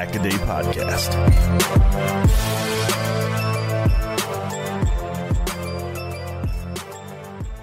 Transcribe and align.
This 0.00 0.08
is 0.08 0.14
the 0.14 0.14
Pack 0.14 0.14
a 0.14 0.22
Day 0.22 0.30
Podcast. 0.30 1.12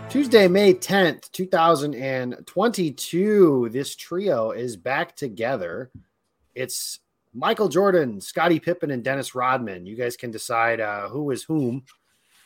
Tuesday, 0.09 0.47
May 0.47 0.75
10th, 0.75 1.31
2022. 1.31 3.69
This 3.71 3.95
trio 3.95 4.51
is 4.51 4.77
back 4.77 5.15
together. 5.15 5.89
It's 6.53 6.99
Michael 7.33 7.69
Jordan, 7.69 8.21
Scottie 8.21 8.59
Pippen, 8.59 8.91
and 8.91 9.03
Dennis 9.03 9.33
Rodman. 9.33 9.87
You 9.87 9.95
guys 9.95 10.15
can 10.15 10.29
decide 10.31 10.79
uh, 10.79 11.09
who 11.09 11.31
is 11.31 11.43
whom 11.43 11.85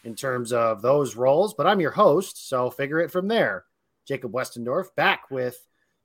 in 0.03 0.15
terms 0.15 0.51
of 0.53 0.81
those 0.81 1.17
roles, 1.17 1.53
but 1.53 1.67
I'm 1.67 1.81
your 1.81 1.91
host, 1.91 2.47
so 2.47 2.69
figure 2.69 3.01
it 3.01 3.11
from 3.11 3.27
there. 3.27 3.65
Jacob 4.07 4.31
Westendorf 4.31 4.95
back 4.95 5.29
with 5.29 5.61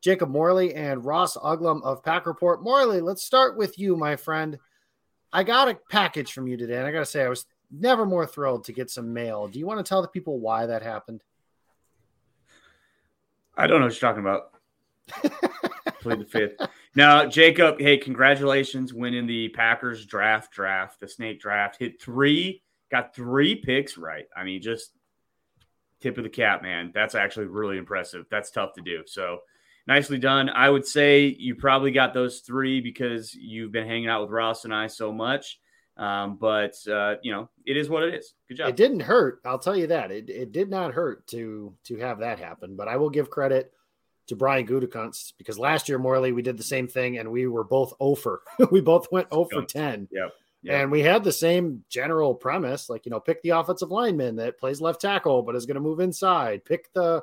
Jacob 0.07 0.29
Morley 0.29 0.73
and 0.73 1.05
Ross 1.05 1.37
Uglem 1.37 1.83
of 1.83 2.01
Pack 2.05 2.27
Report. 2.27 2.62
Morley, 2.62 3.01
let's 3.01 3.25
start 3.25 3.57
with 3.57 3.77
you, 3.77 3.97
my 3.97 4.15
friend. 4.15 4.57
I 5.33 5.43
got 5.43 5.67
a 5.67 5.77
package 5.91 6.33
from 6.33 6.47
you 6.47 6.57
today, 6.57 6.77
and 6.77 6.87
I 6.87 6.93
got 6.93 7.01
to 7.01 7.05
say, 7.05 7.25
I 7.25 7.29
was 7.29 7.45
never 7.73 8.07
more 8.07 8.25
thrilled 8.25 8.63
to 8.67 8.73
get 8.73 8.89
some 8.89 9.13
mail. 9.13 9.48
Do 9.48 9.59
you 9.59 9.67
want 9.67 9.85
to 9.85 9.89
tell 9.89 10.03
the 10.03 10.07
people 10.07 10.39
why 10.39 10.67
that 10.67 10.85
happened? 10.85 11.25
I 13.57 13.67
don't 13.67 13.81
know 13.81 13.87
what 13.87 14.01
you're 14.01 14.13
talking 14.13 14.21
about. 14.21 14.53
Plead 16.03 16.20
the 16.20 16.25
fifth. 16.25 16.53
Now, 16.95 17.27
Jacob, 17.27 17.81
hey, 17.81 17.97
congratulations 17.97 18.95
winning 18.95 19.27
the 19.27 19.48
Packers 19.48 20.07
draft 20.07 20.53
draft, 20.53 21.01
the 21.01 21.09
snake 21.09 21.41
draft. 21.41 21.80
Hit 21.80 22.01
three 22.01 22.63
got 22.92 23.13
three 23.13 23.57
picks 23.57 23.98
right. 23.98 24.27
I 24.36 24.45
mean, 24.45 24.63
just 24.63 24.92
tip 26.01 26.17
of 26.17 26.23
the 26.23 26.30
cap, 26.30 26.63
man. 26.63 26.92
That's 26.95 27.17
actually 27.17 27.47
really 27.47 27.77
impressive. 27.77 28.27
That's 28.30 28.53
tough 28.53 28.75
to 28.75 28.83
do. 28.83 29.03
So 29.07 29.41
nicely 29.86 30.19
done. 30.19 30.48
I 30.51 30.69
would 30.69 30.86
say 30.86 31.36
you 31.39 31.55
probably 31.55 31.91
got 31.91 32.14
those 32.14 32.41
three 32.41 32.80
because 32.80 33.35
you've 33.35 33.73
been 33.73 33.86
hanging 33.86 34.08
out 34.08 34.23
with 34.23 34.30
Ross 34.30 34.64
and 34.64 34.74
I 34.74 34.86
so 34.89 35.13
much. 35.13 35.58
Um, 35.97 36.36
but 36.36 36.74
uh, 36.89 37.17
you 37.23 37.33
know, 37.33 37.48
it 37.64 37.77
is 37.77 37.89
what 37.89 38.02
it 38.02 38.14
is. 38.14 38.35
Good 38.48 38.57
job. 38.58 38.69
It 38.69 38.77
didn't 38.77 39.01
hurt. 39.01 39.41
I'll 39.45 39.58
tell 39.58 39.77
you 39.77 39.86
that. 39.89 40.11
It, 40.11 40.29
it 40.29 40.52
did 40.52 40.69
not 40.69 40.92
hurt 40.92 41.27
to 41.29 41.74
to 41.85 41.97
have 41.97 42.19
that 42.19 42.39
happen. 42.39 42.77
But 42.77 42.89
I 42.89 42.97
will 42.97 43.11
give 43.11 43.30
credit 43.30 43.73
to 44.27 44.36
Brian 44.36 44.67
Gutekunst 44.67 45.35
because 45.39 45.58
last 45.58 45.89
year, 45.89 45.98
Morley, 45.98 46.33
we 46.33 46.42
did 46.42 46.58
the 46.58 46.64
same 46.64 46.89
thing 46.89 47.18
and 47.18 47.30
we 47.30 47.47
were 47.47 47.64
both 47.64 47.95
over. 48.01 48.42
we 48.70 48.80
both 48.80 49.11
went 49.11 49.29
over 49.30 49.63
10. 49.63 50.08
Yep. 50.11 50.33
Yeah. 50.63 50.80
And 50.80 50.91
we 50.91 51.01
had 51.01 51.23
the 51.23 51.33
same 51.33 51.85
general 51.89 52.35
premise, 52.35 52.91
like 52.91 53.07
you 53.07 53.11
know, 53.11 53.20
pick 53.20 53.41
the 53.42 53.51
offensive 53.51 53.91
lineman 53.91 54.36
that 54.36 54.58
plays 54.58 54.80
left 54.80 55.01
tackle 55.01 55.42
but 55.42 55.55
is 55.55 55.64
going 55.64 55.77
to 55.77 55.80
move 55.80 56.01
inside. 56.01 56.64
Pick 56.64 56.92
the 56.92 57.23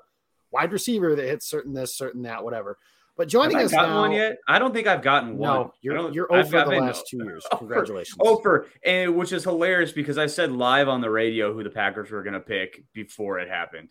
wide 0.53 0.71
receiver 0.71 1.15
that 1.15 1.25
hits 1.25 1.47
certain 1.47 1.73
this, 1.73 1.95
certain 1.95 2.21
that, 2.23 2.43
whatever. 2.43 2.77
But 3.15 3.27
joining 3.27 3.57
Have 3.57 3.67
us 3.67 3.73
I 3.73 3.77
gotten 3.77 3.91
now, 3.91 3.99
one 4.01 4.11
yet? 4.13 4.37
I 4.47 4.57
don't 4.57 4.73
think 4.73 4.87
I've 4.87 5.03
gotten 5.03 5.37
one. 5.37 5.49
No, 5.49 5.73
you're 5.81 6.11
you're 6.11 6.33
over 6.33 6.49
the 6.63 6.65
last 6.65 7.07
two 7.07 7.17
years. 7.17 7.45
Congratulations. 7.57 8.17
Over, 8.19 8.67
and 8.83 9.15
which 9.15 9.31
is 9.31 9.43
hilarious 9.43 9.91
because 9.91 10.17
I 10.17 10.25
said 10.25 10.51
live 10.51 10.89
on 10.89 10.99
the 10.99 11.09
radio 11.11 11.53
who 11.53 11.63
the 11.63 11.69
Packers 11.69 12.09
were 12.09 12.23
going 12.23 12.33
to 12.33 12.39
pick 12.39 12.83
before 12.93 13.39
it 13.39 13.49
happened. 13.49 13.89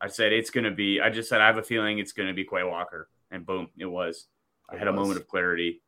I 0.00 0.06
said 0.08 0.32
it's 0.32 0.50
going 0.50 0.64
to 0.64 0.70
be. 0.70 1.00
I 1.00 1.10
just 1.10 1.28
said 1.28 1.40
I 1.40 1.46
have 1.46 1.58
a 1.58 1.62
feeling 1.62 1.98
it's 1.98 2.12
going 2.12 2.28
to 2.28 2.34
be 2.34 2.44
Quay 2.44 2.62
Walker, 2.62 3.08
and 3.32 3.44
boom, 3.44 3.68
it 3.78 3.86
was. 3.86 4.26
I 4.70 4.74
It 4.76 4.78
had 4.78 4.88
a 4.88 4.92
moment 4.92 5.18
of 5.18 5.26
clarity. 5.26 5.82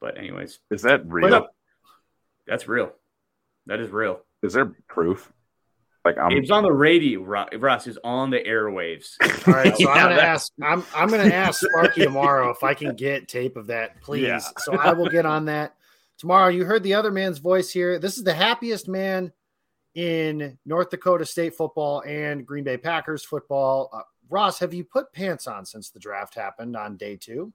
But 0.00 0.16
anyways, 0.16 0.60
Is 0.70 0.80
that 0.82 1.06
real? 1.06 1.34
up? 1.34 1.54
that's 2.46 2.68
real. 2.68 2.92
That 3.66 3.80
is 3.80 3.90
real. 3.90 4.20
Is 4.42 4.54
there 4.54 4.66
proof? 4.88 5.30
Like 6.04 6.16
I'm 6.18 6.32
it 6.32 6.50
on 6.50 6.62
the 6.62 6.72
radio. 6.72 7.20
Ro- 7.22 7.46
Ross 7.58 7.86
is 7.86 7.98
on 8.02 8.30
the 8.30 8.38
airwaves. 8.38 9.16
All 9.46 9.54
right, 9.54 9.76
so 9.76 9.82
Yeah, 9.84 9.88
I'm 9.90 10.02
gonna 10.04 10.14
that- 10.16 10.24
ask. 10.24 10.52
I'm 10.62 10.84
I'm 10.94 11.08
gonna 11.10 11.34
ask 11.34 11.60
Sparky 11.60 12.04
tomorrow 12.04 12.50
if 12.50 12.62
I 12.62 12.72
can 12.74 12.96
get 12.96 13.28
tape 13.28 13.56
of 13.56 13.66
that, 13.66 14.00
please. 14.00 14.22
Yeah. 14.22 14.40
So 14.58 14.76
I 14.78 14.92
will 14.94 15.08
get 15.10 15.26
on 15.26 15.44
that 15.46 15.74
tomorrow. 16.16 16.48
You 16.48 16.64
heard 16.64 16.82
the 16.82 16.94
other 16.94 17.10
man's 17.10 17.38
voice 17.38 17.70
here. 17.70 17.98
This 17.98 18.16
is 18.16 18.24
the 18.24 18.32
happiest 18.32 18.88
man 18.88 19.30
in 19.94 20.56
North 20.64 20.88
Dakota 20.90 21.26
State 21.26 21.54
football 21.54 22.02
and 22.06 22.46
Green 22.46 22.64
Bay 22.64 22.78
Packers 22.78 23.22
football. 23.24 23.90
Uh, 23.92 24.02
Ross, 24.30 24.58
have 24.60 24.72
you 24.72 24.84
put 24.84 25.12
pants 25.12 25.46
on 25.46 25.66
since 25.66 25.90
the 25.90 25.98
draft 25.98 26.34
happened 26.34 26.76
on 26.76 26.96
day 26.96 27.16
two? 27.16 27.52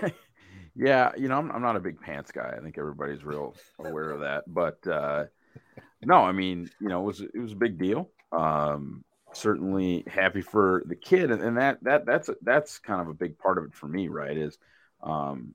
yeah, 0.76 1.10
you 1.16 1.28
know, 1.28 1.36
I'm, 1.38 1.50
I'm 1.50 1.62
not 1.62 1.76
a 1.76 1.80
big 1.80 2.00
pants 2.00 2.30
guy. 2.30 2.54
I 2.56 2.60
think 2.62 2.78
everybody's 2.78 3.24
real 3.24 3.54
aware 3.78 4.10
of 4.10 4.20
that. 4.20 4.44
But 4.46 4.86
uh 4.86 5.24
no, 6.04 6.16
I 6.16 6.32
mean, 6.32 6.70
you 6.80 6.88
know, 6.88 7.02
it 7.02 7.06
was 7.06 7.20
it 7.20 7.38
was 7.38 7.52
a 7.52 7.56
big 7.56 7.78
deal. 7.78 8.10
Um 8.32 9.04
certainly 9.34 10.04
happy 10.06 10.42
for 10.42 10.82
the 10.86 10.94
kid 10.96 11.30
and, 11.30 11.40
and 11.42 11.56
that 11.56 11.82
that 11.82 12.04
that's 12.04 12.28
that's 12.42 12.78
kind 12.78 13.00
of 13.00 13.08
a 13.08 13.14
big 13.14 13.38
part 13.38 13.58
of 13.58 13.64
it 13.64 13.74
for 13.74 13.88
me, 13.88 14.08
right? 14.08 14.36
Is 14.36 14.58
um 15.02 15.54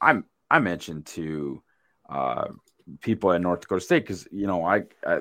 I'm 0.00 0.24
I 0.50 0.60
mentioned 0.60 1.06
to 1.06 1.62
uh 2.08 2.48
people 3.00 3.32
at 3.32 3.40
North 3.40 3.60
Dakota 3.60 3.80
State 3.80 4.04
because 4.04 4.26
you 4.30 4.46
know 4.46 4.64
I, 4.64 4.84
I 5.06 5.20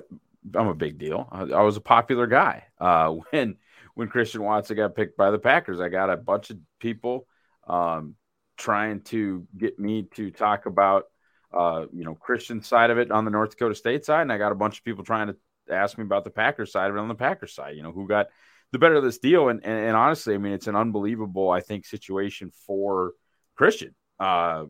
I'm 0.55 0.67
a 0.67 0.75
big 0.75 0.97
deal. 0.97 1.27
I, 1.31 1.41
I 1.41 1.61
was 1.61 1.77
a 1.77 1.81
popular 1.81 2.27
guy 2.27 2.65
uh, 2.79 3.09
when 3.31 3.57
when 3.95 4.07
Christian 4.07 4.43
Watson 4.43 4.77
got 4.77 4.95
picked 4.95 5.17
by 5.17 5.31
the 5.31 5.39
Packers. 5.39 5.79
I 5.79 5.89
got 5.89 6.09
a 6.09 6.17
bunch 6.17 6.49
of 6.49 6.57
people 6.79 7.27
um, 7.67 8.15
trying 8.57 9.01
to 9.01 9.45
get 9.57 9.79
me 9.79 10.03
to 10.15 10.31
talk 10.31 10.65
about 10.65 11.05
uh, 11.53 11.85
you 11.93 12.03
know 12.03 12.15
Christian 12.15 12.61
side 12.61 12.89
of 12.89 12.97
it 12.97 13.11
on 13.11 13.25
the 13.25 13.31
North 13.31 13.51
Dakota 13.51 13.75
State 13.75 14.05
side, 14.05 14.21
and 14.21 14.31
I 14.31 14.37
got 14.37 14.51
a 14.51 14.55
bunch 14.55 14.79
of 14.79 14.83
people 14.83 15.03
trying 15.03 15.27
to 15.27 15.35
ask 15.69 15.97
me 15.97 16.03
about 16.03 16.23
the 16.23 16.29
Packers 16.29 16.71
side 16.71 16.89
of 16.89 16.95
it 16.95 16.99
on 16.99 17.07
the 17.07 17.15
Packers 17.15 17.53
side. 17.53 17.75
You 17.75 17.83
know 17.83 17.91
who 17.91 18.07
got 18.07 18.27
the 18.71 18.79
better 18.79 18.95
of 18.95 19.03
this 19.03 19.19
deal, 19.19 19.49
and 19.49 19.63
and, 19.63 19.87
and 19.87 19.95
honestly, 19.95 20.33
I 20.33 20.37
mean 20.37 20.53
it's 20.53 20.67
an 20.67 20.75
unbelievable 20.75 21.49
I 21.49 21.61
think 21.61 21.85
situation 21.85 22.51
for 22.65 23.13
Christian. 23.55 23.95
Uh, 24.19 24.65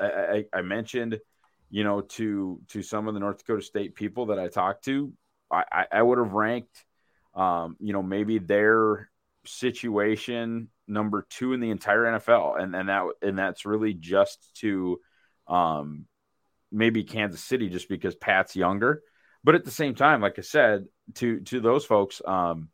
I, 0.00 0.44
I, 0.52 0.62
mentioned 0.62 1.18
you 1.70 1.84
know, 1.84 2.00
to 2.00 2.60
to 2.68 2.82
some 2.82 3.08
of 3.08 3.14
the 3.14 3.20
North 3.20 3.38
Dakota 3.38 3.62
State 3.62 3.94
people 3.94 4.26
that 4.26 4.38
I 4.38 4.48
talked 4.48 4.84
to, 4.84 5.12
I, 5.50 5.64
I, 5.70 5.86
I 5.92 6.02
would 6.02 6.18
have 6.18 6.32
ranked, 6.32 6.84
um, 7.34 7.76
you 7.78 7.92
know, 7.92 8.02
maybe 8.02 8.38
their 8.38 9.10
situation 9.44 10.68
number 10.86 11.26
two 11.28 11.52
in 11.52 11.60
the 11.60 11.70
entire 11.70 12.04
NFL, 12.04 12.60
and 12.60 12.74
and 12.74 12.88
that 12.88 13.04
and 13.22 13.38
that's 13.38 13.66
really 13.66 13.94
just 13.94 14.54
to, 14.56 15.00
um, 15.48 16.06
maybe 16.72 17.04
Kansas 17.04 17.42
City, 17.42 17.68
just 17.68 17.88
because 17.88 18.14
Pat's 18.14 18.56
younger, 18.56 19.02
but 19.44 19.54
at 19.54 19.64
the 19.64 19.70
same 19.70 19.94
time, 19.94 20.20
like 20.20 20.38
I 20.38 20.42
said, 20.42 20.86
to 21.16 21.40
to 21.40 21.60
those 21.60 21.84
folks, 21.84 22.20
um, 22.26 22.68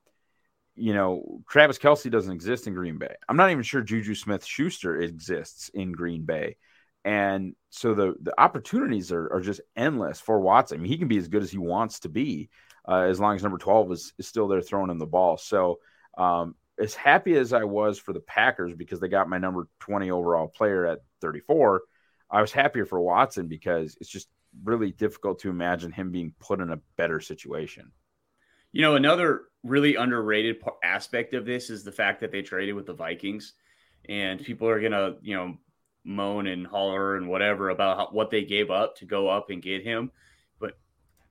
you 0.77 0.95
know, 0.95 1.41
Travis 1.49 1.79
Kelce 1.79 2.11
doesn't 2.11 2.33
exist 2.33 2.67
in 2.67 2.75
Green 2.75 2.99
Bay. 2.99 3.15
I'm 3.29 3.37
not 3.37 3.51
even 3.51 3.63
sure 3.63 3.83
Juju 3.83 4.15
Smith 4.15 4.45
Schuster 4.45 4.97
exists 5.01 5.71
in 5.75 5.93
Green 5.93 6.25
Bay. 6.25 6.57
And 7.05 7.55
so 7.71 7.95
the 7.95 8.15
the 8.21 8.35
opportunities 8.41 9.13
are, 9.13 9.33
are 9.33 9.41
just 9.41 9.61
endless 9.77 10.21
for 10.21 10.41
Watson. 10.41 10.79
I 10.79 10.83
mean, 10.83 10.91
he 10.91 10.99
can 10.99 11.09
be 11.09 11.19
as 11.19 11.29
good 11.29 11.43
as 11.43 11.51
he 11.51 11.59
wants 11.59 12.01
to 12.01 12.09
be. 12.09 12.51
uh, 12.89 13.03
as 13.03 13.21
long 13.21 13.35
as 13.37 13.43
number 13.43 13.59
12 13.59 13.93
is, 13.93 14.13
is 14.19 14.29
still 14.29 14.49
there 14.49 14.61
throwing 14.61 14.91
him 14.91 14.99
the 14.99 15.07
ball. 15.07 15.37
So, 15.37 15.79
um, 16.19 16.55
as 16.79 16.95
happy 16.95 17.37
as 17.37 17.53
I 17.53 17.65
was 17.65 17.99
for 17.99 18.13
the 18.13 18.21
Packers 18.21 18.75
because 18.75 19.01
they 19.01 19.09
got 19.09 19.29
my 19.29 19.39
number 19.39 19.69
20 19.81 20.11
overall 20.11 20.49
player 20.49 20.87
at 20.87 21.01
34, 21.21 21.83
I 22.31 22.41
was 22.41 22.53
happier 22.53 22.87
for 22.87 23.01
Watson 23.01 23.47
because 23.47 23.97
it's 24.01 24.11
just 24.11 24.29
really 24.63 24.93
difficult 24.93 25.41
to 25.41 25.51
imagine 25.51 25.93
him 25.93 26.11
being 26.11 26.35
put 26.41 26.61
in 26.61 26.71
a 26.71 26.81
better 26.97 27.21
situation. 27.21 27.91
You 28.73 28.83
know, 28.83 28.97
another 28.97 29.43
really 29.63 29.97
underrated 29.97 30.57
aspect 30.83 31.35
of 31.35 31.47
this 31.47 31.71
is 31.71 31.85
the 31.85 31.93
fact 31.93 32.21
that 32.21 32.33
they 32.33 32.43
traded 32.43 32.75
with 32.75 32.87
the 32.87 32.93
Vikings, 32.93 33.55
and 34.09 34.43
people 34.43 34.69
are 34.69 34.81
gonna, 34.81 35.17
you 35.23 35.37
know, 35.37 35.57
moan 36.05 36.47
and 36.47 36.67
holler 36.67 37.17
and 37.17 37.29
whatever 37.29 37.71
about 37.71 37.97
how, 37.97 38.09
what 38.11 38.31
they 38.31 38.45
gave 38.45 38.71
up 38.71 38.97
to 38.97 39.07
go 39.07 39.29
up 39.29 39.51
and 39.51 39.63
get 39.63 39.83
him. 39.83 40.11
But 40.59 40.77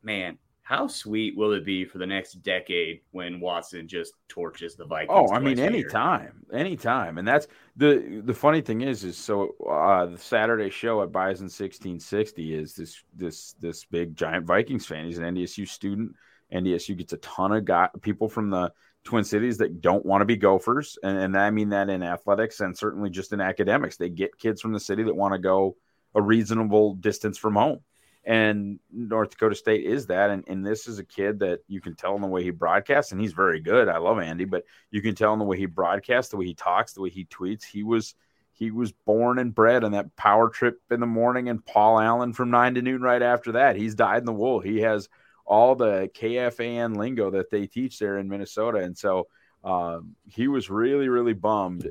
man, 0.01 0.37
how 0.63 0.87
sweet 0.87 1.35
will 1.35 1.51
it 1.51 1.65
be 1.65 1.83
for 1.83 1.97
the 1.97 2.07
next 2.07 2.35
decade 2.41 3.01
when 3.11 3.41
Watson 3.41 3.85
just 3.85 4.13
torches 4.29 4.75
the 4.75 4.85
Vikings? 4.85 5.11
Oh, 5.13 5.33
I 5.33 5.39
mean, 5.39 5.59
anytime, 5.59 6.45
anytime, 6.53 7.17
and 7.17 7.27
that's 7.27 7.47
the 7.75 8.21
the 8.23 8.33
funny 8.33 8.61
thing 8.61 8.81
is, 8.81 9.03
is 9.03 9.17
so 9.17 9.55
uh, 9.69 10.05
the 10.05 10.17
Saturday 10.17 10.69
show 10.69 11.03
at 11.03 11.11
Bison 11.11 11.49
sixteen 11.49 11.99
sixty 11.99 12.55
is 12.55 12.75
this 12.75 13.03
this 13.13 13.53
this 13.59 13.83
big 13.83 14.15
giant 14.15 14.45
Vikings 14.45 14.85
fan. 14.85 15.05
He's 15.05 15.17
an 15.17 15.35
NDSU 15.35 15.67
student. 15.67 16.15
NDSU 16.53 16.97
gets 16.97 17.11
a 17.11 17.17
ton 17.17 17.51
of 17.51 17.65
got 17.65 18.01
people 18.01 18.29
from 18.29 18.49
the 18.49 18.71
Twin 19.03 19.25
Cities 19.25 19.57
that 19.57 19.81
don't 19.81 20.05
want 20.05 20.21
to 20.21 20.25
be 20.25 20.37
Gophers, 20.37 20.97
and, 21.03 21.17
and 21.17 21.37
I 21.37 21.51
mean 21.51 21.69
that 21.69 21.89
in 21.89 22.03
athletics 22.03 22.61
and 22.61 22.77
certainly 22.77 23.09
just 23.09 23.33
in 23.33 23.41
academics. 23.41 23.97
They 23.97 24.09
get 24.09 24.37
kids 24.37 24.61
from 24.61 24.71
the 24.71 24.79
city 24.79 25.03
that 25.03 25.15
want 25.15 25.33
to 25.33 25.39
go 25.39 25.75
a 26.15 26.21
reasonable 26.21 26.95
distance 26.95 27.37
from 27.37 27.55
home, 27.55 27.81
and 28.25 28.79
North 28.91 29.31
Dakota 29.31 29.55
State 29.55 29.85
is 29.85 30.07
that. 30.07 30.29
And, 30.29 30.43
and 30.47 30.65
this 30.65 30.87
is 30.87 30.99
a 30.99 31.03
kid 31.03 31.39
that 31.39 31.59
you 31.67 31.81
can 31.81 31.95
tell 31.95 32.15
in 32.15 32.21
the 32.21 32.27
way 32.27 32.43
he 32.43 32.51
broadcasts, 32.51 33.11
and 33.11 33.19
he's 33.19 33.33
very 33.33 33.59
good. 33.59 33.89
I 33.89 33.97
love 33.97 34.19
Andy, 34.19 34.45
but 34.45 34.63
you 34.91 35.01
can 35.01 35.15
tell 35.15 35.33
in 35.33 35.39
the 35.39 35.45
way 35.45 35.57
he 35.57 35.65
broadcasts, 35.65 36.31
the 36.31 36.37
way 36.37 36.45
he 36.45 36.53
talks, 36.53 36.93
the 36.93 37.01
way 37.01 37.09
he 37.09 37.25
tweets. 37.25 37.63
He 37.63 37.83
was 37.83 38.15
he 38.55 38.69
was 38.69 38.91
born 38.91 39.39
and 39.39 39.53
bred 39.53 39.83
on 39.83 39.93
that 39.93 40.15
power 40.15 40.47
trip 40.49 40.79
in 40.91 40.99
the 40.99 41.07
morning, 41.07 41.49
and 41.49 41.65
Paul 41.65 41.99
Allen 41.99 42.33
from 42.33 42.51
nine 42.51 42.75
to 42.75 42.81
noon 42.81 43.01
right 43.01 43.21
after 43.21 43.53
that. 43.53 43.75
He's 43.75 43.95
dyed 43.95 44.19
in 44.19 44.25
the 44.25 44.33
wool. 44.33 44.59
He 44.59 44.81
has 44.81 45.09
all 45.45 45.75
the 45.75 46.09
KFAN 46.13 46.95
lingo 46.95 47.31
that 47.31 47.49
they 47.49 47.67
teach 47.67 47.99
there 47.99 48.17
in 48.17 48.29
Minnesota. 48.29 48.79
And 48.79 48.97
so 48.97 49.27
um, 49.63 50.15
he 50.27 50.47
was 50.47 50.69
really, 50.69 51.09
really 51.09 51.33
bummed 51.33 51.89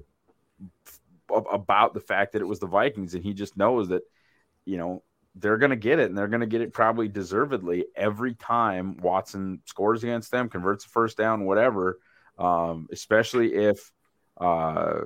about 1.31 1.95
the 1.95 2.01
fact 2.01 2.33
that 2.33 2.43
it 2.43 2.49
was 2.49 2.61
the 2.61 2.67
Vikings. 2.67 3.15
And 3.15 3.25
he 3.25 3.35
just 3.35 3.57
knows 3.57 3.89
that, 3.89 4.03
you 4.65 4.79
know, 4.79 5.03
they're 5.35 5.59
going 5.59 5.71
to 5.71 5.77
get 5.77 5.99
it 5.99 6.09
and 6.09 6.17
they're 6.17 6.29
going 6.29 6.41
to 6.41 6.47
get 6.47 6.61
it 6.61 6.73
probably 6.73 7.09
deservedly 7.09 7.87
every 7.97 8.35
time 8.35 8.97
Watson 8.99 9.61
scores 9.67 10.03
against 10.03 10.31
them, 10.31 10.49
converts 10.49 10.85
a 10.85 10.89
first 10.89 11.17
down, 11.17 11.45
whatever. 11.45 11.99
Um, 12.39 12.89
especially 12.91 13.55
if, 13.55 13.93
uh, 14.41 15.01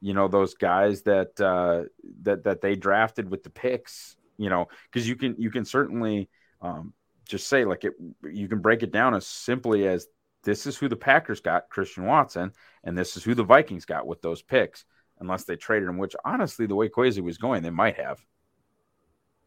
you 0.00 0.14
know, 0.14 0.28
those 0.28 0.54
guys 0.54 1.02
that, 1.02 1.38
uh, 1.40 1.84
that, 2.22 2.44
that 2.44 2.60
they 2.60 2.74
drafted 2.74 3.30
with 3.30 3.42
the 3.42 3.50
picks, 3.50 4.16
you 4.38 4.48
know, 4.48 4.68
cause 4.92 5.06
you 5.06 5.16
can, 5.16 5.36
you 5.38 5.50
can 5.50 5.64
certainly, 5.64 6.28
um, 6.62 6.94
just 7.30 7.46
say 7.46 7.64
like 7.64 7.84
it 7.84 7.92
you 8.30 8.48
can 8.48 8.58
break 8.58 8.82
it 8.82 8.90
down 8.90 9.14
as 9.14 9.26
simply 9.26 9.86
as 9.86 10.08
this 10.42 10.66
is 10.66 10.76
who 10.76 10.88
the 10.88 10.96
Packers 10.96 11.40
got, 11.40 11.68
Christian 11.68 12.04
Watson, 12.04 12.52
and 12.82 12.96
this 12.98 13.16
is 13.16 13.22
who 13.22 13.34
the 13.34 13.44
Vikings 13.44 13.84
got 13.84 14.06
with 14.06 14.20
those 14.22 14.42
picks, 14.42 14.84
unless 15.20 15.44
they 15.44 15.54
traded 15.54 15.88
him, 15.88 15.98
which 15.98 16.16
honestly, 16.24 16.66
the 16.66 16.74
way 16.74 16.88
Kwesi 16.88 17.20
was 17.20 17.38
going, 17.38 17.62
they 17.62 17.70
might 17.70 17.96
have. 17.96 18.24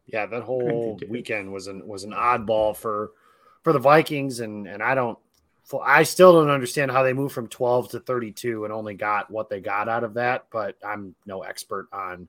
Yeah, 0.06 0.26
that 0.26 0.42
whole 0.42 1.00
weekend 1.08 1.52
was 1.52 1.66
an 1.66 1.86
was 1.86 2.04
an 2.04 2.12
oddball 2.12 2.76
for 2.76 3.12
for 3.62 3.72
the 3.72 3.78
Vikings, 3.78 4.40
and 4.40 4.68
and 4.68 4.82
I 4.82 4.94
don't, 4.94 5.18
I 5.82 6.02
still 6.02 6.34
don't 6.34 6.50
understand 6.50 6.90
how 6.90 7.02
they 7.02 7.14
moved 7.14 7.34
from 7.34 7.48
twelve 7.48 7.90
to 7.90 8.00
thirty 8.00 8.30
two 8.30 8.64
and 8.64 8.72
only 8.72 8.94
got 8.94 9.30
what 9.30 9.48
they 9.48 9.60
got 9.60 9.88
out 9.88 10.04
of 10.04 10.14
that. 10.14 10.46
But 10.50 10.76
I'm 10.86 11.14
no 11.24 11.42
expert 11.42 11.88
on 11.92 12.28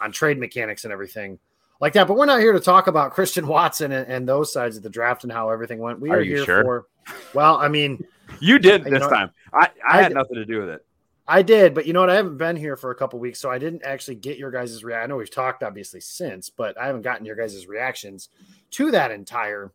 on 0.00 0.10
trade 0.10 0.38
mechanics 0.38 0.84
and 0.84 0.92
everything 0.92 1.38
like 1.80 1.92
that. 1.92 2.08
But 2.08 2.16
we're 2.16 2.26
not 2.26 2.40
here 2.40 2.52
to 2.52 2.60
talk 2.60 2.88
about 2.88 3.12
Christian 3.12 3.46
Watson 3.46 3.92
and, 3.92 4.10
and 4.10 4.28
those 4.28 4.52
sides 4.52 4.76
of 4.76 4.82
the 4.82 4.90
draft 4.90 5.22
and 5.22 5.32
how 5.32 5.50
everything 5.50 5.78
went. 5.78 6.00
We 6.00 6.10
are, 6.10 6.18
are 6.18 6.22
here 6.22 6.44
sure? 6.44 6.62
for. 6.64 6.86
Well, 7.32 7.56
I 7.56 7.68
mean, 7.68 8.04
you 8.40 8.58
did 8.58 8.84
this 8.84 9.00
know, 9.00 9.08
time. 9.08 9.30
I, 9.52 9.70
I, 9.86 9.98
I 9.98 10.02
had 10.02 10.08
did, 10.08 10.14
nothing 10.14 10.36
to 10.36 10.44
do 10.44 10.60
with 10.60 10.70
it. 10.70 10.86
I 11.26 11.42
did, 11.42 11.74
but 11.74 11.86
you 11.86 11.92
know 11.92 12.00
what? 12.00 12.10
I 12.10 12.16
haven't 12.16 12.36
been 12.36 12.56
here 12.56 12.76
for 12.76 12.90
a 12.90 12.94
couple 12.94 13.18
weeks, 13.18 13.38
so 13.38 13.50
I 13.50 13.58
didn't 13.58 13.82
actually 13.82 14.16
get 14.16 14.36
your 14.36 14.50
guys' 14.50 14.84
reaction. 14.84 15.04
I 15.04 15.06
know 15.06 15.16
we've 15.16 15.30
talked 15.30 15.62
obviously 15.62 16.00
since, 16.00 16.50
but 16.50 16.78
I 16.78 16.86
haven't 16.86 17.02
gotten 17.02 17.24
your 17.24 17.36
guys' 17.36 17.66
reactions 17.66 18.28
to 18.72 18.90
that 18.90 19.10
entire 19.10 19.72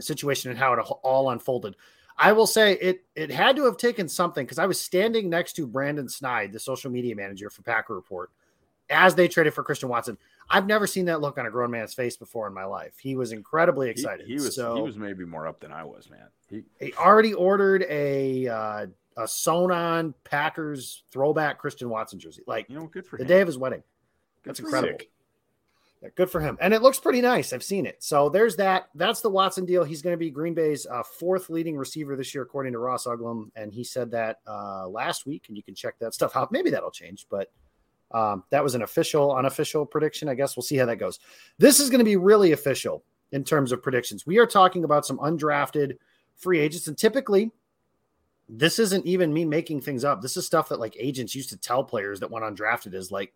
situation 0.00 0.50
and 0.50 0.58
how 0.58 0.72
it 0.74 0.78
all 0.78 1.30
unfolded. 1.30 1.74
I 2.16 2.32
will 2.32 2.46
say 2.46 2.74
it 2.74 3.04
it 3.16 3.30
had 3.30 3.56
to 3.56 3.64
have 3.64 3.76
taken 3.76 4.08
something 4.08 4.44
because 4.44 4.58
I 4.58 4.66
was 4.66 4.80
standing 4.80 5.28
next 5.28 5.54
to 5.54 5.66
Brandon 5.66 6.08
Snide, 6.08 6.52
the 6.52 6.60
social 6.60 6.90
media 6.90 7.16
manager 7.16 7.50
for 7.50 7.62
Packer 7.62 7.94
Report, 7.94 8.30
as 8.88 9.14
they 9.14 9.26
traded 9.26 9.54
for 9.54 9.64
Christian 9.64 9.88
Watson. 9.88 10.16
I've 10.48 10.66
never 10.66 10.86
seen 10.86 11.06
that 11.06 11.20
look 11.20 11.38
on 11.38 11.46
a 11.46 11.50
grown 11.50 11.70
man's 11.70 11.94
face 11.94 12.16
before 12.16 12.46
in 12.46 12.54
my 12.54 12.64
life. 12.64 12.98
He 13.00 13.16
was 13.16 13.32
incredibly 13.32 13.88
excited. 13.88 14.26
He, 14.26 14.34
he 14.34 14.40
was 14.40 14.54
so, 14.54 14.76
he 14.76 14.82
was 14.82 14.96
maybe 14.96 15.24
more 15.24 15.46
up 15.46 15.60
than 15.60 15.72
I 15.72 15.82
was, 15.82 16.10
man. 16.10 16.28
He, 16.48 16.62
he 16.78 16.92
already 16.94 17.32
ordered 17.32 17.84
a 17.88 18.46
uh, 18.48 18.86
a 19.16 19.26
sewn 19.26 19.70
on 19.70 20.14
Packers 20.24 21.04
throwback 21.10 21.58
Christian 21.58 21.88
Watson 21.88 22.18
jersey. 22.18 22.42
Like 22.46 22.68
you 22.68 22.76
know, 22.76 22.86
good 22.86 23.06
for 23.06 23.16
the 23.16 23.24
him. 23.24 23.28
day 23.28 23.40
of 23.40 23.46
his 23.46 23.58
wedding. 23.58 23.82
Good 24.42 24.50
That's 24.50 24.60
incredible. 24.60 24.98
Yeah, 26.02 26.08
good 26.16 26.30
for 26.30 26.40
him, 26.40 26.58
and 26.60 26.74
it 26.74 26.82
looks 26.82 26.98
pretty 26.98 27.20
nice. 27.20 27.52
I've 27.52 27.62
seen 27.62 27.86
it. 27.86 28.02
So 28.02 28.28
there's 28.28 28.56
that. 28.56 28.88
That's 28.96 29.20
the 29.20 29.30
Watson 29.30 29.64
deal. 29.64 29.84
He's 29.84 30.02
going 30.02 30.14
to 30.14 30.18
be 30.18 30.30
Green 30.30 30.52
Bay's 30.52 30.84
uh, 30.84 31.04
fourth 31.04 31.48
leading 31.48 31.76
receiver 31.76 32.16
this 32.16 32.34
year, 32.34 32.42
according 32.42 32.72
to 32.72 32.80
Ross 32.80 33.06
Uglem, 33.06 33.50
and 33.54 33.72
he 33.72 33.84
said 33.84 34.10
that 34.10 34.38
uh, 34.46 34.88
last 34.88 35.26
week. 35.26 35.44
And 35.46 35.56
you 35.56 35.62
can 35.62 35.76
check 35.76 35.98
that 36.00 36.12
stuff 36.12 36.36
out. 36.36 36.50
Maybe 36.50 36.70
that'll 36.70 36.90
change, 36.90 37.26
but 37.30 37.52
um, 38.10 38.42
that 38.50 38.64
was 38.64 38.74
an 38.74 38.82
official, 38.82 39.34
unofficial 39.36 39.86
prediction. 39.86 40.28
I 40.28 40.34
guess 40.34 40.56
we'll 40.56 40.64
see 40.64 40.76
how 40.76 40.86
that 40.86 40.96
goes. 40.96 41.20
This 41.58 41.80
is 41.80 41.88
going 41.88 42.00
to 42.00 42.04
be 42.04 42.16
really 42.16 42.52
official 42.52 43.04
in 43.30 43.44
terms 43.44 43.72
of 43.72 43.82
predictions. 43.82 44.26
We 44.26 44.38
are 44.38 44.46
talking 44.46 44.84
about 44.84 45.06
some 45.06 45.18
undrafted 45.18 45.96
free 46.36 46.58
agents, 46.58 46.88
and 46.88 46.98
typically, 46.98 47.50
this 48.54 48.78
isn't 48.78 49.06
even 49.06 49.32
me 49.32 49.46
making 49.46 49.80
things 49.80 50.04
up. 50.04 50.20
This 50.20 50.36
is 50.36 50.44
stuff 50.44 50.68
that 50.68 50.78
like 50.78 50.94
agents 50.98 51.34
used 51.34 51.48
to 51.50 51.56
tell 51.56 51.82
players 51.82 52.20
that 52.20 52.30
went 52.30 52.44
undrafted 52.44 52.92
is 52.92 53.10
like, 53.10 53.32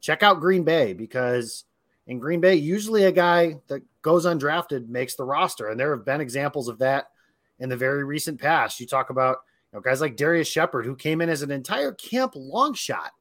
check 0.00 0.24
out 0.24 0.40
Green 0.40 0.64
Bay 0.64 0.92
because 0.92 1.64
in 2.08 2.18
Green 2.18 2.40
Bay, 2.40 2.56
usually 2.56 3.04
a 3.04 3.12
guy 3.12 3.60
that 3.68 3.82
goes 4.02 4.26
undrafted 4.26 4.88
makes 4.88 5.14
the 5.14 5.24
roster, 5.24 5.68
and 5.68 5.78
there 5.78 5.94
have 5.94 6.04
been 6.04 6.20
examples 6.20 6.68
of 6.68 6.78
that 6.78 7.10
in 7.60 7.68
the 7.68 7.76
very 7.76 8.02
recent 8.02 8.40
past. 8.40 8.80
You 8.80 8.86
talk 8.86 9.10
about 9.10 9.38
you 9.72 9.76
know, 9.76 9.80
guys 9.80 10.00
like 10.00 10.16
Darrius 10.16 10.48
Shepherd, 10.48 10.84
who 10.84 10.96
came 10.96 11.20
in 11.20 11.28
as 11.28 11.42
an 11.42 11.52
entire 11.52 11.92
camp 11.92 12.32
long 12.34 12.74
shot 12.74 13.12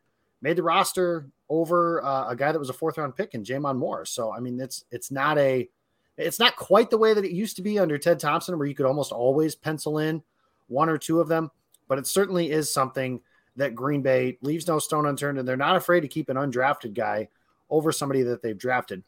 made 0.41 0.57
the 0.57 0.63
roster 0.63 1.29
over 1.47 2.03
uh, 2.03 2.29
a 2.29 2.35
guy 2.35 2.51
that 2.51 2.59
was 2.59 2.69
a 2.69 2.73
fourth 2.73 2.97
round 2.97 3.15
pick 3.15 3.35
in 3.35 3.43
J'Mon 3.43 3.77
Moore. 3.77 4.05
So 4.05 4.33
I 4.33 4.39
mean, 4.39 4.59
it's 4.59 4.83
it's 4.89 5.11
not 5.11 5.37
a 5.37 5.69
it's 6.17 6.39
not 6.39 6.55
quite 6.55 6.89
the 6.89 6.97
way 6.97 7.13
that 7.13 7.25
it 7.25 7.31
used 7.31 7.55
to 7.57 7.61
be 7.61 7.77
under 7.77 7.99
Ted 7.99 8.19
Thompson, 8.19 8.57
where 8.57 8.67
you 8.67 8.73
could 8.73 8.87
almost 8.87 9.11
always 9.11 9.53
pencil 9.53 9.99
in 9.99 10.23
one 10.67 10.89
or 10.89 10.97
two 10.97 11.19
of 11.19 11.27
them. 11.27 11.51
But 11.87 11.99
it 11.99 12.07
certainly 12.07 12.51
is 12.51 12.71
something 12.71 13.21
that 13.55 13.75
Green 13.75 14.01
Bay 14.01 14.37
leaves 14.41 14.67
no 14.67 14.79
stone 14.79 15.05
unturned, 15.05 15.39
and 15.39 15.47
they're 15.47 15.55
not 15.55 15.75
afraid 15.75 16.01
to 16.01 16.07
keep 16.07 16.29
an 16.29 16.37
undrafted 16.37 16.93
guy 16.93 17.27
over 17.69 17.91
somebody 17.91 18.23
that 18.23 18.41
they've 18.41 18.57
drafted. 18.57 19.03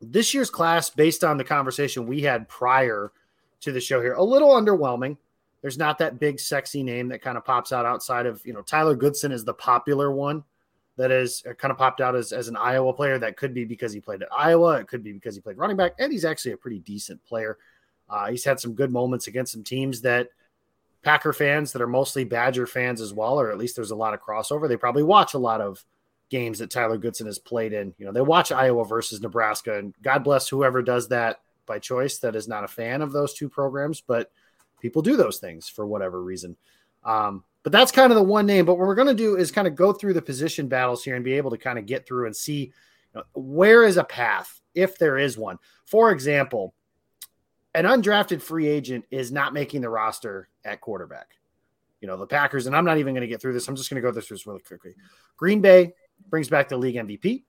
This 0.00 0.34
year's 0.34 0.50
class, 0.50 0.90
based 0.90 1.24
on 1.24 1.38
the 1.38 1.44
conversation 1.44 2.06
we 2.06 2.20
had 2.20 2.48
prior 2.48 3.12
to 3.60 3.72
the 3.72 3.80
show 3.80 4.00
here, 4.00 4.14
a 4.14 4.22
little 4.22 4.50
underwhelming. 4.50 5.16
There's 5.62 5.78
not 5.78 5.98
that 5.98 6.20
big 6.20 6.38
sexy 6.38 6.82
name 6.82 7.08
that 7.08 7.22
kind 7.22 7.38
of 7.38 7.44
pops 7.44 7.72
out 7.72 7.86
outside 7.86 8.26
of, 8.26 8.44
you 8.44 8.52
know, 8.52 8.62
Tyler 8.62 8.94
Goodson 8.94 9.32
is 9.32 9.44
the 9.44 9.54
popular 9.54 10.12
one 10.12 10.44
that 10.96 11.10
is 11.10 11.42
uh, 11.48 11.54
kind 11.54 11.72
of 11.72 11.78
popped 11.78 12.00
out 12.00 12.14
as, 12.14 12.32
as 12.32 12.48
an 12.48 12.56
Iowa 12.56 12.92
player. 12.92 13.18
That 13.18 13.36
could 13.36 13.54
be 13.54 13.64
because 13.64 13.92
he 13.92 14.00
played 14.00 14.22
at 14.22 14.28
Iowa. 14.36 14.78
It 14.78 14.86
could 14.86 15.02
be 15.02 15.12
because 15.12 15.34
he 15.34 15.40
played 15.40 15.56
running 15.56 15.76
back, 15.76 15.94
and 15.98 16.12
he's 16.12 16.24
actually 16.24 16.52
a 16.52 16.56
pretty 16.56 16.78
decent 16.80 17.24
player. 17.24 17.58
Uh, 18.08 18.28
he's 18.28 18.44
had 18.44 18.60
some 18.60 18.74
good 18.74 18.92
moments 18.92 19.26
against 19.26 19.52
some 19.52 19.64
teams 19.64 20.00
that 20.02 20.28
Packer 21.06 21.32
fans 21.32 21.72
that 21.72 21.80
are 21.80 21.86
mostly 21.86 22.24
Badger 22.24 22.66
fans 22.66 23.00
as 23.00 23.14
well, 23.14 23.40
or 23.40 23.50
at 23.50 23.58
least 23.58 23.76
there's 23.76 23.92
a 23.92 23.96
lot 23.96 24.12
of 24.12 24.20
crossover. 24.20 24.68
They 24.68 24.76
probably 24.76 25.04
watch 25.04 25.34
a 25.34 25.38
lot 25.38 25.60
of 25.60 25.84
games 26.28 26.58
that 26.58 26.70
Tyler 26.70 26.98
Goodson 26.98 27.26
has 27.26 27.38
played 27.38 27.72
in. 27.72 27.94
You 27.96 28.06
know, 28.06 28.12
they 28.12 28.20
watch 28.20 28.52
Iowa 28.52 28.84
versus 28.84 29.20
Nebraska, 29.20 29.78
and 29.78 29.94
God 30.02 30.24
bless 30.24 30.48
whoever 30.48 30.82
does 30.82 31.08
that 31.08 31.40
by 31.64 31.78
choice 31.78 32.18
that 32.18 32.36
is 32.36 32.46
not 32.46 32.64
a 32.64 32.68
fan 32.68 33.00
of 33.00 33.12
those 33.12 33.32
two 33.32 33.48
programs, 33.48 34.00
but– 34.00 34.30
people 34.80 35.02
do 35.02 35.16
those 35.16 35.38
things 35.38 35.68
for 35.68 35.86
whatever 35.86 36.22
reason. 36.22 36.56
Um, 37.04 37.44
but 37.62 37.72
that's 37.72 37.92
kind 37.92 38.12
of 38.12 38.16
the 38.16 38.22
one 38.22 38.46
name. 38.46 38.64
But 38.64 38.78
what 38.78 38.86
we're 38.86 38.94
going 38.94 39.08
to 39.08 39.14
do 39.14 39.36
is 39.36 39.50
kind 39.50 39.66
of 39.66 39.74
go 39.74 39.92
through 39.92 40.14
the 40.14 40.22
position 40.22 40.68
battles 40.68 41.02
here 41.02 41.16
and 41.16 41.24
be 41.24 41.34
able 41.34 41.50
to 41.50 41.58
kind 41.58 41.78
of 41.78 41.86
get 41.86 42.06
through 42.06 42.26
and 42.26 42.36
see 42.36 42.60
you 42.62 42.72
know, 43.14 43.22
where 43.34 43.84
is 43.84 43.96
a 43.96 44.04
path, 44.04 44.60
if 44.74 44.98
there 44.98 45.18
is 45.18 45.36
one. 45.36 45.58
For 45.84 46.10
example, 46.10 46.74
an 47.76 47.84
undrafted 47.84 48.40
free 48.40 48.66
agent 48.66 49.04
is 49.10 49.30
not 49.30 49.52
making 49.52 49.82
the 49.82 49.90
roster 49.90 50.48
at 50.64 50.80
quarterback. 50.80 51.32
You 52.00 52.08
know, 52.08 52.16
the 52.16 52.26
Packers, 52.26 52.66
and 52.66 52.74
I'm 52.74 52.86
not 52.86 52.96
even 52.96 53.12
going 53.12 53.20
to 53.20 53.26
get 53.26 53.40
through 53.40 53.52
this. 53.52 53.68
I'm 53.68 53.76
just 53.76 53.90
going 53.90 54.02
to 54.02 54.08
go 54.08 54.12
through 54.12 54.34
this 54.34 54.46
really 54.46 54.60
quickly. 54.60 54.94
Green 55.36 55.60
Bay 55.60 55.92
brings 56.30 56.48
back 56.48 56.70
the 56.70 56.78
league 56.78 56.94
MVP. 56.94 57.44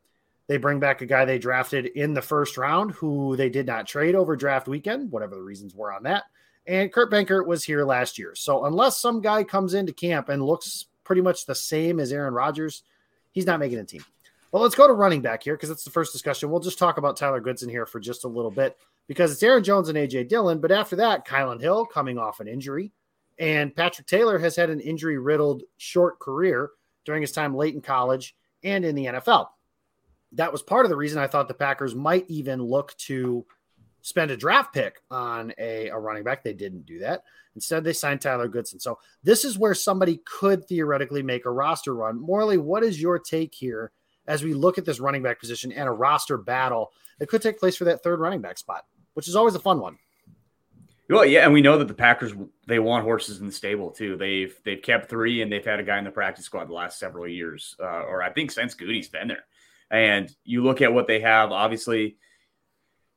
They 0.47 0.57
bring 0.57 0.79
back 0.79 1.01
a 1.01 1.05
guy 1.05 1.23
they 1.23 1.39
drafted 1.39 1.85
in 1.85 2.13
the 2.13 2.21
first 2.21 2.57
round 2.57 2.91
who 2.91 3.37
they 3.37 3.49
did 3.49 3.65
not 3.65 3.87
trade 3.87 4.15
over 4.15 4.35
draft 4.35 4.67
weekend, 4.67 5.11
whatever 5.11 5.35
the 5.35 5.41
reasons 5.41 5.73
were 5.73 5.93
on 5.93 6.03
that 6.03 6.23
And 6.65 6.91
Kurt 6.91 7.09
Benkert 7.09 7.45
was 7.45 7.63
here 7.63 7.85
last 7.85 8.17
year. 8.17 8.35
So 8.35 8.65
unless 8.65 8.97
some 8.97 9.21
guy 9.21 9.45
comes 9.45 9.73
into 9.73 9.93
camp 9.93 10.27
and 10.27 10.43
looks 10.43 10.87
pretty 11.05 11.21
much 11.21 11.45
the 11.45 11.55
same 11.55 12.01
as 12.01 12.11
Aaron 12.11 12.33
Rodgers, 12.33 12.83
he's 13.31 13.45
not 13.45 13.59
making 13.59 13.79
a 13.79 13.85
team. 13.85 14.03
Well, 14.51 14.63
let's 14.63 14.75
go 14.75 14.87
to 14.87 14.93
running 14.93 15.21
back 15.21 15.43
here 15.43 15.55
because 15.55 15.69
that's 15.69 15.83
the 15.83 15.91
first 15.91 16.13
discussion. 16.13 16.49
We'll 16.49 16.59
just 16.59 16.79
talk 16.79 16.97
about 16.97 17.15
Tyler 17.15 17.41
Goodson 17.41 17.69
here 17.69 17.85
for 17.85 17.99
just 17.99 18.23
a 18.23 18.29
little 18.29 18.51
bit 18.51 18.77
because 19.07 19.31
it's 19.31 19.43
Aaron 19.43 19.63
Jones 19.63 19.89
and 19.89 19.97
AJ 19.97 20.29
Dillon. 20.29 20.59
But 20.59 20.71
after 20.71 20.95
that, 20.97 21.25
Kylin 21.25 21.61
Hill 21.61 21.85
coming 21.85 22.17
off 22.17 22.39
an 22.39 22.47
injury, 22.47 22.91
and 23.39 23.75
Patrick 23.75 24.07
Taylor 24.07 24.37
has 24.39 24.55
had 24.55 24.69
an 24.69 24.79
injury 24.79 25.17
riddled 25.17 25.63
short 25.77 26.19
career 26.19 26.71
during 27.05 27.21
his 27.21 27.31
time 27.31 27.55
late 27.55 27.73
in 27.73 27.81
college 27.81 28.35
and 28.63 28.85
in 28.85 28.95
the 28.95 29.05
NFL. 29.05 29.47
That 30.33 30.51
was 30.51 30.61
part 30.61 30.85
of 30.85 30.89
the 30.89 30.97
reason 30.97 31.19
I 31.19 31.27
thought 31.27 31.47
the 31.47 31.53
Packers 31.53 31.95
might 31.95 32.25
even 32.27 32.61
look 32.61 32.95
to 32.97 33.45
spend 34.01 34.31
a 34.31 34.37
draft 34.37 34.73
pick 34.73 35.01
on 35.09 35.53
a, 35.57 35.87
a 35.87 35.97
running 35.97 36.23
back. 36.23 36.43
They 36.43 36.53
didn't 36.53 36.85
do 36.85 36.99
that. 36.99 37.23
Instead, 37.55 37.83
they 37.83 37.93
signed 37.93 38.21
Tyler 38.21 38.47
Goodson. 38.47 38.79
So 38.79 38.99
this 39.23 39.43
is 39.43 39.57
where 39.57 39.73
somebody 39.73 40.21
could 40.25 40.65
theoretically 40.67 41.23
make 41.23 41.45
a 41.45 41.51
roster 41.51 41.95
run. 41.95 42.19
Morley, 42.19 42.57
what 42.57 42.83
is 42.83 43.01
your 43.01 43.17
take 43.17 43.55
here 43.55 43.91
as 44.27 44.43
we 44.43 44.53
look 44.53 44.77
at 44.77 44.85
this 44.85 44.99
running 44.99 45.23
back 45.23 45.39
position 45.39 45.71
and 45.71 45.87
a 45.87 45.91
roster 45.91 46.37
battle 46.37 46.91
that 47.19 47.27
could 47.29 47.41
take 47.41 47.59
place 47.59 47.75
for 47.75 47.85
that 47.85 48.03
third 48.03 48.19
running 48.19 48.41
back 48.41 48.57
spot, 48.57 48.85
which 49.17 49.27
is 49.27 49.35
always 49.35 49.55
a 49.55 49.59
fun 49.59 49.79
one? 49.79 49.97
Well, 51.09 51.25
yeah, 51.25 51.43
and 51.43 51.51
we 51.51 51.63
know 51.63 51.79
that 51.79 51.87
the 51.87 51.95
Packers 51.95 52.33
they 52.67 52.77
want 52.77 53.03
horses 53.03 53.39
in 53.39 53.47
the 53.47 53.51
stable 53.51 53.89
too. 53.89 54.15
They've 54.15 54.55
they've 54.63 54.79
kept 54.81 55.09
three, 55.09 55.41
and 55.41 55.51
they've 55.51 55.65
had 55.65 55.79
a 55.79 55.83
guy 55.83 55.97
in 55.97 56.03
the 56.03 56.11
practice 56.11 56.45
squad 56.45 56.69
the 56.69 56.73
last 56.73 56.99
several 56.99 57.27
years, 57.27 57.75
uh, 57.79 58.03
or 58.03 58.21
I 58.21 58.29
think 58.29 58.51
since 58.51 58.75
Goody's 58.75 59.09
been 59.09 59.27
there. 59.27 59.45
And 59.89 60.29
you 60.43 60.63
look 60.63 60.83
at 60.83 60.93
what 60.93 61.07
they 61.07 61.19
have. 61.21 61.51
Obviously, 61.51 62.17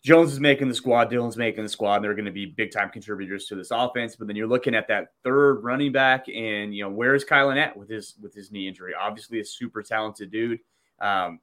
Jones 0.02 0.32
is 0.32 0.40
making 0.40 0.68
the 0.68 0.74
squad, 0.74 1.10
Dillon's 1.10 1.36
making 1.36 1.64
the 1.64 1.68
squad, 1.68 1.96
and 1.96 2.04
they're 2.04 2.14
going 2.14 2.24
to 2.24 2.30
be 2.30 2.46
big 2.46 2.72
time 2.72 2.88
contributors 2.88 3.44
to 3.48 3.54
this 3.54 3.70
offense. 3.70 4.16
But 4.16 4.26
then 4.26 4.36
you're 4.36 4.46
looking 4.46 4.74
at 4.74 4.88
that 4.88 5.08
third 5.22 5.62
running 5.62 5.92
back, 5.92 6.28
and 6.28 6.74
you 6.74 6.82
know 6.82 6.90
where's 6.90 7.26
Kylin 7.26 7.58
at 7.58 7.76
with 7.76 7.90
his 7.90 8.14
with 8.22 8.32
his 8.32 8.50
knee 8.50 8.68
injury? 8.68 8.94
Obviously, 8.98 9.40
a 9.40 9.44
super 9.44 9.82
talented 9.82 10.30
dude. 10.30 10.60
Um, 10.98 11.40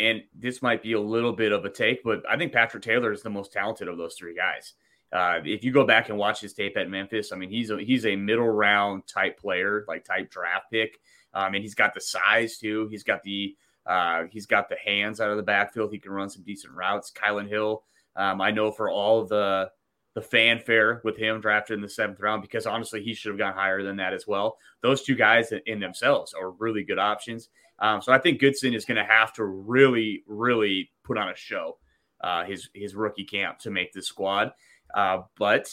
and 0.00 0.22
this 0.34 0.62
might 0.62 0.82
be 0.82 0.92
a 0.92 1.00
little 1.00 1.32
bit 1.32 1.52
of 1.52 1.64
a 1.64 1.70
take, 1.70 2.02
but 2.02 2.22
I 2.28 2.36
think 2.36 2.52
Patrick 2.52 2.82
Taylor 2.82 3.12
is 3.12 3.22
the 3.22 3.30
most 3.30 3.52
talented 3.52 3.88
of 3.88 3.96
those 3.96 4.14
three 4.14 4.34
guys. 4.34 4.74
Uh, 5.12 5.40
if 5.44 5.64
you 5.64 5.72
go 5.72 5.86
back 5.86 6.08
and 6.08 6.18
watch 6.18 6.40
his 6.40 6.52
tape 6.52 6.76
at 6.76 6.90
Memphis, 6.90 7.32
I 7.32 7.36
mean, 7.36 7.48
he's 7.48 7.70
a, 7.70 7.78
he's 7.78 8.04
a 8.04 8.16
middle 8.16 8.48
round 8.48 9.06
type 9.06 9.38
player, 9.38 9.84
like 9.88 10.04
type 10.04 10.30
draft 10.30 10.66
pick. 10.70 10.98
Um, 11.34 11.54
and 11.54 11.62
he's 11.62 11.74
got 11.74 11.94
the 11.94 12.00
size 12.00 12.58
too. 12.58 12.88
He's 12.90 13.04
got 13.04 13.22
the 13.22 13.56
uh, 13.86 14.24
he's 14.30 14.46
got 14.46 14.68
the 14.68 14.76
hands 14.84 15.20
out 15.20 15.30
of 15.30 15.36
the 15.36 15.42
backfield. 15.42 15.92
He 15.92 15.98
can 15.98 16.12
run 16.12 16.28
some 16.28 16.42
decent 16.42 16.74
routes. 16.74 17.10
Kylin 17.10 17.48
Hill, 17.48 17.84
um, 18.16 18.40
I 18.40 18.50
know 18.50 18.70
for 18.70 18.90
all 18.90 19.24
the 19.24 19.70
the 20.18 20.26
fanfare 20.26 21.00
with 21.04 21.16
him 21.16 21.40
drafted 21.40 21.74
in 21.74 21.80
the 21.80 21.88
seventh 21.88 22.18
round 22.18 22.42
because 22.42 22.66
honestly 22.66 23.00
he 23.00 23.14
should 23.14 23.30
have 23.30 23.38
gone 23.38 23.54
higher 23.54 23.84
than 23.84 23.96
that 23.96 24.12
as 24.12 24.26
well. 24.26 24.58
Those 24.82 25.04
two 25.04 25.14
guys 25.14 25.52
in 25.66 25.78
themselves 25.78 26.34
are 26.34 26.50
really 26.50 26.82
good 26.82 26.98
options. 26.98 27.50
Um, 27.78 28.02
so 28.02 28.12
I 28.12 28.18
think 28.18 28.40
Goodson 28.40 28.74
is 28.74 28.84
going 28.84 28.96
to 28.96 29.04
have 29.04 29.32
to 29.34 29.44
really, 29.44 30.24
really 30.26 30.90
put 31.04 31.18
on 31.18 31.28
a 31.28 31.36
show 31.36 31.78
uh, 32.20 32.44
his 32.44 32.68
his 32.74 32.96
rookie 32.96 33.22
camp 33.22 33.60
to 33.60 33.70
make 33.70 33.92
the 33.92 34.02
squad. 34.02 34.50
Uh, 34.92 35.18
but 35.38 35.72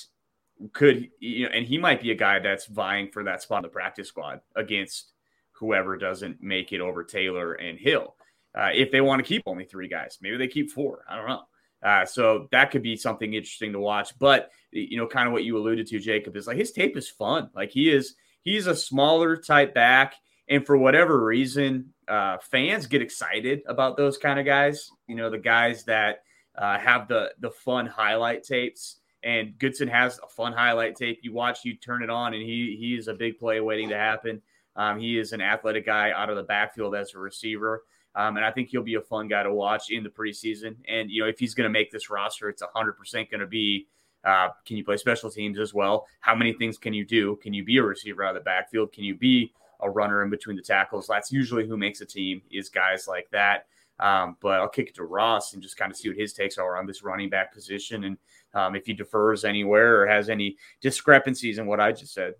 could 0.73 1.09
you 1.19 1.45
know, 1.45 1.51
and 1.51 1.65
he 1.65 1.79
might 1.79 1.99
be 1.99 2.11
a 2.11 2.15
guy 2.15 2.37
that's 2.37 2.67
vying 2.67 3.09
for 3.11 3.23
that 3.23 3.41
spot 3.41 3.59
in 3.59 3.63
the 3.63 3.69
practice 3.69 4.09
squad 4.09 4.41
against 4.55 5.13
whoever 5.53 5.97
doesn't 5.97 6.39
make 6.39 6.71
it 6.71 6.81
over 6.81 7.03
Taylor 7.03 7.53
and 7.53 7.79
Hill. 7.79 8.13
Uh, 8.55 8.69
if 8.75 8.91
they 8.91 9.01
want 9.01 9.23
to 9.23 9.27
keep 9.27 9.41
only 9.47 9.65
three 9.65 9.87
guys, 9.87 10.19
maybe 10.21 10.37
they 10.37 10.47
keep 10.47 10.69
four. 10.69 11.03
I 11.09 11.15
don't 11.15 11.27
know. 11.27 11.41
Uh, 11.85 12.03
so 12.03 12.47
that 12.51 12.71
could 12.71 12.81
be 12.81 12.97
something 12.97 13.35
interesting 13.35 13.71
to 13.71 13.79
watch. 13.79 14.17
But 14.17 14.49
you 14.71 14.97
know, 14.97 15.05
kind 15.05 15.27
of 15.27 15.33
what 15.33 15.43
you 15.43 15.55
alluded 15.55 15.85
to, 15.87 15.99
Jacob, 15.99 16.35
is 16.35 16.47
like 16.47 16.57
his 16.57 16.71
tape 16.71 16.97
is 16.97 17.07
fun. 17.07 17.51
Like 17.55 17.69
he 17.69 17.91
is, 17.91 18.15
he's 18.41 18.65
a 18.65 18.75
smaller 18.75 19.37
type 19.37 19.75
back, 19.75 20.15
and 20.49 20.65
for 20.65 20.77
whatever 20.77 21.23
reason, 21.23 21.93
uh, 22.07 22.37
fans 22.39 22.87
get 22.87 23.03
excited 23.03 23.61
about 23.67 23.97
those 23.97 24.17
kind 24.17 24.39
of 24.39 24.47
guys. 24.47 24.89
You 25.07 25.15
know, 25.15 25.29
the 25.29 25.37
guys 25.37 25.83
that 25.83 26.23
uh, 26.57 26.79
have 26.79 27.07
the 27.07 27.33
the 27.39 27.51
fun 27.51 27.85
highlight 27.85 28.43
tapes. 28.43 28.97
And 29.23 29.57
Goodson 29.57 29.87
has 29.87 30.19
a 30.19 30.27
fun 30.27 30.53
highlight 30.53 30.95
tape. 30.95 31.19
You 31.23 31.33
watch, 31.33 31.65
you 31.65 31.75
turn 31.77 32.03
it 32.03 32.11
on, 32.11 32.33
and 32.33 32.43
he 32.43 32.77
he 32.79 32.95
is 32.95 33.07
a 33.07 33.13
big 33.13 33.39
play 33.39 33.59
waiting 33.59 33.89
to 33.89 33.97
happen. 33.97 34.41
Um, 34.75 34.99
he 34.99 35.17
is 35.17 35.33
an 35.33 35.41
athletic 35.41 35.85
guy 35.85 36.11
out 36.11 36.29
of 36.29 36.35
the 36.35 36.43
backfield 36.43 36.95
as 36.95 37.13
a 37.13 37.19
receiver. 37.19 37.83
Um, 38.15 38.37
and 38.37 38.45
I 38.45 38.51
think 38.51 38.69
he'll 38.69 38.81
be 38.81 38.95
a 38.95 39.01
fun 39.01 39.27
guy 39.27 39.43
to 39.43 39.53
watch 39.53 39.89
in 39.89 40.03
the 40.03 40.09
preseason. 40.09 40.77
And, 40.87 41.11
you 41.11 41.21
know, 41.21 41.27
if 41.27 41.37
he's 41.37 41.53
going 41.53 41.65
to 41.65 41.73
make 41.73 41.91
this 41.91 42.09
roster, 42.09 42.47
it's 42.47 42.63
100% 42.63 43.29
going 43.29 43.41
to 43.41 43.47
be 43.47 43.87
uh, 44.25 44.49
can 44.65 44.75
you 44.75 44.83
play 44.83 44.97
special 44.97 45.29
teams 45.29 45.59
as 45.59 45.73
well? 45.73 46.07
How 46.19 46.33
many 46.33 46.53
things 46.53 46.77
can 46.77 46.93
you 46.93 47.05
do? 47.05 47.37
Can 47.43 47.53
you 47.53 47.63
be 47.63 47.77
a 47.77 47.83
receiver 47.83 48.23
out 48.23 48.35
of 48.35 48.41
the 48.41 48.45
backfield? 48.45 48.91
Can 48.91 49.03
you 49.03 49.15
be 49.15 49.53
a 49.81 49.89
runner 49.89 50.23
in 50.23 50.31
between 50.31 50.55
the 50.55 50.63
tackles? 50.63 51.05
That's 51.07 51.31
usually 51.31 51.67
who 51.67 51.77
makes 51.77 52.01
a 52.01 52.05
team, 52.05 52.41
is 52.49 52.69
guys 52.69 53.07
like 53.07 53.29
that. 53.31 53.67
Um, 53.99 54.35
but 54.41 54.59
I'll 54.59 54.67
kick 54.67 54.89
it 54.89 54.95
to 54.95 55.03
Ross 55.03 55.53
and 55.53 55.61
just 55.61 55.77
kind 55.77 55.91
of 55.91 55.97
see 55.97 56.09
what 56.09 56.17
his 56.17 56.33
takes 56.33 56.57
are 56.57 56.75
on 56.75 56.85
this 56.85 57.03
running 57.03 57.29
back 57.29 57.53
position 57.53 58.03
and 58.03 58.17
um, 58.53 58.75
if 58.75 58.85
he 58.85 58.93
defers 58.93 59.45
anywhere 59.45 60.01
or 60.01 60.07
has 60.07 60.29
any 60.29 60.57
discrepancies 60.81 61.59
in 61.59 61.67
what 61.67 61.79
I 61.79 61.91
just 61.91 62.13
said. 62.13 62.33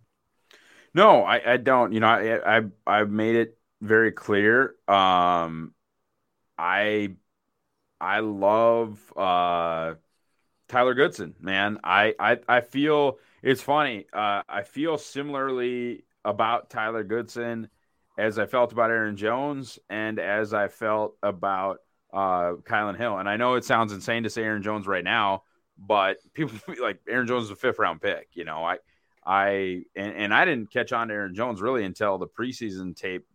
No, 0.93 1.23
I, 1.23 1.53
I 1.53 1.57
don't. 1.57 1.91
You 1.91 1.99
know, 1.99 2.07
I, 2.07 2.57
I 2.57 2.61
I've 2.87 3.09
made 3.09 3.35
it 3.35 3.57
very 3.81 4.11
clear. 4.11 4.75
Um, 4.87 5.73
I 6.57 7.15
I 7.99 8.19
love 8.19 8.99
uh, 9.15 9.95
Tyler 10.67 10.93
Goodson, 10.93 11.35
man. 11.39 11.79
I, 11.83 12.13
I 12.19 12.39
I 12.47 12.61
feel 12.61 13.19
it's 13.41 13.61
funny. 13.61 14.05
Uh, 14.11 14.43
I 14.47 14.63
feel 14.63 14.97
similarly 14.97 16.05
about 16.23 16.69
Tyler 16.69 17.03
Goodson 17.03 17.69
as 18.17 18.39
I 18.39 18.45
felt 18.45 18.71
about 18.71 18.89
Aaron 18.89 19.17
Jones 19.17 19.77
and 19.89 20.19
as 20.19 20.53
I 20.53 20.67
felt 20.67 21.17
about 21.21 21.79
uh, 22.13 22.53
Kylin 22.63 22.97
Hill. 22.97 23.17
And 23.17 23.27
I 23.29 23.37
know 23.37 23.55
it 23.55 23.65
sounds 23.65 23.91
insane 23.91 24.23
to 24.23 24.29
say 24.29 24.43
Aaron 24.43 24.63
Jones 24.63 24.87
right 24.87 25.03
now, 25.03 25.43
but 25.77 26.17
people 26.33 26.57
like 26.81 26.99
Aaron 27.07 27.27
Jones 27.27 27.45
is 27.45 27.51
a 27.51 27.55
fifth 27.55 27.79
round 27.79 28.01
pick. 28.01 28.29
You 28.33 28.45
know, 28.45 28.63
I 28.63 28.77
I 29.25 29.83
and, 29.95 30.13
and 30.13 30.33
I 30.33 30.45
didn't 30.45 30.71
catch 30.71 30.93
on 30.93 31.09
to 31.09 31.13
Aaron 31.13 31.35
Jones 31.35 31.61
really 31.61 31.83
until 31.83 32.17
the 32.17 32.27
preseason 32.27 32.95
tape 32.95 33.25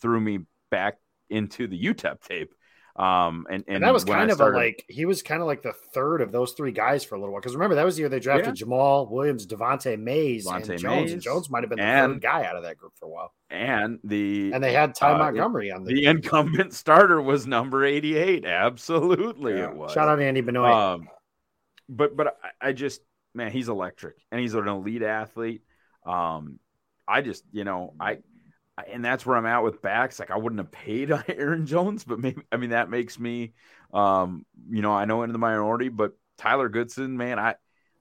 threw 0.00 0.20
me 0.20 0.40
back 0.70 0.98
into 1.30 1.66
the 1.66 1.80
UTEP 1.80 2.20
tape. 2.22 2.54
Um, 2.96 3.46
and, 3.48 3.62
and, 3.68 3.76
and 3.76 3.84
that 3.84 3.92
was 3.92 4.04
kind 4.04 4.28
of 4.28 4.40
a 4.40 4.48
like 4.48 4.84
he 4.88 5.04
was 5.04 5.22
kind 5.22 5.40
of 5.40 5.46
like 5.46 5.62
the 5.62 5.72
third 5.72 6.20
of 6.20 6.32
those 6.32 6.54
three 6.54 6.72
guys 6.72 7.04
for 7.04 7.14
a 7.14 7.18
little 7.20 7.32
while 7.32 7.40
because 7.40 7.54
remember 7.54 7.76
that 7.76 7.84
was 7.84 7.94
the 7.94 8.00
year 8.00 8.08
they 8.08 8.18
drafted 8.18 8.58
yeah. 8.58 8.66
Jamaal 8.66 9.08
Williams, 9.08 9.46
Devante 9.46 9.96
Mays, 9.96 10.48
Devontae 10.48 10.70
and 10.70 10.78
Jones. 10.80 11.02
Mays, 11.02 11.12
and 11.12 11.22
Jones 11.22 11.48
might 11.48 11.62
have 11.62 11.70
been 11.70 11.78
the 11.78 11.84
and, 11.84 12.14
third 12.14 12.22
guy 12.22 12.44
out 12.44 12.56
of 12.56 12.64
that 12.64 12.76
group 12.76 12.94
for 12.98 13.04
a 13.06 13.08
while. 13.08 13.32
And 13.50 14.00
the 14.02 14.50
and 14.52 14.64
they 14.64 14.72
had 14.72 14.96
Ty 14.96 15.12
uh, 15.12 15.18
Montgomery 15.18 15.70
on 15.70 15.84
the 15.84 15.94
the 15.94 16.06
incumbent 16.06 16.74
starter 16.74 17.22
was 17.22 17.46
number 17.46 17.84
eighty 17.84 18.16
eight. 18.16 18.44
Absolutely, 18.44 19.58
yeah. 19.58 19.70
it 19.70 19.76
was. 19.76 19.92
Shout 19.92 20.08
out 20.08 20.20
Andy 20.20 20.40
Benoit. 20.40 20.72
Um, 20.72 21.08
but 21.88 22.16
but 22.16 22.36
I, 22.60 22.70
I 22.70 22.72
just 22.72 23.00
man, 23.32 23.52
he's 23.52 23.68
electric 23.68 24.16
and 24.32 24.40
he's 24.40 24.54
an 24.54 24.66
elite 24.66 25.04
athlete. 25.04 25.62
Um, 26.04 26.58
I 27.08 27.22
just, 27.22 27.44
you 27.52 27.64
know, 27.64 27.94
I, 27.98 28.18
and 28.90 29.04
that's 29.04 29.24
where 29.26 29.36
I'm 29.36 29.46
at 29.46 29.62
with 29.62 29.82
backs. 29.82 30.18
Like 30.18 30.30
I 30.30 30.36
wouldn't 30.36 30.58
have 30.60 30.70
paid 30.70 31.10
Aaron 31.28 31.66
Jones, 31.66 32.04
but 32.04 32.18
maybe 32.18 32.42
I 32.52 32.56
mean 32.56 32.70
that 32.70 32.90
makes 32.90 33.18
me, 33.18 33.54
um, 33.92 34.44
you 34.70 34.82
know, 34.82 34.92
I 34.92 35.04
know 35.04 35.22
in 35.22 35.32
the 35.32 35.38
minority. 35.38 35.88
But 35.88 36.12
Tyler 36.38 36.68
Goodson, 36.68 37.16
man, 37.16 37.38
I 37.38 37.56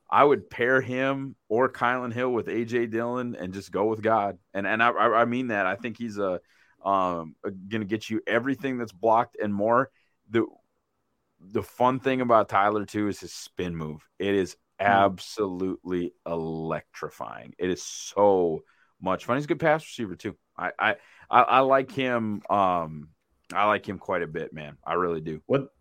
I 0.10 0.24
would 0.24 0.50
pair 0.50 0.82
him 0.82 1.36
or 1.50 1.70
Kylin 1.72 2.14
Hill 2.14 2.32
with 2.32 2.48
AJ 2.50 2.86
Dillon 2.88 3.36
and 3.36 3.54
just 3.54 3.72
go 3.72 3.86
with 3.86 4.02
God. 4.02 4.38
And 4.54 4.68
and 4.68 4.82
I 4.84 4.90
I 4.92 5.26
mean 5.26 5.48
that. 5.48 5.66
I 5.66 5.76
think 5.76 5.98
he's 5.98 6.18
a 6.18 6.40
um 6.84 7.36
going 7.44 7.82
to 7.82 7.86
get 7.86 8.10
you 8.10 8.22
everything 8.28 8.78
that's 8.78 8.94
blocked 8.94 9.38
and 9.42 9.54
more. 9.54 9.90
The 10.30 10.46
the 11.40 11.64
fun 11.64 12.00
thing 12.00 12.22
about 12.22 12.50
Tyler 12.50 12.86
too 12.86 13.08
is 13.08 13.20
his 13.20 13.34
spin 13.34 13.76
move. 13.76 14.08
It 14.20 14.36
is 14.36 14.56
Hmm. 14.86 15.08
absolutely 15.14 16.14
electrifying. 16.26 17.54
It 17.58 17.70
is 17.70 17.84
so 17.84 18.64
much 19.02 19.26
fun. 19.26 19.38
He's 19.38 19.46
a 19.46 19.48
good 19.48 19.60
pass 19.60 19.84
receiver 19.84 20.16
too. 20.16 20.36
I 20.58 20.72
I 20.80 20.96
I, 21.30 21.60
like 21.60 21.92
him. 21.92 22.42
Um, 22.50 23.10
I 23.54 23.66
like 23.66 23.88
him 23.88 24.00
quite 24.00 24.22
a 24.22 24.28
bit, 24.28 24.54
man. 24.54 24.78
I 24.86 24.94
really 24.94 25.22
do. 25.22 25.42
What? 25.46 25.74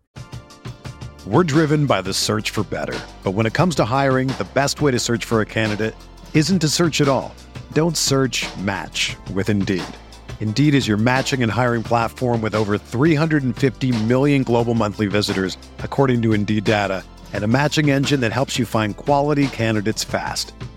We're 1.25 1.43
driven 1.43 1.85
by 1.85 2.01
the 2.01 2.13
search 2.13 2.51
for 2.51 2.63
better, 2.63 2.97
but 3.23 3.31
when 3.31 3.45
it 3.45 3.53
comes 3.53 3.75
to 3.75 3.85
hiring, 3.85 4.27
the 4.29 4.47
best 4.53 4.81
way 4.81 4.91
to 4.91 4.99
search 4.99 5.25
for 5.25 5.41
a 5.41 5.45
candidate 5.45 5.95
isn't 6.33 6.59
to 6.59 6.69
search 6.69 7.01
at 7.01 7.07
all. 7.07 7.33
Don't 7.73 7.97
search. 7.97 8.45
Match 8.57 9.15
with 9.33 9.49
Indeed. 9.49 9.83
Indeed 10.39 10.73
is 10.73 10.87
your 10.87 10.97
matching 10.97 11.43
and 11.43 11.51
hiring 11.51 11.83
platform 11.83 12.41
with 12.41 12.55
over 12.55 12.77
350 12.77 14.03
million 14.03 14.43
global 14.43 14.73
monthly 14.73 15.07
visitors, 15.07 15.57
according 15.79 16.21
to 16.21 16.33
Indeed 16.33 16.63
data 16.63 17.03
and 17.33 17.43
a 17.43 17.47
matching 17.47 17.89
engine 17.89 18.21
that 18.21 18.31
helps 18.31 18.57
you 18.57 18.65
find 18.65 18.95
quality 18.95 19.47
candidates 19.47 20.03
fast. 20.03 20.53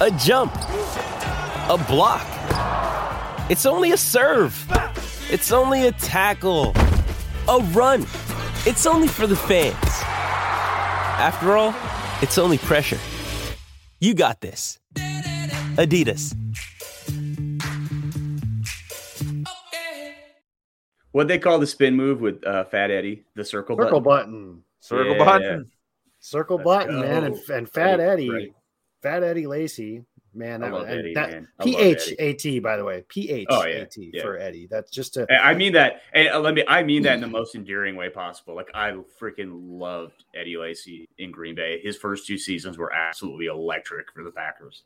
a 0.00 0.10
jump, 0.18 0.54
a 0.54 1.84
block. 1.88 2.26
It's 3.50 3.66
only 3.66 3.92
a 3.92 3.96
serve. 3.96 4.54
It's 5.30 5.52
only 5.52 5.86
a 5.86 5.92
tackle, 5.92 6.72
a 7.48 7.58
run. 7.72 8.02
It's 8.66 8.86
only 8.86 9.08
for 9.08 9.26
the 9.26 9.36
fans. 9.36 9.76
After 11.20 11.56
all, 11.56 11.74
it's 12.22 12.38
only 12.38 12.58
pressure. 12.58 12.98
You 14.00 14.14
got 14.14 14.40
this. 14.40 14.78
Adidas. 14.94 16.34
What 21.12 21.26
they 21.26 21.38
call 21.38 21.58
the 21.58 21.66
spin 21.66 21.94
move 21.96 22.20
with 22.20 22.46
uh, 22.46 22.64
Fat 22.64 22.90
Eddie, 22.90 23.24
the 23.34 23.44
circle, 23.44 23.76
Circle 23.76 24.00
button. 24.00 24.32
button. 24.54 24.62
Circle 24.80 25.16
Yeah. 25.16 25.24
button. 25.24 25.70
Circle 26.20 26.56
Let's 26.58 26.64
button, 26.66 26.94
go. 26.96 27.00
man. 27.00 27.24
And, 27.24 27.36
and 27.50 27.68
Fat 27.68 27.98
Eddie, 28.00 28.30
Right. 28.30 28.52
Fat 29.02 29.22
Eddie 29.22 29.46
Lacy, 29.46 30.04
man. 30.34 30.62
I 30.62 30.68
That, 30.70 30.74
love 30.74 30.88
Eddie, 30.88 31.14
that 31.14 31.30
man. 31.30 31.48
I 31.58 31.64
P 31.64 31.72
love 31.72 31.82
H 31.82 32.14
A 32.18 32.32
T, 32.34 32.58
by 32.58 32.76
the 32.76 32.84
way. 32.84 33.04
P 33.08 33.30
H 33.30 33.46
Oh, 33.50 33.62
A 33.62 33.78
yeah. 33.78 33.84
T 33.84 34.10
Yeah. 34.12 34.22
for 34.22 34.36
Eddie. 34.38 34.66
That's 34.70 34.90
just 34.90 35.16
a. 35.16 35.26
And 35.28 35.40
I 35.40 35.54
mean 35.54 35.72
that. 35.74 36.02
And 36.12 36.28
uh, 36.28 36.40
let 36.40 36.54
me. 36.54 36.64
I 36.66 36.82
mean 36.82 37.02
that 37.04 37.14
in 37.14 37.20
the 37.20 37.26
most 37.38 37.54
endearing 37.54 37.96
way 37.96 38.08
possible. 38.10 38.54
Like 38.54 38.70
I 38.74 38.92
freaking 39.20 39.52
loved 39.64 40.24
Eddie 40.34 40.56
Lacy 40.56 41.08
in 41.18 41.30
Green 41.30 41.54
Bay. 41.54 41.80
His 41.82 41.96
first 41.96 42.26
two 42.26 42.38
seasons 42.38 42.78
were 42.78 42.92
absolutely 42.92 43.46
electric 43.46 44.12
for 44.12 44.24
the 44.24 44.30
Packers. 44.32 44.82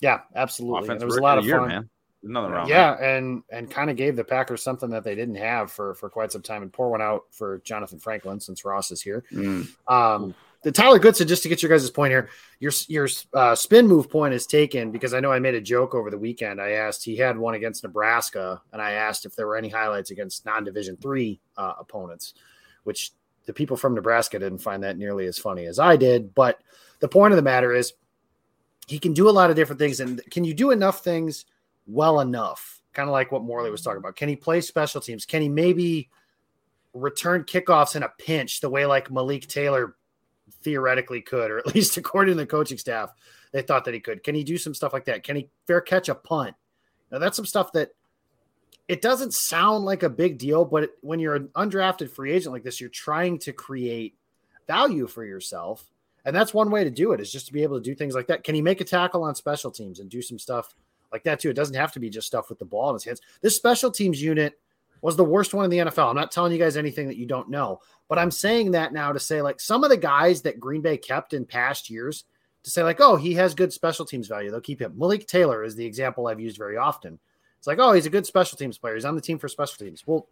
Yeah, 0.00 0.20
absolutely. 0.34 0.88
And 0.88 1.02
it 1.02 1.04
was 1.04 1.16
a 1.16 1.22
lot 1.22 1.36
of 1.36 1.44
of 1.44 1.48
year, 1.48 1.58
fun. 1.58 1.68
man. 1.68 1.90
There's 2.22 2.32
nothing 2.32 2.52
wrong. 2.52 2.62
with 2.64 2.70
Yeah, 2.70 2.94
and 3.02 3.42
and 3.50 3.70
kind 3.70 3.90
of 3.90 3.96
gave 3.96 4.16
the 4.16 4.24
Packers 4.24 4.62
something 4.62 4.90
that 4.90 5.04
they 5.04 5.14
didn't 5.14 5.36
have 5.36 5.70
for 5.72 5.94
for 5.94 6.08
quite 6.10 6.32
some 6.32 6.42
time, 6.42 6.62
and 6.62 6.72
pour 6.72 6.90
one 6.90 7.00
out 7.02 7.24
for 7.30 7.60
Johnathan 7.60 8.00
Franklin 8.00 8.40
since 8.40 8.64
Ross 8.64 8.90
is 8.90 9.00
here. 9.02 9.24
Um, 9.88 10.34
the 10.62 10.72
Tyler 10.72 10.98
Goodson, 10.98 11.26
just 11.26 11.42
to 11.42 11.48
get 11.48 11.62
your 11.62 11.70
guys' 11.70 11.90
point 11.90 12.10
here, 12.10 12.28
your 12.58 12.72
your 12.88 13.08
uh, 13.32 13.54
spin 13.54 13.86
move 13.86 14.10
point 14.10 14.34
is 14.34 14.46
taken 14.46 14.90
because 14.90 15.14
I 15.14 15.20
know 15.20 15.32
I 15.32 15.38
made 15.38 15.54
a 15.54 15.60
joke 15.60 15.94
over 15.94 16.10
the 16.10 16.18
weekend. 16.18 16.60
I 16.60 16.72
asked 16.72 17.04
he 17.04 17.16
had 17.16 17.38
one 17.38 17.54
against 17.54 17.82
Nebraska, 17.82 18.60
and 18.72 18.82
I 18.82 18.92
asked 18.92 19.24
if 19.24 19.34
there 19.34 19.46
were 19.46 19.56
any 19.56 19.70
highlights 19.70 20.10
against 20.10 20.44
non-division 20.44 20.98
three 20.98 21.40
uh, 21.56 21.74
opponents, 21.78 22.34
which 22.84 23.12
the 23.46 23.54
people 23.54 23.76
from 23.76 23.94
Nebraska 23.94 24.38
didn't 24.38 24.58
find 24.58 24.82
that 24.82 24.98
nearly 24.98 25.26
as 25.26 25.38
funny 25.38 25.64
as 25.64 25.78
I 25.78 25.96
did. 25.96 26.34
But 26.34 26.60
the 27.00 27.08
point 27.08 27.32
of 27.32 27.36
the 27.36 27.42
matter 27.42 27.72
is, 27.72 27.94
he 28.86 28.98
can 28.98 29.14
do 29.14 29.28
a 29.28 29.30
lot 29.30 29.48
of 29.48 29.56
different 29.56 29.78
things, 29.78 30.00
and 30.00 30.20
can 30.30 30.44
you 30.44 30.52
do 30.52 30.72
enough 30.72 31.02
things 31.02 31.46
well 31.86 32.20
enough? 32.20 32.82
Kind 32.92 33.08
of 33.08 33.12
like 33.12 33.32
what 33.32 33.44
Morley 33.44 33.70
was 33.70 33.80
talking 33.80 33.98
about. 33.98 34.16
Can 34.16 34.28
he 34.28 34.36
play 34.36 34.60
special 34.60 35.00
teams? 35.00 35.24
Can 35.24 35.40
he 35.40 35.48
maybe 35.48 36.10
return 36.92 37.44
kickoffs 37.44 37.96
in 37.96 38.02
a 38.02 38.12
pinch 38.18 38.60
the 38.60 38.68
way 38.68 38.84
like 38.84 39.10
Malik 39.10 39.46
Taylor 39.46 39.94
theoretically 40.62 41.20
could, 41.20 41.50
or 41.50 41.58
at 41.58 41.66
least 41.74 41.96
according 41.96 42.34
to 42.34 42.40
the 42.40 42.46
coaching 42.46 42.78
staff, 42.78 43.12
they 43.52 43.62
thought 43.62 43.84
that 43.84 43.94
he 43.94 44.00
could. 44.00 44.22
Can 44.22 44.34
he 44.34 44.44
do 44.44 44.58
some 44.58 44.74
stuff 44.74 44.92
like 44.92 45.06
that? 45.06 45.22
Can 45.22 45.36
he 45.36 45.48
fair 45.66 45.80
catch 45.80 46.08
a 46.08 46.14
punt? 46.14 46.54
Now 47.10 47.18
that's 47.18 47.36
some 47.36 47.46
stuff 47.46 47.72
that 47.72 47.90
it 48.88 49.02
doesn't 49.02 49.34
sound 49.34 49.84
like 49.84 50.02
a 50.02 50.10
big 50.10 50.38
deal, 50.38 50.64
but 50.64 50.90
when 51.00 51.20
you're 51.20 51.36
an 51.36 51.48
undrafted 51.54 52.10
free 52.10 52.32
agent 52.32 52.52
like 52.52 52.64
this, 52.64 52.80
you're 52.80 52.90
trying 52.90 53.38
to 53.40 53.52
create 53.52 54.16
value 54.66 55.06
for 55.06 55.24
yourself. 55.24 55.88
And 56.24 56.34
that's 56.34 56.52
one 56.52 56.70
way 56.70 56.84
to 56.84 56.90
do 56.90 57.12
it 57.12 57.20
is 57.20 57.32
just 57.32 57.46
to 57.46 57.52
be 57.52 57.62
able 57.62 57.78
to 57.78 57.82
do 57.82 57.94
things 57.94 58.14
like 58.14 58.26
that. 58.26 58.44
Can 58.44 58.54
he 58.54 58.62
make 58.62 58.80
a 58.80 58.84
tackle 58.84 59.22
on 59.22 59.34
special 59.34 59.70
teams 59.70 60.00
and 60.00 60.10
do 60.10 60.20
some 60.20 60.38
stuff 60.38 60.74
like 61.12 61.22
that 61.24 61.40
too? 61.40 61.50
It 61.50 61.54
doesn't 61.56 61.76
have 61.76 61.92
to 61.92 62.00
be 62.00 62.10
just 62.10 62.26
stuff 62.26 62.48
with 62.48 62.58
the 62.58 62.64
ball 62.64 62.90
in 62.90 62.94
his 62.94 63.04
hands. 63.04 63.20
This 63.40 63.56
special 63.56 63.90
teams 63.90 64.20
unit 64.20 64.58
was 65.02 65.16
the 65.16 65.24
worst 65.24 65.54
one 65.54 65.64
in 65.64 65.70
the 65.70 65.78
NFL. 65.78 66.10
I'm 66.10 66.16
not 66.16 66.30
telling 66.30 66.52
you 66.52 66.58
guys 66.58 66.76
anything 66.76 67.08
that 67.08 67.16
you 67.16 67.26
don't 67.26 67.48
know, 67.48 67.80
but 68.08 68.18
I'm 68.18 68.30
saying 68.30 68.72
that 68.72 68.92
now 68.92 69.12
to 69.12 69.20
say 69.20 69.42
like 69.42 69.60
some 69.60 69.84
of 69.84 69.90
the 69.90 69.96
guys 69.96 70.42
that 70.42 70.60
Green 70.60 70.82
Bay 70.82 70.96
kept 70.96 71.32
in 71.32 71.44
past 71.44 71.90
years 71.90 72.24
to 72.62 72.70
say 72.70 72.82
like, 72.82 73.00
oh, 73.00 73.16
he 73.16 73.34
has 73.34 73.54
good 73.54 73.72
special 73.72 74.04
teams 74.04 74.28
value. 74.28 74.50
They'll 74.50 74.60
keep 74.60 74.80
him. 74.80 74.94
Malik 74.96 75.26
Taylor 75.26 75.64
is 75.64 75.76
the 75.76 75.86
example 75.86 76.26
I've 76.26 76.40
used 76.40 76.58
very 76.58 76.76
often. 76.76 77.18
It's 77.58 77.66
like, 77.66 77.78
oh, 77.78 77.92
he's 77.92 78.06
a 78.06 78.10
good 78.10 78.26
special 78.26 78.56
teams 78.56 78.78
player. 78.78 78.94
He's 78.94 79.04
on 79.04 79.14
the 79.14 79.20
team 79.20 79.38
for 79.38 79.48
special 79.48 79.84
teams. 79.84 80.06
Well, 80.06 80.28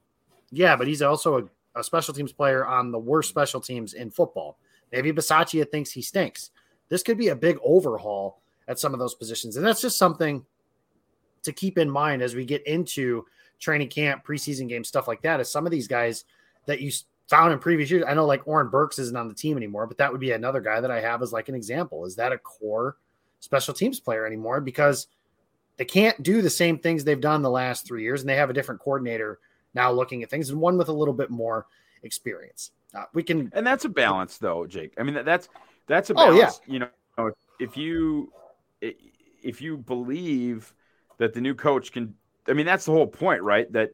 yeah, 0.51 0.77
but 0.77 0.87
he's 0.87 1.03
also 1.03 1.39
a, 1.39 1.81
a 1.81 1.85
special 1.85 2.15
teams 2.15 2.33
player 2.33 2.67
on 2.67 2.91
the 2.91 2.99
worst 2.99 3.29
special 3.29 3.61
teams 3.61 3.95
in 3.95 4.11
football. 4.11 4.59
Maybe 4.93 5.13
Bisaccia 5.13 5.71
thinks 5.71 5.91
he 5.91 6.03
stinks. 6.03 6.51
This 6.89 7.03
could 7.03 7.19
be 7.19 7.29
a 7.29 7.37
big 7.37 7.59
overhaul 7.63 8.41
at 8.67 8.79
some 8.79 8.93
of 8.95 8.99
those 8.99 9.15
positions. 9.15 9.57
And 9.57 9.67
that's 9.67 9.83
just 9.83 9.99
something 9.99 10.45
to 11.43 11.53
keep 11.53 11.79
in 11.79 11.91
mind 11.91 12.23
as 12.23 12.35
we 12.35 12.45
get 12.45 12.67
into 12.67 13.27
training 13.59 13.89
camp, 13.89 14.25
preseason 14.27 14.69
games, 14.69 14.89
stuff 14.89 15.09
like 15.09 15.23
that. 15.23 15.41
Is 15.41 15.51
some 15.51 15.67
of 15.67 15.73
these 15.73 15.89
guys 15.89 16.25
that 16.67 16.81
you 16.81 16.91
found 17.29 17.53
in 17.53 17.59
previous 17.59 17.91
years. 17.91 18.05
I 18.07 18.15
know 18.15 18.27
like 18.27 18.47
Oren 18.47 18.69
Burks 18.69 18.99
isn't 18.99 19.17
on 19.17 19.29
the 19.29 19.35
team 19.35 19.57
anymore, 19.57 19.87
but 19.87 19.99
that 19.99 20.11
would 20.11 20.21
be 20.21 20.33
another 20.33 20.61
guy 20.61 20.81
that 20.81 20.91
I 20.91 21.01
have 21.01 21.23
as 21.23 21.33
like 21.33 21.49
an 21.49 21.55
example. 21.55 22.05
Is 22.07 22.17
that 22.17 22.33
a 22.33 22.39
core 22.39 22.97
special 23.41 23.75
teams 23.75 24.01
player 24.01 24.27
anymore? 24.27 24.61
Because 24.61 25.09
they 25.77 25.85
can't 25.85 26.21
do 26.23 26.43
the 26.43 26.51
same 26.51 26.79
things 26.79 27.05
they've 27.05 27.21
done 27.21 27.43
the 27.43 27.51
last 27.51 27.87
three 27.87 28.03
years, 28.03 28.21
and 28.23 28.29
they 28.29 28.37
have 28.37 28.51
a 28.51 28.55
different 28.55 28.81
coordinator 28.81 29.39
now 29.75 29.93
looking 29.93 30.23
at 30.23 30.31
things 30.31 30.51
and 30.51 30.61
one 30.61 30.79
with 30.79 30.89
a 30.89 30.93
little 30.93 31.15
bit 31.15 31.31
more 31.31 31.67
experience. 32.03 32.71
Uh, 32.95 33.05
we 33.13 33.23
can 33.23 33.51
and 33.55 33.67
that's 33.67 33.85
a 33.85 33.89
balance 33.89 34.39
though 34.39 34.67
jake 34.67 34.95
i 34.97 35.03
mean 35.03 35.23
that's 35.23 35.51
that's 35.87 36.09
a 36.09 36.15
Oh, 36.15 36.33
balance 36.33 36.63
yeah. 36.67 36.73
you 36.73 36.79
know 37.19 37.33
if 37.61 37.77
you 37.77 38.33
if 38.81 39.61
you 39.61 39.77
believe 39.77 40.73
that 41.19 41.35
the 41.35 41.41
new 41.43 41.55
coach 41.55 41.93
can 41.93 42.15
i 42.49 42.53
mean 42.53 42.67
that's 42.67 42.85
the 42.85 42.93
whole 42.93 43.07
point 43.07 43.43
right 43.43 43.71
that 43.73 43.91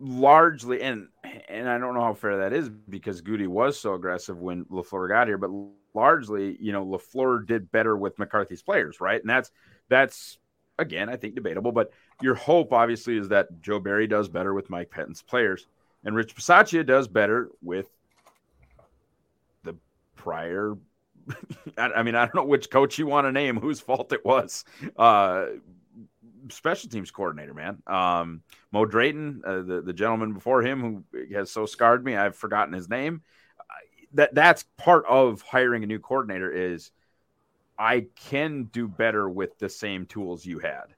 largely 0.00 0.80
and 0.82 1.08
and 1.48 1.68
i 1.68 1.78
don't 1.78 1.94
know 1.94 2.00
how 2.00 2.14
fair 2.14 2.38
that 2.38 2.52
is 2.52 2.68
because 2.68 3.20
goody 3.20 3.46
was 3.46 3.78
so 3.78 3.94
aggressive 3.94 4.38
when 4.38 4.64
lafleur 4.66 5.08
got 5.08 5.26
here 5.26 5.38
but 5.38 5.50
largely 5.94 6.56
you 6.60 6.72
know 6.72 6.84
lafleur 6.84 7.44
did 7.44 7.70
better 7.72 7.96
with 7.96 8.16
mccarthy's 8.16 8.62
players 8.62 9.00
right 9.00 9.20
and 9.20 9.30
that's 9.30 9.50
that's 9.88 10.38
again 10.78 11.08
i 11.08 11.16
think 11.16 11.34
debatable 11.34 11.72
but 11.72 11.90
your 12.22 12.36
hope 12.36 12.72
obviously 12.72 13.16
is 13.16 13.28
that 13.28 13.48
joe 13.60 13.80
barry 13.80 14.06
does 14.06 14.28
better 14.28 14.54
with 14.54 14.70
mike 14.70 14.90
pettine's 14.90 15.22
players 15.22 15.66
and 16.04 16.14
Rich 16.14 16.36
Bisaccia 16.36 16.86
does 16.86 17.08
better 17.08 17.50
with 17.62 17.88
the 19.64 19.76
prior. 20.16 20.74
I, 21.78 22.02
mean, 22.02 22.14
I 22.14 22.24
don't 22.24 22.34
know 22.34 22.44
which 22.44 22.70
coach 22.70 22.98
you 22.98 23.06
want 23.06 23.26
to 23.26 23.32
name, 23.32 23.60
whose 23.60 23.80
fault 23.80 24.12
it 24.12 24.24
was. 24.24 24.64
Uh, 24.96 25.46
special 26.50 26.90
teams 26.90 27.10
coordinator, 27.10 27.54
man. 27.54 27.82
Um, 27.86 28.42
Mo 28.72 28.84
Drayton, 28.84 29.42
uh, 29.44 29.62
the 29.62 29.82
the 29.84 29.92
gentleman 29.92 30.32
before 30.32 30.62
him 30.62 31.04
who 31.12 31.34
has 31.34 31.50
so 31.50 31.66
scarred 31.66 32.04
me, 32.04 32.16
I've 32.16 32.36
forgotten 32.36 32.74
his 32.74 32.88
name. 32.88 33.22
That 34.14 34.34
that's 34.34 34.64
part 34.76 35.04
of 35.06 35.42
hiring 35.42 35.84
a 35.84 35.86
new 35.86 35.98
coordinator 35.98 36.50
is 36.50 36.90
I 37.78 38.06
can 38.16 38.64
do 38.64 38.88
better 38.88 39.28
with 39.28 39.58
the 39.58 39.68
same 39.68 40.06
tools 40.06 40.44
you 40.44 40.58
had. 40.58 40.94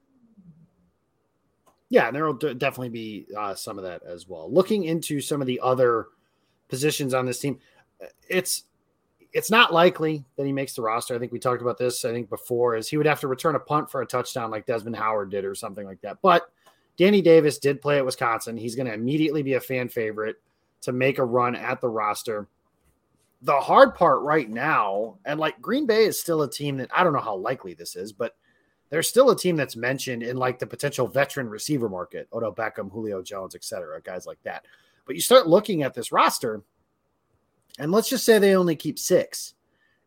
Yeah, 1.89 2.07
and 2.07 2.15
there 2.15 2.25
will 2.25 2.33
definitely 2.33 2.89
be 2.89 3.27
uh, 3.37 3.53
some 3.53 3.77
of 3.77 3.83
that 3.83 4.01
as 4.03 4.27
well. 4.27 4.51
Looking 4.51 4.85
into 4.85 5.19
some 5.19 5.41
of 5.41 5.47
the 5.47 5.59
other 5.61 6.07
positions 6.69 7.13
on 7.13 7.25
this 7.25 7.39
team, 7.39 7.59
uh, 8.01 8.07
it's 8.29 8.63
it's 9.33 9.51
not 9.51 9.73
likely 9.73 10.25
that 10.35 10.45
he 10.45 10.51
makes 10.51 10.73
the 10.73 10.81
roster. 10.81 11.15
I 11.15 11.19
think 11.19 11.31
we 11.31 11.39
talked 11.39 11.61
about 11.61 11.77
this. 11.77 12.03
I 12.03 12.11
think 12.11 12.29
before 12.29 12.75
is 12.75 12.87
he 12.87 12.97
would 12.97 13.05
have 13.05 13.21
to 13.21 13.27
return 13.27 13.55
a 13.55 13.59
punt 13.59 13.89
for 13.89 14.01
a 14.01 14.05
touchdown 14.05 14.51
like 14.51 14.65
Desmond 14.65 14.95
Howard 14.95 15.31
did 15.31 15.45
or 15.45 15.55
something 15.55 15.85
like 15.85 16.01
that. 16.01 16.17
But 16.21 16.51
Danny 16.97 17.21
Davis 17.21 17.57
did 17.57 17.81
play 17.81 17.97
at 17.97 18.05
Wisconsin. 18.05 18.57
He's 18.57 18.75
going 18.75 18.87
to 18.87 18.93
immediately 18.93 19.41
be 19.41 19.53
a 19.53 19.61
fan 19.61 19.89
favorite 19.89 20.35
to 20.81 20.91
make 20.91 21.17
a 21.17 21.25
run 21.25 21.55
at 21.55 21.79
the 21.79 21.89
roster. 21.89 22.47
The 23.43 23.59
hard 23.59 23.95
part 23.95 24.21
right 24.21 24.49
now, 24.49 25.17
and 25.25 25.39
like 25.39 25.61
Green 25.61 25.85
Bay 25.85 26.05
is 26.05 26.19
still 26.19 26.43
a 26.43 26.51
team 26.51 26.77
that 26.77 26.89
I 26.93 27.03
don't 27.03 27.13
know 27.13 27.19
how 27.19 27.35
likely 27.35 27.73
this 27.73 27.95
is, 27.95 28.11
but 28.11 28.35
there's 28.89 29.07
still 29.07 29.29
a 29.31 29.37
team 29.37 29.55
that's 29.55 29.77
mentioned 29.77 30.21
in 30.21 30.37
like 30.37 30.59
the 30.59 30.67
potential 30.67 31.07
veteran 31.07 31.49
receiver 31.49 31.87
market, 31.87 32.27
Odell 32.33 32.53
Beckham, 32.53 32.91
Julio 32.91 33.21
Jones, 33.21 33.55
et 33.55 33.63
cetera, 33.63 34.01
guys 34.01 34.27
like 34.27 34.41
that. 34.43 34.65
But 35.05 35.15
you 35.15 35.21
start 35.21 35.47
looking 35.47 35.81
at 35.81 35.93
this 35.93 36.11
roster, 36.11 36.61
and 37.79 37.91
let's 37.91 38.09
just 38.09 38.25
say 38.25 38.39
they 38.39 38.55
only 38.55 38.75
keep 38.75 38.99
six 38.99 39.53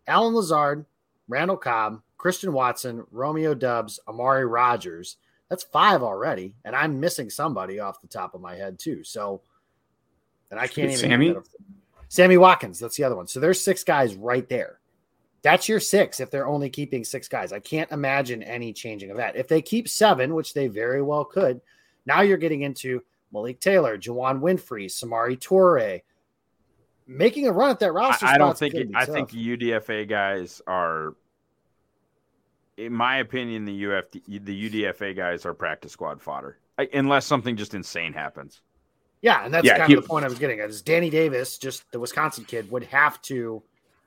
Allen 0.07 0.35
Lazard, 0.35 0.85
Randall 1.29 1.57
Cobb, 1.57 2.03
Christian 2.17 2.53
Watson, 2.53 3.05
Romeo 3.11 3.55
Doubs, 3.55 4.01
Amari 4.09 4.47
Rodgers, 4.47 5.17
That's 5.49 5.65
five 5.65 6.03
already, 6.03 6.55
and 6.65 6.75
I'm 6.75 7.01
missing 7.01 7.31
somebody 7.31 7.81
off 7.81 8.01
the 8.01 8.09
top 8.09 8.35
of 8.35 8.41
my 8.41 8.55
head 8.55 8.79
too. 8.79 9.05
So, 9.05 9.43
and 10.51 10.59
I 10.59 10.67
can't 10.67 10.91
even. 10.91 10.99
Sammy. 10.99 11.37
Sammy 12.09 12.37
Watkins. 12.37 12.79
That's 12.79 12.97
the 12.97 13.05
other 13.05 13.17
one. 13.17 13.27
So 13.27 13.41
there's 13.41 13.61
six 13.61 13.83
guys 13.83 14.15
right 14.15 14.49
there. 14.49 14.79
That's 15.43 15.69
your 15.69 15.81
six 15.81 16.21
if 16.21 16.31
they're 16.31 16.47
only 16.47 16.71
keeping 16.71 17.05
six 17.05 17.29
guys. 17.29 17.53
I 17.53 17.59
can't 17.59 17.91
imagine 17.91 18.43
any 18.43 18.73
changing 18.73 19.11
of 19.11 19.19
that. 19.19 19.37
If 19.37 19.49
they 19.49 19.61
keep 19.61 19.89
seven, 19.89 20.35
which 20.35 20.55
they 20.55 20.69
very 20.69 21.03
well 21.03 21.25
could, 21.25 21.61
now 22.07 22.23
you're 22.23 22.39
getting 22.39 22.63
into 22.63 23.03
Malik 23.33 23.61
Taylor, 23.61 23.99
Juwann 23.99 24.41
Winfree, 24.41 24.87
Samori 24.87 25.39
Toure, 25.39 26.01
making 27.07 27.47
a 27.47 27.53
run 27.53 27.71
at 27.71 27.81
that 27.81 27.93
roster. 27.93 28.27
I, 28.27 28.35
I 28.35 28.39
don't 28.39 28.57
think. 28.57 28.75
It, 28.75 28.89
I 28.95 29.05
think 29.05 29.31
UDFA 29.31 30.09
guys 30.09 30.61
are, 30.67 31.15
in 32.77 32.93
my 32.93 33.19
opinion, 33.19 33.65
the 33.65 33.87
UF 33.87 34.11
the 34.11 34.71
UDFA 34.71 35.17
guys 35.17 35.47
are 35.47 35.55
practice 35.55 35.93
squad 35.93 36.23
fodder, 36.23 36.59
I, 36.79 36.89
unless 36.93 37.27
something 37.27 37.57
just 37.57 37.75
insane 37.75 38.13
happens. 38.13 38.63
Yeah, 39.23 39.45
and 39.45 39.55
that's 39.55 39.65
yeah, 39.65 39.79
kind 39.79 39.89
he, 39.89 39.97
of 39.97 40.03
the 40.03 40.09
point 40.09 40.25
I 40.25 40.29
was 40.29 40.39
getting 40.39 40.61
at. 40.61 40.69
Is 40.69 40.83
Danny 40.83 41.09
Davis, 41.09 41.57
just 41.57 41.91
the 41.93 41.99
Wisconsin 41.99 42.45
kid, 42.45 42.71
would 42.71 42.85
have 42.85 43.21
to 43.23 43.63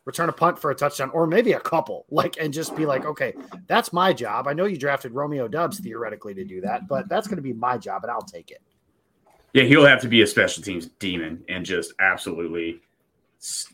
return 0.06 0.30
a 0.30 0.34
punt 0.34 0.58
for 0.58 0.72
a 0.72 0.76
touchdown, 0.76 1.10
or 1.10 1.28
maybe 1.28 1.52
a 1.54 1.60
couple, 1.60 2.06
like, 2.10 2.38
and 2.40 2.54
just 2.54 2.76
be 2.78 2.86
like, 2.86 3.04
okay, 3.04 3.34
that's 3.68 3.92
my 3.92 4.14
job. 4.14 4.48
I 4.48 4.54
know 4.54 4.66
you 4.66 4.78
drafted 4.78 5.12
Romeo 5.12 5.50
Doubs 5.50 5.80
theoretically 5.80 6.34
to 6.36 6.46
do 6.46 6.62
that, 6.62 6.88
but 6.88 7.10
that's 7.10 7.28
going 7.28 7.36
to 7.36 7.42
be 7.42 7.52
my 7.52 7.78
job, 7.78 8.04
and 8.04 8.12
I'll 8.12 8.22
take 8.22 8.52
it. 8.52 8.62
Yeah, 9.54 9.64
he'll 9.64 9.86
have 9.86 10.02
to 10.02 10.08
be 10.08 10.22
a 10.22 10.28
special 10.28 10.64
teams 10.64 10.86
demon 11.00 11.44
and 11.50 11.66
just 11.66 11.94
absolutely 12.00 12.80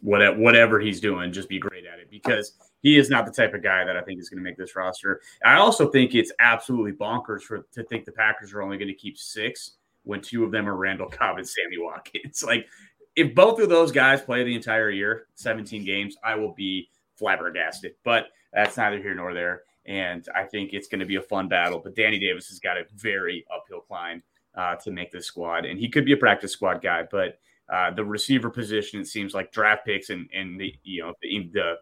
whatever 0.02 0.38
whatever 0.38 0.80
he's 0.80 0.99
doing, 0.99 1.32
just 1.32 1.49
be 1.49 1.60
great 1.60 1.86
at 1.86 1.99
it 1.99 2.10
because 2.10 2.54
he 2.82 2.97
is 2.97 3.10
not 3.10 3.26
the 3.26 3.32
type 3.32 3.54
of 3.54 3.63
guy 3.63 3.84
that 3.86 3.95
I 3.95 4.02
think 4.02 4.19
is 4.19 4.30
going 4.30 4.43
to 4.43 4.43
make 4.43 4.58
this 4.58 4.76
roster. 4.76 5.21
I 5.45 5.56
also 5.56 5.89
think 5.89 6.15
it's 6.15 6.32
absolutely 6.39 6.91
bonkers 6.91 7.41
for 7.41 7.65
to 7.73 7.84
think 7.84 8.06
the 8.06 8.12
Packers 8.12 8.54
are 8.54 8.62
only 8.62 8.78
going 8.78 8.89
to 8.89 8.93
keep 8.93 9.17
six 9.17 9.73
when 10.04 10.21
two 10.21 10.43
of 10.43 10.52
them 10.52 10.67
are 10.67 10.76
Randall 10.76 11.10
Cobb 11.10 11.38
and 11.38 11.47
Sammy 11.47 11.78
Watkins. 11.78 12.43
Like 12.47 12.67
if 13.15 13.36
both 13.36 13.60
of 13.60 13.69
those 13.69 13.91
guys 13.91 14.21
play 14.21 14.43
the 14.43 14.56
entire 14.56 14.89
year, 14.89 15.28
17 15.36 15.86
games, 15.86 16.17
I 16.23 16.36
will 16.36 16.54
be 16.54 16.89
flabbergasted. 17.15 17.93
But 18.04 18.28
that's 18.52 18.78
neither 18.78 18.97
here 18.97 19.15
nor 19.15 19.34
there. 19.34 19.62
And 19.86 20.28
I 20.36 20.43
think 20.43 20.71
it's 20.73 20.88
going 20.88 20.99
to 20.99 21.06
be 21.06 21.17
a 21.17 21.21
fun 21.21 21.47
battle. 21.47 21.80
But 21.84 21.95
Danny 21.95 22.19
Davis 22.19 22.47
has 22.47 22.60
got 22.60 22.78
a 22.78 22.86
very 22.95 23.45
uphill 23.54 23.82
climb 23.82 24.23
uh, 24.56 24.76
to 24.78 24.91
make 24.91 25.12
this 25.12 25.26
squad, 25.26 25.65
and 25.65 25.80
he 25.80 25.89
could 25.89 26.06
be 26.06 26.13
a 26.13 26.17
practice 26.17 26.52
squad 26.52 26.82
guy. 26.82 27.04
But 27.10 27.39
uh, 27.71 27.91
the 27.91 28.04
receiver 28.04 28.49
position, 28.49 28.99
it 28.99 29.08
seems 29.08 29.34
like 29.34 29.52
draft 29.52 29.86
picks 29.86 30.10
and 30.10 30.30
and 30.34 30.60
the 30.60 30.73
you 30.84 31.02
know 31.02 31.13
the, 31.21 31.49
the 31.54 31.76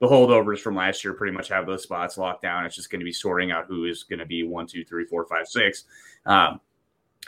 the 0.00 0.08
holdovers 0.08 0.58
from 0.58 0.74
last 0.74 1.04
year 1.04 1.14
pretty 1.14 1.34
much 1.34 1.48
have 1.48 1.64
those 1.64 1.84
spots 1.84 2.18
locked 2.18 2.42
down. 2.42 2.66
It's 2.66 2.74
just 2.74 2.90
going 2.90 3.00
to 3.00 3.04
be 3.04 3.12
sorting 3.12 3.52
out 3.52 3.66
who 3.66 3.84
is 3.84 4.02
going 4.02 4.18
to 4.18 4.26
be 4.26 4.42
one, 4.42 4.66
two, 4.66 4.84
three, 4.84 5.04
four, 5.04 5.24
five, 5.26 5.46
six. 5.46 5.84
Um, 6.26 6.60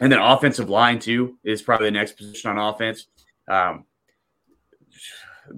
and 0.01 0.11
then 0.11 0.19
offensive 0.19 0.69
line 0.69 0.99
too 0.99 1.38
is 1.45 1.62
probably 1.62 1.87
the 1.87 1.93
next 1.93 2.17
position 2.17 2.51
on 2.51 2.59
offense. 2.59 3.07
Um, 3.49 3.85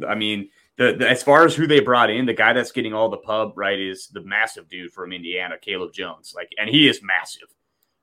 I 0.07 0.15
mean, 0.15 0.51
the, 0.77 0.95
the, 0.99 1.09
as 1.09 1.23
far 1.23 1.47
as 1.47 1.55
who 1.55 1.67
they 1.67 1.81
brought 1.81 2.11
in, 2.11 2.27
the 2.27 2.35
guy 2.35 2.53
that's 2.53 2.73
getting 2.73 2.93
all 2.93 3.09
the 3.09 3.17
pub 3.17 3.53
right 3.57 3.79
is 3.79 4.09
the 4.09 4.21
massive 4.23 4.69
dude 4.69 4.93
from 4.93 5.13
Indiana, 5.13 5.57
Caleb 5.59 5.95
Jones. 5.95 6.35
Like, 6.37 6.51
and 6.59 6.69
he 6.69 6.87
is 6.87 7.01
massive. 7.03 7.49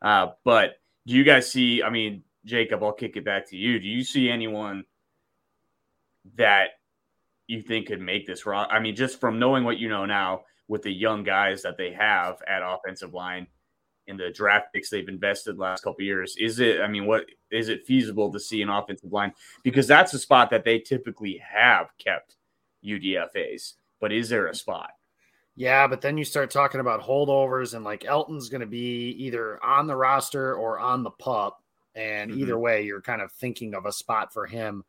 Uh, 0.02 0.32
but 0.44 0.80
do 1.06 1.14
you 1.14 1.24
guys 1.24 1.52
see? 1.52 1.84
I 1.84 1.92
mean, 1.92 2.24
Jacob, 2.46 2.84
I'll 2.84 2.94
kick 2.94 3.16
it 3.16 3.26
back 3.26 3.50
to 3.50 3.58
you. 3.58 3.80
Do 3.80 3.88
you 3.88 4.04
see 4.04 4.30
anyone 4.30 4.84
that 6.36 6.70
you 7.48 7.62
think 7.62 7.88
could 7.88 8.02
make 8.02 8.28
this 8.28 8.46
wrong? 8.46 8.68
I 8.70 8.80
mean, 8.80 8.96
just 8.96 9.20
from 9.20 9.40
knowing 9.40 9.64
what 9.64 9.78
you 9.78 9.90
know 9.90 10.06
now 10.06 10.42
with 10.68 10.82
the 10.82 10.92
young 10.92 11.24
guys 11.24 11.62
that 11.64 11.78
they 11.78 11.92
have 11.94 12.38
at 12.48 12.62
offensive 12.64 13.14
line 13.14 13.48
in 14.08 14.18
the 14.18 14.32
draft 14.32 14.68
picks 14.74 14.90
they've 14.90 15.08
invested 15.08 15.58
last 15.58 15.84
couple 15.84 16.04
years, 16.04 16.36
is 16.38 16.60
it? 16.60 16.82
I 16.82 16.88
mean, 16.88 17.06
what 17.06 17.26
is 17.52 17.70
it 17.70 17.86
feasible 17.86 18.32
to 18.34 18.40
see 18.40 18.62
an 18.62 18.70
offensive 18.70 19.12
line 19.12 19.34
because 19.64 19.88
that's 19.88 20.14
a 20.14 20.20
spot 20.20 20.50
that 20.50 20.66
they 20.66 20.80
typically 20.80 21.42
have 21.44 21.88
kept 21.98 22.36
UDFA's. 22.84 23.76
But 24.00 24.12
is 24.12 24.30
there 24.30 24.48
a 24.48 24.56
spot? 24.56 24.92
Yeah, 25.56 25.88
but 25.88 26.02
then 26.02 26.18
you 26.18 26.26
start 26.26 26.50
talking 26.50 26.82
about 26.82 27.02
holdovers 27.02 27.74
and 27.74 27.86
like 27.86 28.06
Elgton's 28.06 28.50
going 28.50 28.62
to 28.62 28.68
be 28.68 29.12
either 29.20 29.64
on 29.64 29.88
the 29.88 29.96
roster 29.96 30.56
or 30.56 30.80
on 30.80 31.04
the 31.04 31.12
pup. 31.12 31.63
And 31.96 32.32
mm-hmm. 32.32 32.40
either 32.42 32.58
way, 32.58 32.84
you're 32.84 33.02
kind 33.02 33.22
of 33.22 33.32
thinking 33.32 33.74
of 33.76 33.86
a 33.86 33.92
spot 33.92 34.34
for 34.34 34.46
him 34.46 34.84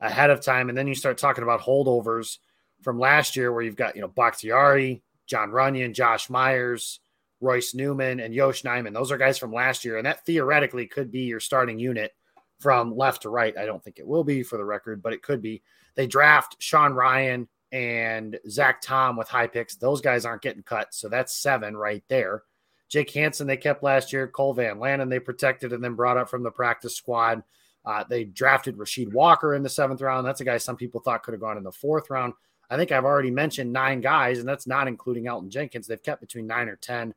ahead 0.00 0.30
of 0.30 0.40
time. 0.40 0.68
And 0.68 0.76
then 0.76 0.88
you 0.88 0.94
start 0.94 1.18
talking 1.18 1.44
about 1.44 1.60
holdovers 1.60 2.38
from 2.82 2.98
last 2.98 3.36
year 3.36 3.52
where 3.52 3.62
you've 3.62 3.76
got, 3.76 3.94
you 3.94 4.02
know, 4.02 4.08
Bakhtiari, 4.08 5.02
Jon 5.26 5.50
Runyan, 5.50 5.94
Josh 5.94 6.30
Myers, 6.30 7.00
Royce 7.40 7.74
Newman, 7.74 8.20
and 8.20 8.34
Yosh 8.34 8.62
Nijman. 8.62 8.94
Those 8.94 9.12
are 9.12 9.18
guys 9.18 9.38
from 9.38 9.52
last 9.52 9.84
year. 9.84 9.96
And 9.96 10.06
that 10.06 10.24
theoretically 10.26 10.86
could 10.86 11.10
be 11.10 11.22
your 11.22 11.40
starting 11.40 11.78
unit 11.78 12.12
from 12.58 12.96
left 12.96 13.22
to 13.22 13.30
right. 13.30 13.56
I 13.56 13.64
don't 13.64 13.82
think 13.82 13.98
it 13.98 14.06
will 14.06 14.24
be 14.24 14.42
for 14.42 14.56
the 14.56 14.64
record, 14.64 15.02
but 15.02 15.12
it 15.12 15.22
could 15.22 15.40
be. 15.40 15.62
They 15.94 16.06
draft 16.06 16.56
Sean 16.60 16.92
Rhyan 16.92 17.48
and 17.72 18.38
Zach 18.48 18.80
Tom 18.80 19.16
with 19.16 19.28
high 19.28 19.46
picks. 19.46 19.76
Those 19.76 20.00
guys 20.00 20.24
aren't 20.24 20.42
getting 20.42 20.62
cut. 20.62 20.94
So 20.94 21.08
that's 21.08 21.34
seven 21.34 21.76
right 21.76 22.04
there. 22.08 22.42
Jake 22.90 23.10
Hanson 23.12 23.46
they 23.46 23.56
kept 23.56 23.82
last 23.82 24.12
year. 24.12 24.28
Cole 24.28 24.52
Van 24.52 24.76
Lanen 24.76 25.08
they 25.08 25.20
protected 25.20 25.72
and 25.72 25.82
then 25.82 25.94
brought 25.94 26.18
up 26.18 26.28
from 26.28 26.42
the 26.42 26.50
practice 26.50 26.94
squad. 26.94 27.42
Uh, 27.86 28.04
they 28.06 28.24
drafted 28.24 28.76
Rasheed 28.76 29.12
Walker 29.12 29.54
in 29.54 29.62
the 29.62 29.70
seventh 29.70 30.02
round. 30.02 30.26
That's 30.26 30.42
a 30.42 30.44
guy 30.44 30.58
some 30.58 30.76
people 30.76 31.00
thought 31.00 31.22
could 31.22 31.32
have 31.32 31.40
gone 31.40 31.56
in 31.56 31.62
the 31.62 31.72
fourth 31.72 32.10
round. 32.10 32.34
I 32.68 32.76
think 32.76 32.92
I've 32.92 33.04
already 33.04 33.30
mentioned 33.30 33.72
nine 33.72 34.00
guys, 34.00 34.38
and 34.38 34.48
that's 34.48 34.66
not 34.66 34.86
including 34.86 35.24
Elgton 35.24 35.48
Jenkins. 35.48 35.86
They've 35.86 36.02
kept 36.02 36.20
between 36.20 36.46
nine 36.46 36.68
or 36.68 36.76
ten 36.76 37.14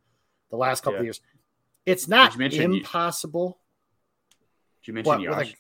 the 0.49 0.57
last 0.57 0.83
couple 0.83 0.93
yeah. 0.93 0.99
of 0.99 1.05
years. 1.05 1.21
It's 1.85 2.07
not 2.07 2.39
impossible. 2.39 3.59
Did 4.81 4.87
you 4.87 4.93
mention 4.93 5.11
what, 5.11 5.21
Yosh? 5.21 5.55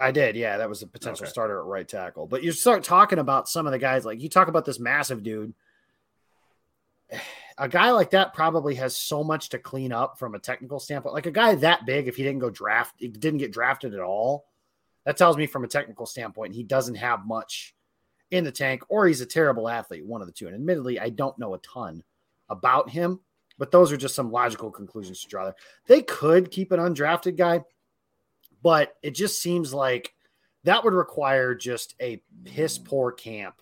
I 0.00 0.10
did, 0.10 0.36
yeah. 0.36 0.58
That 0.58 0.68
was 0.68 0.82
a 0.82 0.86
potential 0.86 1.24
okay. 1.24 1.30
starter 1.30 1.58
at 1.58 1.66
right 1.66 1.86
tackle. 1.86 2.26
But 2.26 2.42
you 2.42 2.52
start 2.52 2.84
talking 2.84 3.18
about 3.18 3.48
some 3.48 3.66
of 3.66 3.72
the 3.72 3.78
guys, 3.78 4.04
like 4.04 4.20
you 4.20 4.28
talk 4.28 4.48
about 4.48 4.64
this 4.64 4.78
massive 4.78 5.22
dude. 5.22 5.54
A 7.58 7.68
guy 7.68 7.90
like 7.90 8.10
that 8.10 8.34
probably 8.34 8.74
has 8.76 8.96
so 8.96 9.24
much 9.24 9.48
to 9.50 9.58
clean 9.58 9.92
up 9.92 10.18
from 10.18 10.34
a 10.34 10.38
technical 10.38 10.78
standpoint. 10.78 11.14
Like 11.14 11.26
a 11.26 11.32
guy 11.32 11.54
that 11.56 11.86
big, 11.86 12.08
if 12.08 12.16
he 12.16 12.22
didn't 12.22 12.38
go 12.40 12.50
draft, 12.50 12.94
he 12.98 13.08
didn't 13.08 13.38
get 13.38 13.52
drafted 13.52 13.94
at 13.94 14.00
all. 14.00 14.46
That 15.04 15.16
tells 15.16 15.36
me 15.36 15.46
from 15.46 15.64
a 15.64 15.68
technical 15.68 16.06
standpoint, 16.06 16.54
he 16.54 16.62
doesn't 16.62 16.96
have 16.96 17.26
much 17.26 17.74
in 18.30 18.44
the 18.44 18.52
tank, 18.52 18.82
or 18.88 19.06
he's 19.06 19.22
a 19.22 19.26
terrible 19.26 19.68
athlete, 19.68 20.04
one 20.04 20.20
of 20.20 20.26
the 20.26 20.32
two. 20.32 20.46
And 20.46 20.54
admittedly, 20.54 21.00
I 21.00 21.08
don't 21.08 21.38
know 21.38 21.54
a 21.54 21.58
ton 21.58 22.02
about 22.48 22.90
him, 22.90 23.20
but 23.58 23.70
those 23.70 23.90
are 23.90 23.96
just 23.96 24.14
some 24.14 24.30
logical 24.30 24.70
conclusions 24.70 25.22
to 25.22 25.28
draw 25.28 25.44
there. 25.44 25.56
They 25.86 26.02
could 26.02 26.50
keep 26.50 26.72
an 26.72 26.80
undrafted 26.80 27.36
guy 27.36 27.62
but 28.62 28.96
it 29.02 29.14
just 29.14 29.40
seems 29.40 29.72
like 29.72 30.14
that 30.64 30.84
would 30.84 30.94
require 30.94 31.54
just 31.54 31.94
a 32.00 32.22
piss 32.44 32.78
poor 32.78 33.12
camp 33.12 33.60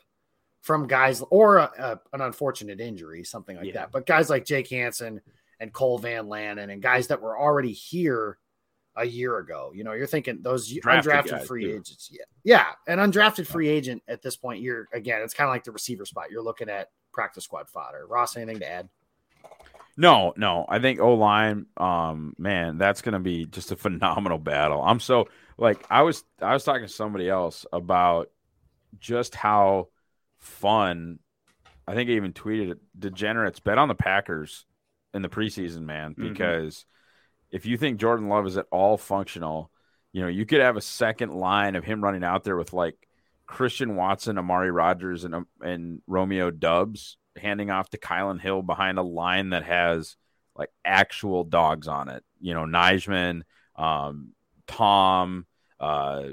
from 0.66 0.88
guys 0.88 1.22
or 1.30 1.58
a, 1.58 1.70
a, 1.78 2.00
an 2.12 2.20
unfortunate 2.20 2.80
injury, 2.80 3.22
something 3.22 3.56
like 3.56 3.66
yeah. 3.66 3.74
that. 3.74 3.92
But 3.92 4.04
guys 4.04 4.28
like 4.28 4.44
Jake 4.44 4.68
Hanson 4.68 5.20
and 5.60 5.72
Cole 5.72 5.96
Van 5.98 6.26
Lanen 6.26 6.72
and 6.72 6.82
guys 6.82 7.06
that 7.06 7.22
were 7.22 7.38
already 7.38 7.70
here 7.70 8.36
a 8.96 9.06
year 9.06 9.38
ago. 9.38 9.70
You 9.72 9.84
know, 9.84 9.92
you're 9.92 10.08
thinking 10.08 10.40
those 10.42 10.68
Drafted 10.68 11.12
undrafted 11.12 11.46
free 11.46 11.66
too. 11.66 11.74
agents. 11.74 12.10
Yeah. 12.12 12.24
Yeah. 12.42 12.66
An 12.92 12.98
undrafted 12.98 13.46
free 13.46 13.68
agent 13.68 14.02
at 14.08 14.22
this 14.22 14.36
point, 14.36 14.60
you're 14.60 14.88
again, 14.92 15.22
it's 15.22 15.34
kind 15.34 15.46
of 15.46 15.54
like 15.54 15.62
the 15.62 15.70
receiver 15.70 16.04
spot. 16.04 16.32
You're 16.32 16.42
looking 16.42 16.68
at 16.68 16.90
practice 17.12 17.44
squad 17.44 17.68
fodder. 17.68 18.04
Ross, 18.04 18.36
anything 18.36 18.58
to 18.58 18.68
add? 18.68 18.88
No, 19.96 20.34
no. 20.36 20.66
I 20.68 20.80
think 20.80 20.98
O 20.98 21.14
line, 21.14 21.66
um, 21.76 22.34
man, 22.38 22.76
that's 22.76 23.02
gonna 23.02 23.20
be 23.20 23.46
just 23.46 23.70
a 23.70 23.76
phenomenal 23.76 24.38
battle. 24.38 24.82
I'm 24.82 24.98
so 24.98 25.28
like 25.58 25.86
I 25.88 26.02
was 26.02 26.24
I 26.42 26.54
was 26.54 26.64
talking 26.64 26.88
to 26.88 26.92
somebody 26.92 27.28
else 27.28 27.66
about 27.72 28.30
just 28.98 29.36
how 29.36 29.90
fun 30.46 31.18
I 31.86 31.94
think 31.94 32.10
I 32.10 32.14
even 32.14 32.32
tweeted 32.32 32.72
it, 32.72 32.78
degenerates 32.98 33.60
bet 33.60 33.78
on 33.78 33.88
the 33.88 33.94
Packers 33.94 34.66
in 35.14 35.22
the 35.22 35.28
preseason, 35.28 35.82
man, 35.82 36.12
mm-hmm. 36.12 36.28
because 36.28 36.78
mm-hmm. 36.78 37.56
if 37.56 37.66
you 37.66 37.76
think 37.76 38.00
Jordan 38.00 38.28
Love 38.28 38.46
is 38.46 38.56
at 38.56 38.66
all 38.72 38.96
functional, 38.96 39.70
you 40.12 40.22
know, 40.22 40.28
you 40.28 40.46
could 40.46 40.60
have 40.60 40.76
a 40.76 40.80
second 40.80 41.32
line 41.32 41.76
of 41.76 41.84
him 41.84 42.02
running 42.02 42.24
out 42.24 42.42
there 42.42 42.56
with 42.56 42.72
like 42.72 42.96
Christian 43.46 43.94
Watson, 43.94 44.38
Amari 44.38 44.70
Rodgers, 44.70 45.24
and 45.24 45.34
um, 45.34 45.46
and 45.60 46.02
Romeo 46.06 46.50
Doubs 46.50 47.18
handing 47.36 47.70
off 47.70 47.90
to 47.90 47.98
Kylin 47.98 48.40
Hill 48.40 48.62
behind 48.62 48.98
a 48.98 49.02
line 49.02 49.50
that 49.50 49.62
has 49.62 50.16
like 50.56 50.70
actual 50.84 51.44
dogs 51.44 51.86
on 51.86 52.08
it. 52.08 52.24
You 52.40 52.54
know, 52.54 52.64
Nijman, 52.64 53.42
um, 53.76 54.32
Tom, 54.66 55.46
uh, 55.78 56.30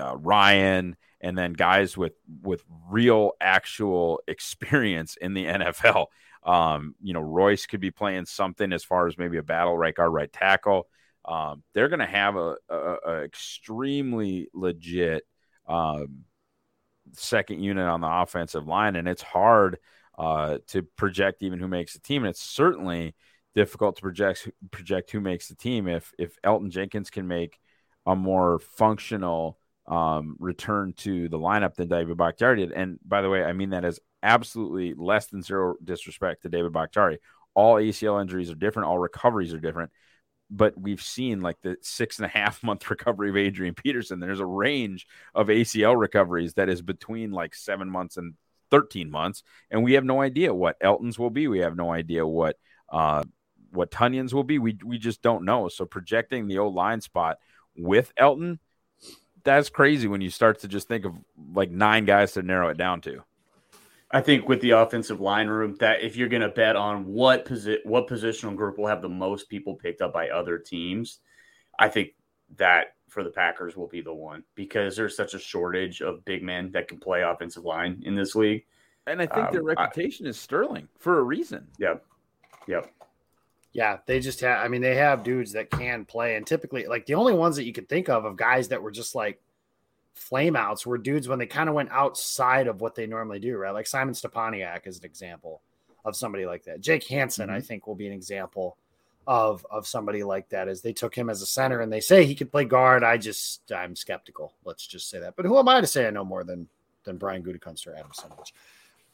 uh, 0.00 0.16
Ryan, 0.16 0.96
and 1.22 1.38
then 1.38 1.52
guys 1.52 1.96
with 1.96 2.14
with 2.42 2.64
real 2.90 3.32
actual 3.40 4.20
experience 4.26 5.16
in 5.16 5.34
the 5.34 5.44
NFL. 5.46 6.06
Um, 6.42 6.96
you 7.00 7.14
know, 7.14 7.20
Royce 7.20 7.66
could 7.66 7.80
be 7.80 7.92
playing 7.92 8.26
something 8.26 8.72
as 8.72 8.82
far 8.82 9.06
as 9.06 9.16
maybe 9.16 9.36
a 9.36 9.42
battle 9.42 9.78
right 9.78 9.94
guard, 9.94 10.12
right 10.12 10.32
tackle. 10.32 10.88
Um, 11.24 11.62
they're 11.72 11.88
going 11.88 12.00
to 12.00 12.06
have 12.06 12.34
a, 12.34 12.56
a, 12.68 12.96
a, 13.06 13.22
extremely 13.22 14.48
legit 14.52 15.22
um, 15.68 16.24
second 17.12 17.62
unit 17.62 17.86
on 17.86 18.00
the 18.00 18.10
offensive 18.10 18.66
line, 18.66 18.96
and 18.96 19.06
it's 19.06 19.22
hard 19.22 19.78
uh, 20.18 20.58
to 20.68 20.82
project 20.82 21.44
even 21.44 21.60
who 21.60 21.68
makes 21.68 21.92
the 21.92 22.00
team. 22.00 22.24
And 22.24 22.30
it's 22.30 22.42
certainly 22.42 23.14
difficult 23.54 23.96
to 23.96 24.02
project 24.02 24.50
project 24.72 25.12
who 25.12 25.20
makes 25.20 25.46
the 25.46 25.54
team. 25.54 25.86
If 25.86 26.12
if 26.18 26.40
Elgton 26.42 26.70
Jenkins 26.70 27.10
can 27.10 27.28
make 27.28 27.60
a 28.04 28.16
more 28.16 28.58
functional 28.58 29.58
um, 29.86 30.36
return 30.38 30.94
to 30.98 31.28
the 31.28 31.38
lineup 31.38 31.74
than 31.74 31.88
David 31.88 32.16
Bakhtiari 32.16 32.56
did, 32.58 32.72
and 32.72 32.98
by 33.04 33.22
the 33.22 33.28
way, 33.28 33.44
I 33.44 33.52
mean 33.52 33.70
that 33.70 33.84
as 33.84 33.98
absolutely 34.22 34.94
less 34.94 35.26
than 35.26 35.42
zero 35.42 35.74
disrespect 35.82 36.42
to 36.42 36.48
David 36.48 36.72
Bakhtiari. 36.72 37.18
All 37.54 37.74
ACL 37.76 38.20
injuries 38.20 38.50
are 38.50 38.54
different. 38.54 38.88
All 38.88 38.98
recoveries 38.98 39.52
are 39.52 39.60
different. 39.60 39.90
But 40.50 40.78
we've 40.78 41.02
seen 41.02 41.40
like 41.40 41.60
the 41.62 41.76
six 41.82 42.18
and 42.18 42.26
a 42.26 42.28
half 42.28 42.62
month 42.64 42.88
recovery 42.88 43.30
of 43.30 43.36
Adrian 43.36 43.74
Peterson. 43.74 44.20
There's 44.20 44.40
a 44.40 44.46
range 44.46 45.06
of 45.34 45.48
ACL 45.48 45.98
recoveries 45.98 46.54
that 46.54 46.68
is 46.68 46.82
between 46.82 47.32
like 47.32 47.54
seven 47.54 47.90
months 47.90 48.16
and 48.16 48.34
13 48.70 49.10
months. 49.10 49.42
And 49.70 49.82
we 49.82 49.94
have 49.94 50.04
no 50.04 50.20
idea 50.20 50.54
what 50.54 50.76
Elgton's 50.80 51.18
will 51.18 51.30
be. 51.30 51.48
We 51.48 51.60
have 51.60 51.76
no 51.76 51.92
idea 51.92 52.26
what 52.26 52.56
uh, 52.90 53.22
what 53.70 53.90
Tonyan's 53.90 54.34
will 54.34 54.44
be. 54.44 54.58
We 54.58 54.78
we 54.84 54.98
just 54.98 55.22
don't 55.22 55.44
know. 55.44 55.68
So 55.68 55.84
projecting 55.84 56.46
the 56.46 56.58
old 56.58 56.74
line 56.74 57.00
spot 57.00 57.38
with 57.76 58.12
Elgton, 58.18 58.58
that's 59.44 59.70
crazy 59.70 60.08
when 60.08 60.20
you 60.20 60.30
start 60.30 60.60
to 60.60 60.68
just 60.68 60.88
think 60.88 61.04
of 61.04 61.14
like 61.54 61.70
nine 61.70 62.04
guys 62.04 62.32
to 62.32 62.42
narrow 62.42 62.68
it 62.68 62.76
down 62.76 63.00
to. 63.02 63.22
I 64.10 64.20
think 64.20 64.48
with 64.48 64.60
the 64.60 64.72
offensive 64.72 65.20
line 65.20 65.48
room, 65.48 65.76
that 65.80 66.02
if 66.02 66.16
you're 66.16 66.28
going 66.28 66.42
to 66.42 66.50
bet 66.50 66.76
on 66.76 67.06
what 67.06 67.46
posi- 67.46 67.84
what 67.84 68.08
positional 68.08 68.54
group 68.54 68.78
will 68.78 68.86
have 68.86 69.00
the 69.00 69.08
most 69.08 69.48
people 69.48 69.74
picked 69.74 70.02
up 70.02 70.12
by 70.12 70.28
other 70.28 70.58
teams, 70.58 71.20
I 71.78 71.88
think 71.88 72.10
that 72.56 72.94
for 73.08 73.24
the 73.24 73.30
Packers 73.30 73.76
will 73.76 73.88
be 73.88 74.02
the 74.02 74.12
one 74.12 74.44
because 74.54 74.96
there's 74.96 75.16
such 75.16 75.34
a 75.34 75.38
shortage 75.38 76.02
of 76.02 76.24
big 76.24 76.42
men 76.42 76.70
that 76.72 76.88
can 76.88 76.98
play 76.98 77.22
offensive 77.22 77.64
line 77.64 78.02
in 78.04 78.14
this 78.14 78.34
league. 78.34 78.64
And 79.06 79.20
I 79.20 79.26
think 79.26 79.46
um, 79.48 79.52
their 79.52 79.62
reputation 79.62 80.26
I, 80.26 80.30
is 80.30 80.38
sterling 80.38 80.88
for 80.98 81.18
a 81.18 81.22
reason. 81.22 81.66
Yep. 81.78 82.04
Yep. 82.68 82.92
Yeah, 83.72 83.98
they 84.06 84.20
just 84.20 84.40
have. 84.40 84.64
I 84.64 84.68
mean, 84.68 84.82
they 84.82 84.96
have 84.96 85.24
dudes 85.24 85.52
that 85.52 85.70
can 85.70 86.04
play, 86.04 86.36
and 86.36 86.46
typically, 86.46 86.86
like 86.86 87.06
the 87.06 87.14
only 87.14 87.32
ones 87.32 87.56
that 87.56 87.64
you 87.64 87.72
could 87.72 87.88
think 87.88 88.08
of 88.08 88.24
of 88.24 88.36
guys 88.36 88.68
that 88.68 88.82
were 88.82 88.90
just 88.90 89.14
like 89.14 89.40
flameouts 90.18 90.84
were 90.84 90.98
dudes 90.98 91.26
when 91.26 91.38
they 91.38 91.46
kind 91.46 91.68
of 91.68 91.74
went 91.74 91.90
outside 91.90 92.66
of 92.66 92.80
what 92.80 92.94
they 92.94 93.06
normally 93.06 93.38
do, 93.38 93.56
right? 93.56 93.72
Like 93.72 93.86
Simon 93.86 94.14
Stepaniak 94.14 94.86
is 94.86 94.98
an 94.98 95.06
example 95.06 95.62
of 96.04 96.16
somebody 96.16 96.44
like 96.44 96.64
that. 96.64 96.80
Jake 96.80 97.04
Hanson, 97.04 97.48
mm-hmm. 97.48 97.56
I 97.56 97.60
think, 97.60 97.86
will 97.86 97.94
be 97.94 98.06
an 98.06 98.12
example 98.12 98.76
of 99.26 99.64
of 99.70 99.86
somebody 99.86 100.22
like 100.22 100.48
that. 100.50 100.68
As 100.68 100.82
they 100.82 100.92
took 100.92 101.14
him 101.14 101.30
as 101.30 101.40
a 101.40 101.46
center, 101.46 101.80
and 101.80 101.92
they 101.92 102.00
say 102.00 102.24
he 102.24 102.34
could 102.34 102.52
play 102.52 102.64
guard. 102.64 103.02
I 103.02 103.16
just 103.16 103.72
I'm 103.72 103.96
skeptical. 103.96 104.52
Let's 104.64 104.86
just 104.86 105.08
say 105.08 105.20
that. 105.20 105.36
But 105.36 105.46
who 105.46 105.58
am 105.58 105.68
I 105.68 105.80
to 105.80 105.86
say 105.86 106.06
I 106.06 106.10
know 106.10 106.24
more 106.24 106.44
than 106.44 106.68
than 107.04 107.16
Brian 107.16 107.42
Gutekunst 107.42 107.86
or 107.86 107.94
Adam 107.94 108.12
Stenavich? 108.12 108.52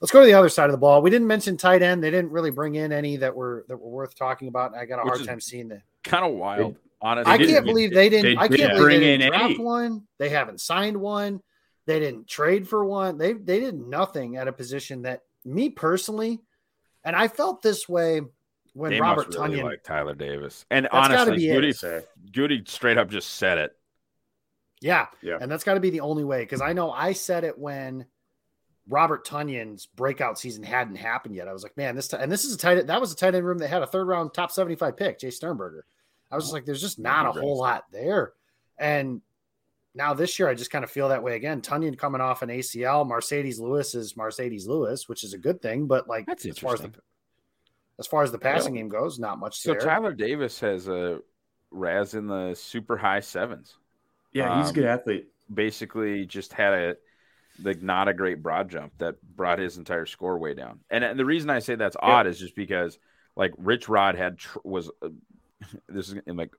Let's 0.01 0.13
go 0.13 0.21
to 0.21 0.27
the 0.27 0.35
other 0.35 0.49
side 0.49 0.67
of 0.67 0.73
the 0.73 0.79
ball. 0.79 1.03
We 1.03 1.11
didn't 1.11 1.27
mention 1.27 1.57
tight 1.57 1.83
end. 1.83 2.05
They 2.05 2.11
didn't 2.11 2.31
really 2.31 2.51
bring 2.51 2.77
in 2.77 2.93
any 2.93 3.17
that 3.17 3.35
were 3.35 3.65
that 3.69 3.77
were 3.77 3.91
worth 3.91 4.15
talking 4.15 4.49
about. 4.49 4.75
I 4.77 4.85
got 4.85 5.01
a 5.01 5.03
Which 5.05 5.15
hard 5.15 5.27
time 5.27 5.41
seeing 5.41 5.69
that. 5.69 5.83
Kind 6.05 6.25
of 6.25 6.35
wild. 6.35 6.77
Honestly, 7.01 7.33
I 7.33 7.39
can't 7.39 7.65
believe 7.65 7.93
they 7.93 8.09
didn't. 8.09 8.37
They, 8.37 8.37
I 8.37 8.49
can't 8.49 8.77
believe 8.77 9.01
they 9.01 9.19
didn't 9.19 9.31
draft 9.31 9.45
any. 9.45 9.59
one. 9.59 10.03
They 10.19 10.29
haven't 10.29 10.61
signed 10.61 10.97
one. 10.97 11.41
They 11.87 12.01
didn't 12.01 12.29
trade 12.29 12.69
for 12.69 12.85
one. 12.85 13.19
They 13.19 13.33
they 13.33 13.61
did 13.61 13.75
nothing 13.75 14.37
at 14.37 14.47
a 14.47 14.53
position 14.53 15.03
that 15.03 15.23
me 15.45 15.69
personally, 15.71 16.41
and 17.05 17.17
I 17.17 17.29
felt 17.29 17.63
this 17.63 17.89
way 17.89 18.21
when 18.75 18.91
they 18.93 19.01
Robert 19.01 19.35
really 19.35 19.57
Tonyan 19.57 19.65
like 19.65 19.83
Tyler 19.83 20.15
Davis. 20.15 20.65
And 20.71 20.89
honestly, 20.93 21.47
Goody, 21.47 21.73
Goody 22.33 22.63
straight 22.67 22.99
up 22.99 23.11
just 23.11 23.31
said 23.31 23.59
it. 23.59 23.73
Yeah, 24.81 25.07
yeah, 25.23 25.39
and 25.41 25.51
that's 25.51 25.65
got 25.65 25.75
to 25.75 25.81
be 25.81 25.91
the 25.91 26.01
only 26.01 26.25
way 26.25 26.43
because 26.43 26.61
I 26.61 26.73
know 26.73 26.91
I 26.93 27.13
said 27.13 27.45
it 27.45 27.59
when 27.59 28.07
Robert 28.89 29.27
Tonyan's 29.27 29.87
breakout 29.87 30.39
season 30.39 30.63
hadn't 30.63 30.97
happened 30.97 31.35
yet. 31.35 31.49
I 31.49 31.53
was 31.53 31.63
like, 31.63 31.77
man, 31.77 31.95
this 31.95 32.09
t-, 32.09 32.17
and 32.19 32.33
this 32.33 32.45
is 32.45 32.55
a 32.55 32.59
tight 32.59 32.87
that 32.87 33.01
was 33.01 33.13
a 33.13 33.17
tight 33.17 33.35
end 33.35 33.47
room 33.47 33.59
that 33.59 33.69
had 33.69 33.83
a 33.83 33.87
third 33.87 34.07
round 34.07 34.33
top 34.33 34.51
seventy 34.51 34.77
five 34.77 34.97
pick, 34.97 35.19
Jace 35.19 35.35
Sternberger. 35.35 35.85
I 36.31 36.37
was 36.37 36.45
just 36.45 36.53
like, 36.53 36.65
there's 36.65 36.81
just 36.81 36.99
not 36.99 37.27
a 37.27 37.33
whole 37.33 37.59
lot 37.59 37.85
there. 37.91 38.33
And 38.79 39.23
now 39.95 40.15
this 40.15 40.39
year, 40.39 40.49
I 40.49 40.55
just 40.55 40.71
kind 40.71 40.85
of 40.85 40.91
feel 40.91 41.09
that 41.09 41.23
way 41.23 41.37
again. 41.37 41.61
Tonyan 41.61 41.99
coming 41.99 42.21
off 42.21 42.43
an 42.43 42.51
ACL, 42.51 43.09
Marcedes 43.09 43.59
Lewis 43.59 43.95
is 43.95 44.15
Marcedes 44.15 44.67
Lewis, 44.67 45.09
which 45.09 45.25
is 45.25 45.33
a 45.33 45.39
good 45.39 45.61
thing, 45.63 45.87
but 45.87 46.09
like 46.09 46.27
That's 46.27 46.47
as 46.47 46.59
far 46.59 46.75
as 46.75 46.81
the 46.81 46.93
as 47.99 48.07
far 48.07 48.23
as 48.23 48.31
the 48.31 48.39
passing 48.39 48.75
yeah. 48.75 48.83
game 48.83 48.89
goes, 48.89 49.19
not 49.19 49.39
much. 49.39 49.61
So 49.61 49.73
there. 49.73 49.81
Tyler 49.81 50.13
Davis 50.13 50.61
has 50.61 50.89
a 50.89 51.19
RAS 51.71 52.15
in 52.15 52.27
the 52.27 52.55
super 52.55 52.97
high 52.97 53.21
sevens. 53.21 53.77
Yeah, 54.33 54.59
he's 54.59 54.69
um, 54.69 54.71
a 54.71 54.75
good 54.75 54.85
athlete. 54.85 55.29
Basically, 55.53 56.27
just 56.27 56.53
had 56.53 56.75
a 56.75 56.97
like 57.63 57.83
not 57.83 58.09
a 58.09 58.15
great 58.15 58.43
broad 58.43 58.71
jump 58.71 58.93
that 58.99 59.17
brought 59.23 59.59
his 59.59 59.79
entire 59.79 60.07
score 60.07 60.39
way 60.39 60.55
down. 60.55 60.81
And, 60.91 61.05
and 61.05 61.19
the 61.19 61.25
reason 61.25 61.51
I 61.51 61.59
say 61.59 61.75
that's 61.75 61.97
yeah. 62.01 62.09
odd 62.09 62.27
is 62.27 62.39
just 62.39 62.55
because 62.55 62.99
like 63.37 63.53
Rich 63.57 63.89
Rod 63.89 64.15
had 64.15 64.39
tr- 64.39 64.59
was 64.65 64.91
uh, 65.03 65.09
this 65.89 66.11
is 66.11 66.17
like 66.27 66.53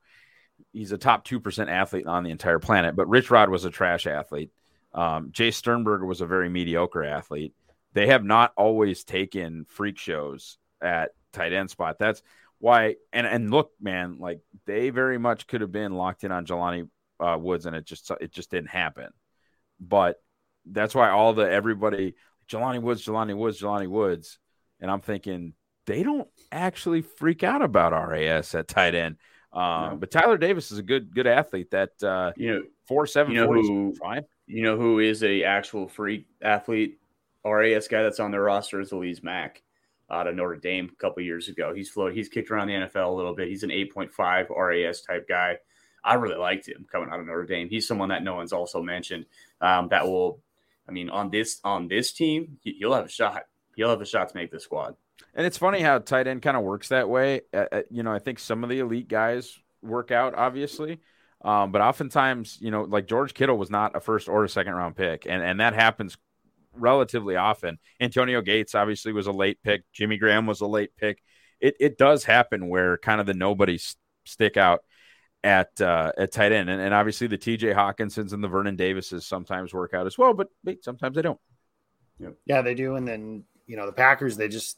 he's 0.74 0.92
a 0.92 0.98
top 0.98 1.26
two 1.26 1.40
percent 1.40 1.70
athlete 1.70 2.08
on 2.08 2.24
the 2.24 2.32
entire 2.32 2.60
planet. 2.60 2.96
But 2.96 3.10
Rich 3.10 3.32
Rod 3.32 3.50
was 3.50 3.66
a 3.66 3.70
trash 3.70 4.08
athlete. 4.08 4.52
Um, 4.94 5.32
Jace 5.32 5.56
Sternberger 5.56 6.06
was 6.06 6.22
a 6.22 6.26
very 6.26 6.50
mediocre 6.50 7.04
athlete. 7.04 7.54
They 7.94 8.08
have 8.08 8.24
not 8.24 8.54
always 8.56 9.04
taken 9.04 9.66
freak 9.68 9.98
shows 9.98 10.58
at 10.82 11.12
tight 11.34 11.54
end 11.54 11.70
spot. 11.70 11.98
That's 12.00 12.22
why. 12.60 12.96
And 13.14 13.28
and 13.28 13.52
look, 13.52 13.72
man, 13.80 14.18
like 14.20 14.42
they 14.66 14.90
very 14.90 15.18
much 15.18 15.48
could 15.48 15.62
have 15.62 15.72
been 15.72 15.94
locked 15.94 16.24
in 16.24 16.32
on 16.32 16.46
Jelani 16.46 16.90
uh, 17.20 17.38
Woods, 17.40 17.66
and 17.66 17.76
it 17.76 17.86
just 17.86 18.12
it 18.22 18.32
just 18.32 18.52
didn't 18.52 18.70
happen. 18.70 19.10
But 19.80 20.18
that's 20.72 20.96
why 20.96 21.10
all 21.10 21.34
the 21.34 21.50
everybody 21.50 22.16
Jelani 22.50 22.82
Woods, 22.82 23.06
Jelani 23.06 23.36
Woods, 23.36 23.62
Jelani 23.62 23.88
Woods, 23.88 24.40
and 24.80 24.90
I'm 24.90 25.02
thinking 25.02 25.54
they 25.86 26.04
don't 26.04 26.28
actually 26.52 27.02
freak 27.02 27.44
out 27.44 27.62
about 27.62 27.92
RAS 27.92 28.54
at 28.56 28.68
tight 28.68 28.96
end. 28.96 29.18
Um, 29.52 29.92
no. 29.92 29.98
But 30.00 30.12
Tyler 30.12 30.38
Davis 30.38 30.72
is 30.72 30.78
a 30.78 30.84
good 30.84 31.14
good 31.14 31.28
athlete. 31.28 31.72
That 31.72 31.92
uh, 32.04 32.34
you 32.38 32.54
know 32.54 32.64
four 32.88 33.08
seven 33.08 33.34
you 33.34 33.42
know 33.42 33.52
who, 33.52 33.94
fine. 33.96 34.24
You 34.48 34.64
know 34.64 34.78
who 34.78 35.00
is 35.00 35.24
a 35.24 35.44
actual 35.44 35.88
freak 35.88 36.28
athlete 36.42 37.00
RAS 37.44 37.88
guy 37.88 38.04
that's 38.04 38.20
on 38.20 38.32
their 38.32 38.42
roster 38.42 38.80
is 38.80 38.92
Alize 38.92 39.24
Mack 39.24 39.64
out 40.12 40.28
of 40.28 40.36
Notre 40.36 40.56
Dame 40.56 40.90
a 40.92 40.96
couple 40.96 41.24
years 41.24 41.48
ago. 41.48 41.74
He's 41.74 41.90
floated. 41.90 42.16
He's 42.16 42.30
kicked 42.30 42.52
around 42.52 42.68
the 42.68 42.74
NFL 42.74 43.08
a 43.08 43.16
little 43.16 43.36
bit. 43.36 43.48
He's 43.48 43.64
an 43.64 43.72
eight 43.72 43.94
point 43.94 44.12
five 44.12 44.48
RAS 44.50 45.02
type 45.02 45.28
guy. 45.28 45.58
I 46.04 46.14
really 46.16 46.38
liked 46.38 46.68
him 46.68 46.86
coming 46.90 47.10
out 47.10 47.20
of 47.20 47.26
Notre 47.26 47.46
Dame. 47.46 47.70
He's 47.70 47.88
someone 47.88 48.10
that 48.10 48.24
no 48.24 48.36
one's 48.36 48.54
also 48.54 48.82
mentioned 48.82 49.26
um, 49.62 49.90
that 49.90 50.06
will. 50.06 50.42
I 50.90 50.92
mean, 50.92 51.10
on 51.10 51.30
this 51.30 51.60
on 51.64 51.88
this 51.88 52.12
team, 52.12 52.58
he'll 52.64 52.94
have 52.94 53.06
a 53.06 53.10
shot. 53.10 53.44
He'll 53.76 53.90
have 53.90 54.02
a 54.02 54.06
shot 54.06 54.30
to 54.30 54.36
make 54.36 54.52
the 54.52 54.60
squad. 54.60 54.96
And 55.36 55.46
it's 55.46 55.58
funny 55.58 55.82
how 55.82 56.00
tight 56.00 56.28
end 56.28 56.42
kind 56.42 56.58
of 56.58 56.64
works 56.64 56.90
that 56.90 57.08
way. 57.08 57.42
Uh, 57.54 57.82
you 57.92 58.04
know, 58.04 58.12
I 58.12 58.20
think 58.20 58.40
some 58.40 58.64
of 58.64 58.70
the 58.70 58.80
elite 58.80 59.08
guys 59.08 59.58
work 59.82 60.12
out, 60.12 60.34
obviously. 60.34 61.00
Um, 61.42 61.72
but 61.72 61.82
oftentimes, 61.82 62.58
you 62.60 62.72
know, 62.72 62.82
like 62.82 63.08
George 63.08 63.34
Kittle 63.34 63.58
was 63.58 63.70
not 63.70 63.96
a 63.96 64.00
first 64.00 64.28
or 64.28 64.44
a 64.44 64.50
second 64.50 64.74
round 64.74 64.96
pick, 64.96 65.26
and, 65.26 65.42
and 65.42 65.60
that 65.60 65.74
happens 65.74 66.18
relatively 66.74 67.36
often. 67.36 67.78
Antonio 68.02 68.42
Gates 68.42 68.76
obviously 68.76 69.14
was 69.14 69.28
a 69.28 69.32
late 69.32 69.62
pick. 69.64 69.84
Jimmy 69.94 70.18
Graham 70.18 70.48
was 70.48 70.62
a 70.62 70.68
late 70.68 70.96
pick. 70.98 71.22
It, 71.62 71.76
it 71.80 71.98
does 71.98 72.24
happen 72.24 72.68
where 72.68 72.98
kind 72.98 73.22
of 73.22 73.28
the 73.28 73.34
nobodies 73.34 73.96
stick 74.26 74.58
out 74.58 74.82
at 75.44 75.80
uh, 75.82 76.12
at 76.18 76.32
tight 76.32 76.52
end, 76.52 76.70
and, 76.70 76.82
and 76.82 76.94
obviously 76.94 77.28
the 77.28 77.38
T.J. 77.38 77.74
Hockensons 77.74 78.34
and 78.34 78.44
the 78.44 78.48
Vernon 78.48 78.76
Davises 78.76 79.26
sometimes 79.26 79.74
work 79.74 79.94
out 79.94 80.06
as 80.06 80.18
well, 80.18 80.34
but 80.34 80.50
sometimes 80.82 81.16
they 81.16 81.22
don't. 81.22 81.40
Yeah, 82.46 82.62
they 82.62 82.74
do. 82.76 82.96
And 82.96 83.08
then 83.08 83.44
you 83.66 83.78
know 83.78 83.86
the 83.86 83.94
Packers, 83.94 84.36
they 84.36 84.48
just 84.48 84.78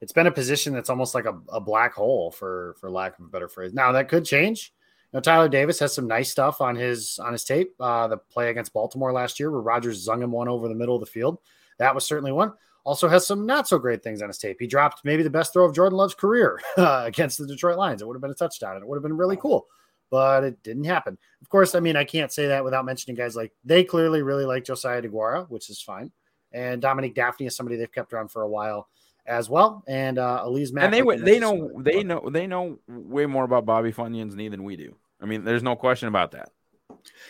it's 0.00 0.12
been 0.12 0.26
a 0.26 0.32
position 0.32 0.72
that's 0.72 0.90
almost 0.90 1.14
like 1.14 1.24
a, 1.24 1.38
a 1.48 1.60
black 1.60 1.94
hole 1.94 2.30
for 2.30 2.76
for 2.80 2.90
lack 2.90 3.18
of 3.18 3.24
a 3.24 3.28
better 3.28 3.48
phrase. 3.48 3.72
Now 3.72 3.92
that 3.92 4.08
could 4.08 4.24
change. 4.24 4.72
You 5.12 5.18
know, 5.18 5.20
Tyler 5.20 5.48
Davis 5.48 5.78
has 5.80 5.94
some 5.94 6.06
nice 6.06 6.30
stuff 6.30 6.60
on 6.60 6.74
his 6.76 7.18
on 7.18 7.32
his 7.32 7.44
tape. 7.44 7.74
Uh, 7.80 8.08
the 8.08 8.16
play 8.16 8.50
against 8.50 8.72
Baltimore 8.72 9.12
last 9.12 9.38
year, 9.40 9.50
where 9.50 9.60
Rodgers 9.60 10.06
zung 10.06 10.22
him 10.22 10.32
one 10.32 10.48
over 10.48 10.68
the 10.68 10.74
middle 10.74 10.94
of 10.94 11.00
the 11.00 11.06
field, 11.06 11.38
that 11.78 11.94
was 11.94 12.04
certainly 12.04 12.32
one. 12.32 12.52
Also 12.84 13.08
has 13.08 13.26
some 13.26 13.46
not 13.46 13.68
so 13.68 13.78
great 13.78 14.02
things 14.02 14.22
on 14.22 14.28
his 14.28 14.38
tape. 14.38 14.56
He 14.58 14.66
dropped 14.66 15.04
maybe 15.04 15.22
the 15.22 15.30
best 15.30 15.52
throw 15.52 15.64
of 15.64 15.74
Jordan 15.74 15.96
Love's 15.96 16.14
career 16.14 16.60
uh, 16.76 17.02
against 17.06 17.38
the 17.38 17.46
Detroit 17.46 17.78
Lions. 17.78 18.02
It 18.02 18.08
would 18.08 18.16
have 18.16 18.22
been 18.22 18.30
a 18.30 18.34
touchdown, 18.34 18.74
and 18.74 18.82
it 18.82 18.88
would 18.88 18.96
have 18.96 19.02
been 19.02 19.16
really 19.16 19.36
cool, 19.36 19.66
but 20.10 20.42
it 20.42 20.62
didn't 20.62 20.84
happen. 20.84 21.16
Of 21.40 21.48
course, 21.48 21.74
I 21.74 21.80
mean 21.80 21.96
I 21.96 22.04
can't 22.04 22.32
say 22.32 22.48
that 22.48 22.64
without 22.64 22.84
mentioning 22.84 23.16
guys 23.16 23.36
like 23.36 23.52
they 23.64 23.84
clearly 23.84 24.22
really 24.22 24.44
like 24.44 24.64
Josiah 24.64 25.02
DeGuara, 25.02 25.48
which 25.48 25.70
is 25.70 25.80
fine, 25.80 26.10
and 26.52 26.82
Dominique 26.82 27.14
Dafney 27.14 27.46
is 27.46 27.56
somebody 27.56 27.76
they've 27.76 27.92
kept 27.92 28.12
around 28.12 28.30
for 28.30 28.42
a 28.42 28.48
while 28.48 28.88
as 29.26 29.48
well. 29.48 29.84
And 29.86 30.18
uh, 30.18 30.42
Alize 30.44 30.72
Mack. 30.72 30.84
And 30.84 30.94
they 30.94 31.16
they 31.16 31.38
know 31.38 31.70
they 31.78 32.02
know 32.02 32.28
they 32.30 32.46
know 32.46 32.78
way 32.88 33.26
more 33.26 33.44
about 33.44 33.66
Bobby 33.66 33.92
Funyun's 33.92 34.34
knee 34.34 34.48
than 34.48 34.64
we 34.64 34.76
do. 34.76 34.96
I 35.20 35.26
mean, 35.26 35.44
there's 35.44 35.62
no 35.62 35.76
question 35.76 36.08
about 36.08 36.32
that. 36.32 36.50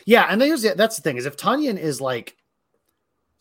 Yeah, 0.06 0.26
and 0.28 0.40
there's 0.40 0.62
that's 0.62 0.96
the 0.96 1.02
thing 1.02 1.16
is 1.16 1.26
if 1.26 1.36
Tonyan 1.36 1.78
is 1.78 2.00
like 2.00 2.36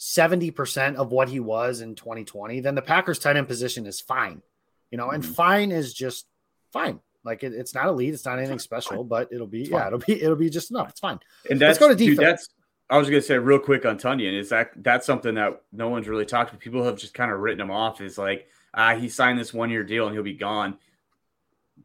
70% 0.01 0.95
of 0.95 1.11
what 1.11 1.29
he 1.29 1.39
was 1.39 1.79
in 1.79 1.93
2020, 1.93 2.59
then 2.59 2.73
the 2.73 2.81
Packers 2.81 3.19
tight 3.19 3.37
end 3.37 3.47
position 3.47 3.85
is 3.85 4.01
fine. 4.01 4.41
You 4.89 4.97
know, 4.97 5.11
and 5.11 5.23
mm-hmm. 5.23 5.33
fine 5.33 5.71
is 5.71 5.93
just 5.93 6.25
fine. 6.73 6.99
Like 7.23 7.43
it, 7.43 7.53
it's 7.53 7.75
not 7.75 7.85
elite, 7.85 8.15
it's 8.15 8.25
not 8.25 8.39
anything 8.39 8.57
special, 8.57 9.03
but 9.03 9.31
it'll 9.31 9.45
be 9.45 9.61
yeah, 9.61 9.87
it'll 9.87 9.99
be 9.99 10.21
it'll 10.21 10.35
be 10.35 10.49
just 10.49 10.71
enough. 10.71 10.89
It's 10.89 10.99
fine. 10.99 11.19
And 11.49 11.61
that's 11.61 11.79
Let's 11.79 11.79
go 11.79 11.89
to 11.89 11.95
defense. 11.95 12.17
Dude, 12.17 12.25
that's 12.25 12.49
I 12.89 12.97
was 12.97 13.09
gonna 13.09 13.21
say 13.21 13.37
real 13.37 13.59
quick 13.59 13.85
on 13.85 13.99
Tonyan 13.99 14.37
is 14.37 14.49
that 14.49 14.71
that's 14.77 15.05
something 15.05 15.35
that 15.35 15.61
no 15.71 15.89
one's 15.89 16.07
really 16.07 16.25
talked 16.25 16.49
about. 16.49 16.61
People 16.61 16.83
have 16.83 16.97
just 16.97 17.13
kind 17.13 17.31
of 17.31 17.39
written 17.39 17.61
him 17.61 17.69
off 17.69 18.01
as 18.01 18.17
like 18.17 18.47
ah 18.73 18.95
he 18.95 19.07
signed 19.07 19.37
this 19.37 19.53
one 19.53 19.69
year 19.69 19.83
deal 19.83 20.07
and 20.07 20.15
he'll 20.15 20.23
be 20.23 20.33
gone. 20.33 20.79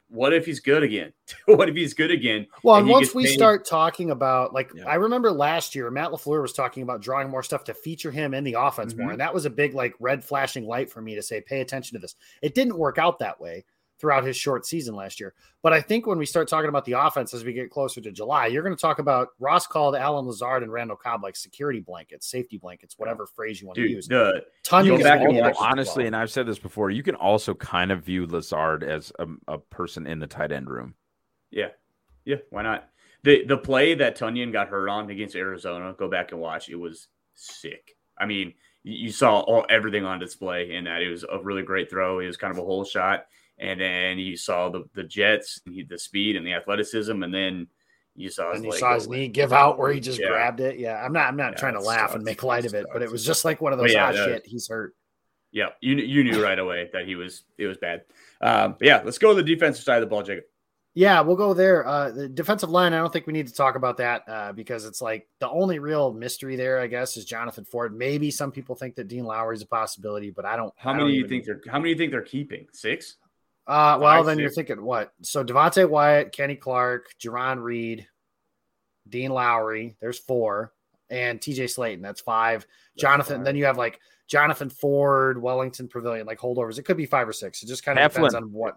What 0.09 0.33
if 0.33 0.47
he's 0.47 0.61
good 0.61 0.83
again? 0.83 1.13
what 1.47 1.69
if 1.69 1.75
he's 1.75 1.95
good 1.95 2.11
again? 2.11 2.47
Well, 2.63 2.77
and 2.77 2.85
and 2.85 2.93
once 2.93 3.15
we 3.15 3.25
paid? 3.25 3.35
start 3.35 3.67
talking 3.67 4.11
about, 4.11 4.53
like, 4.55 4.71
Yeah. 4.75 4.87
I 4.87 4.95
remember 4.95 5.31
last 5.31 5.75
year, 5.75 5.91
Matt 5.91 6.11
LaFleur 6.11 6.43
was 6.43 6.53
talking 6.53 6.83
about 6.83 7.01
drawing 7.01 7.29
more 7.29 7.43
stuff 7.43 7.65
to 7.65 7.75
feature 7.75 8.11
him 8.11 8.35
in 8.35 8.45
the 8.45 8.55
offense 8.55 8.95
more. 8.95 9.09
Mhm. 9.09 9.13
And 9.13 9.21
that 9.21 9.35
was 9.35 9.45
a 9.45 9.51
big, 9.51 9.75
like, 9.75 9.95
red 9.99 10.25
flashing 10.25 10.67
light 10.67 10.91
for 10.91 11.01
me 11.01 11.15
to 11.15 11.23
say, 11.23 11.41
pay 11.41 11.61
attention 11.61 11.97
to 11.97 12.01
this. 12.01 12.15
It 12.43 12.55
didn't 12.55 12.79
work 12.79 12.99
out 12.99 13.19
that 13.19 13.41
way 13.41 13.65
throughout 13.99 14.25
his 14.25 14.37
short 14.37 14.67
season 14.67 14.95
last 14.95 15.21
year. 15.21 15.35
But 15.63 15.73
I 15.73 15.81
think 15.81 16.07
when 16.07 16.19
we 16.19 16.27
start 16.27 16.49
talking 16.49 16.69
about 16.69 16.85
the 16.85 16.93
offense 16.93 17.35
as 17.35 17.45
we 17.45 17.53
get 17.53 17.71
closer 17.71 18.01
to 18.01 18.13
July, 18.13 18.47
you're 18.47 18.63
going 18.63 18.75
to 18.75 18.81
talk 18.81 18.99
about 18.99 19.29
Ross 19.39 19.67
called 19.67 19.97
Allen 19.97 20.27
Lazard 20.27 20.63
and 20.63 20.73
Randall 20.73 20.97
Cobb 20.97 21.23
like 21.23 21.37
security 21.37 21.81
blankets, 21.81 22.31
safety 22.31 22.59
blankets, 22.59 22.95
whatever 22.99 23.27
phrase 23.27 23.61
you 23.61 23.67
want 23.67 23.77
to 23.77 23.89
use. 23.89 24.07
the 24.07 24.45
Ton 24.65 24.87
go 24.87 24.95
of 24.95 25.03
back 25.03 25.21
and 25.21 25.31
people 25.31 25.43
watch 25.43 25.53
as 25.53 25.61
well. 25.61 25.69
honestly, 25.71 26.07
and 26.07 26.15
I've 26.15 26.31
said 26.31 26.47
this 26.47 26.59
before, 26.59 26.91
you 26.91 27.03
can 27.03 27.15
also 27.15 27.55
kind 27.55 27.91
of 27.91 28.05
view 28.05 28.27
Lazard 28.27 28.85
as 28.85 29.13
a, 29.19 29.27
a 29.49 29.59
person 29.59 30.07
in 30.07 30.19
the 30.19 30.27
tight 30.27 30.53
end 30.53 30.69
room. 30.69 30.95
Yeah, 31.51 31.69
yeah. 32.25 32.37
Why 32.51 32.63
not? 32.63 32.89
The 33.23 33.45
the 33.45 33.57
play 33.57 33.95
that 33.95 34.17
Tonyan 34.17 34.53
got 34.53 34.69
hurt 34.69 34.89
on 34.89 35.11
against 35.11 35.35
Arizona, 35.35 35.95
go 35.99 36.09
back 36.09 36.33
and 36.33 36.41
watch. 36.41 36.69
It 36.69 36.77
was 36.77 37.09
sick. 37.35 37.97
I 38.19 38.27
mean, 38.27 38.55
you 38.83 38.95
you 39.07 39.11
saw 39.11 39.41
all 39.41 39.67
everything 39.69 40.05
on 40.05 40.19
display 40.19 40.75
in 40.75 40.85
that. 40.85 41.03
It 41.03 41.11
was 41.11 41.25
a 41.25 41.43
really 41.43 41.63
great 41.63 41.91
throw. 41.91 42.21
It 42.21 42.27
was 42.27 42.37
kind 42.37 42.53
of 42.53 42.59
a 42.59 42.65
whole 42.65 42.85
shot, 42.85 43.27
and 43.59 43.81
then 43.81 44.19
you 44.19 44.37
saw 44.37 44.69
the 44.69 44.85
the 44.95 45.05
Jets, 45.05 45.61
and 45.67 45.75
he- 45.75 45.83
the 45.83 45.99
speed 45.99 46.37
and 46.37 46.47
the 46.47 46.55
athleticism, 46.55 47.23
and 47.23 47.33
then 47.35 47.67
you 48.15 48.31
saw 48.31 48.53
his 48.53 48.63
and 48.63 48.73
you 48.73 48.79
saw 48.79 48.95
his 48.95 49.09
knee 49.09 49.29
give 49.29 49.53
out 49.53 49.79
where 49.79 49.93
he 49.93 50.01
just 50.01 50.19
Yeah. 50.19 50.29
grabbed 50.29 50.61
it. 50.61 50.79
Yeah, 50.79 51.03
I'm 51.05 51.13
not. 51.13 51.27
I'm 51.29 51.37
not 51.37 51.53
Yeah, 51.53 51.59
trying 51.59 51.75
to 51.75 51.81
laugh 51.81 52.15
and 52.15 52.25
make 52.25 52.43
light 52.43 52.65
of 52.65 52.75
it, 52.75 52.87
but 52.93 53.03
it 53.03 53.11
was 53.11 53.25
just 53.25 53.45
like 53.45 53.61
one 53.61 53.73
of 53.73 53.79
those. 53.79 53.93
yeah, 53.93 54.09
ah, 54.09 54.13
that- 54.13 54.25
shit, 54.27 54.47
he's 54.47 54.69
hurt. 54.69 54.95
Yeah, 55.53 55.69
you 55.81 55.97
you 55.97 56.25
knew 56.25 56.43
right 56.43 56.59
away 56.59 56.91
that 56.93 57.07
he 57.07 57.15
was 57.15 57.45
it 57.57 57.67
was 57.67 57.77
bad. 57.79 58.03
Um, 58.41 58.77
yeah, 58.81 59.03
let's 59.05 59.19
go 59.19 59.35
to 59.35 59.43
the 59.43 59.55
defensive 59.55 59.85
side 59.85 59.97
of 59.97 60.01
the 60.03 60.07
ball, 60.07 60.23
Jacob. 60.23 60.45
Yeah, 60.95 61.21
we'll 61.21 61.37
go 61.37 61.53
there. 61.53 61.87
Uh, 61.87 62.11
the 62.11 62.27
defensive 62.27 62.71
line, 62.71 62.95
I 62.95 62.99
don't 62.99 63.13
think 63.13 63.27
we 63.27 63.35
need 63.35 63.47
to 63.49 63.53
talk 63.55 63.75
about 63.77 63.99
that 63.99 64.23
uh, 64.27 64.53
because 64.53 64.87
it's 64.87 65.03
like 65.03 65.29
the 65.41 65.49
only 65.51 65.79
real 65.79 66.11
mystery 66.11 66.57
there, 66.57 66.81
I 66.81 66.87
guess, 66.87 67.19
is 67.19 67.27
Jonathan 67.27 67.67
Ford. 67.67 67.95
Maybe 67.95 68.31
some 68.31 68.51
people 68.51 68.75
think 68.75 68.95
that 68.95 69.07
Dean 69.09 69.25
Lowry 69.25 69.57
is 69.57 69.61
a 69.63 69.67
possibility, 69.67 70.31
but 70.31 70.47
I 70.47 70.57
don't. 70.57 70.73
How 70.77 70.91
I 70.91 70.97
don't 70.97 71.03
many 71.09 71.17
do 71.17 71.21
you 71.21 71.29
think 71.29 71.45
they're 71.45 71.61
how 71.69 71.79
many 71.79 71.85
do 71.85 71.91
you 71.91 71.99
think 71.99 72.13
they're 72.13 72.23
keeping? 72.23 72.67
Six? 72.73 73.17
Uh, 73.67 73.99
well, 74.01 74.19
five, 74.19 74.27
then 74.27 74.39
you're 74.39 74.51
thinking 74.51 74.83
what? 74.83 75.13
So 75.23 75.45
Devonte 75.45 75.89
Wyatt, 75.89 76.33
Kenny 76.33 76.55
Clark, 76.57 77.09
Jarran 77.21 77.63
Reed, 77.63 78.07
Dean 79.09 79.31
Lowry. 79.31 79.97
There's 80.01 80.19
four, 80.19 80.73
and 81.11 81.41
T.J. 81.41 81.65
Slaton. 81.65 82.03
That's 82.03 82.21
five. 82.21 82.67
Jonathan. 82.97 83.39
five. 83.39 83.45
Then 83.45 83.57
you 83.57 83.65
have 83.65 83.77
like 83.77 84.01
Jonathan 84.29 84.71
Ford, 84.71 85.41
Wellington 85.41 85.89
Pavilion, 85.89 86.27
like 86.27 86.39
holdovers. 86.39 86.79
It 86.79 86.85
could 86.85 86.97
be 86.97 87.07
five 87.07 87.29
or 87.29 87.33
six. 87.33 87.63
It 87.63 87.67
just 87.67 87.85
kind 87.85 87.99
of 87.99 88.13
depends 88.13 88.35
on 88.35 88.53
what 88.53 88.77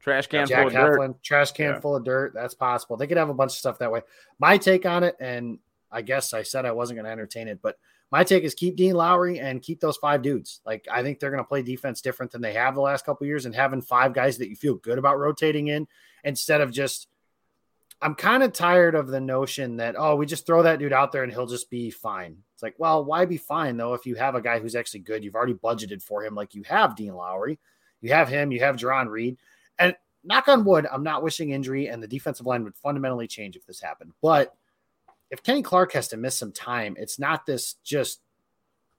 Trash 0.00 0.26
can 0.28 0.46
Jack 0.46 0.58
full 0.58 0.66
of 0.68 0.72
dirt. 0.72 1.22
Trash 1.22 1.52
can 1.52 1.66
Yeah. 1.74 1.80
full 1.80 1.96
of 1.96 2.04
dirt. 2.04 2.32
That's 2.34 2.54
possible. 2.54 2.96
They 2.96 3.06
could 3.06 3.16
have 3.16 3.28
a 3.28 3.34
bunch 3.34 3.52
of 3.52 3.58
stuff 3.58 3.78
that 3.78 3.90
way. 3.90 4.02
My 4.38 4.56
take 4.56 4.86
on 4.86 5.02
it, 5.02 5.16
and 5.18 5.58
I 5.90 6.02
guess 6.02 6.32
I 6.32 6.42
said 6.42 6.64
I 6.64 6.72
wasn't 6.72 6.98
going 6.98 7.06
to 7.06 7.10
entertain 7.10 7.48
it, 7.48 7.60
but 7.62 7.78
my 8.12 8.24
take 8.24 8.44
is 8.44 8.54
keep 8.54 8.76
Dean 8.76 8.94
Lowry 8.94 9.40
and 9.40 9.62
keep 9.62 9.80
those 9.80 9.96
five 9.96 10.22
dudes. 10.22 10.60
Like 10.64 10.86
I 10.90 11.02
think 11.02 11.18
they're 11.18 11.30
going 11.30 11.42
to 11.42 11.48
play 11.48 11.62
defense 11.62 12.00
different 12.00 12.32
than 12.32 12.42
they 12.42 12.52
have 12.52 12.74
the 12.74 12.80
last 12.80 13.04
couple 13.04 13.26
years, 13.26 13.46
and 13.46 13.54
having 13.54 13.82
five 13.82 14.12
guys 14.12 14.38
that 14.38 14.48
you 14.48 14.56
feel 14.56 14.74
good 14.74 14.98
about 14.98 15.18
rotating 15.18 15.68
in 15.68 15.86
instead 16.24 16.60
of 16.60 16.72
just. 16.72 17.08
I'm 18.02 18.14
kind 18.14 18.42
of 18.42 18.52
tired 18.52 18.94
of 18.94 19.06
the 19.06 19.22
notion 19.22 19.78
that 19.78 19.94
oh 19.96 20.16
we 20.16 20.26
just 20.26 20.44
throw 20.44 20.62
that 20.64 20.78
dude 20.78 20.92
out 20.92 21.12
there 21.12 21.22
and 21.22 21.32
he'll 21.32 21.46
just 21.46 21.70
be 21.70 21.90
fine. 21.90 22.36
It's 22.52 22.62
like 22.62 22.74
well 22.76 23.02
why 23.02 23.24
be 23.24 23.38
fine 23.38 23.78
though 23.78 23.94
if 23.94 24.04
you 24.04 24.16
have 24.16 24.34
a 24.34 24.42
guy 24.42 24.58
who's 24.58 24.74
actually 24.74 25.00
good 25.00 25.24
you've 25.24 25.34
already 25.34 25.54
budgeted 25.54 26.02
for 26.02 26.22
him 26.22 26.34
like 26.34 26.54
you 26.54 26.62
have 26.64 26.94
Dean 26.94 27.14
Lowry, 27.14 27.58
you 28.02 28.12
have 28.12 28.28
him, 28.28 28.52
you 28.52 28.60
have 28.60 28.76
Jarran 28.76 29.08
Reed, 29.08 29.38
and 29.78 29.96
knock 30.26 30.48
on 30.48 30.64
wood, 30.64 30.86
I'm 30.90 31.02
not 31.02 31.22
wishing 31.22 31.50
injury, 31.50 31.86
and 31.86 32.02
the 32.02 32.08
defensive 32.08 32.46
line 32.46 32.64
would 32.64 32.76
fundamentally 32.76 33.26
change 33.26 33.56
if 33.56 33.64
this 33.64 33.80
happened. 33.80 34.12
But 34.20 34.54
if 35.30 35.42
Kenny 35.42 35.62
Clark 35.62 35.92
has 35.92 36.08
to 36.08 36.16
miss 36.16 36.38
some 36.38 36.52
time, 36.52 36.96
it's 36.98 37.18
not 37.18 37.46
this 37.46 37.74
just 37.84 38.20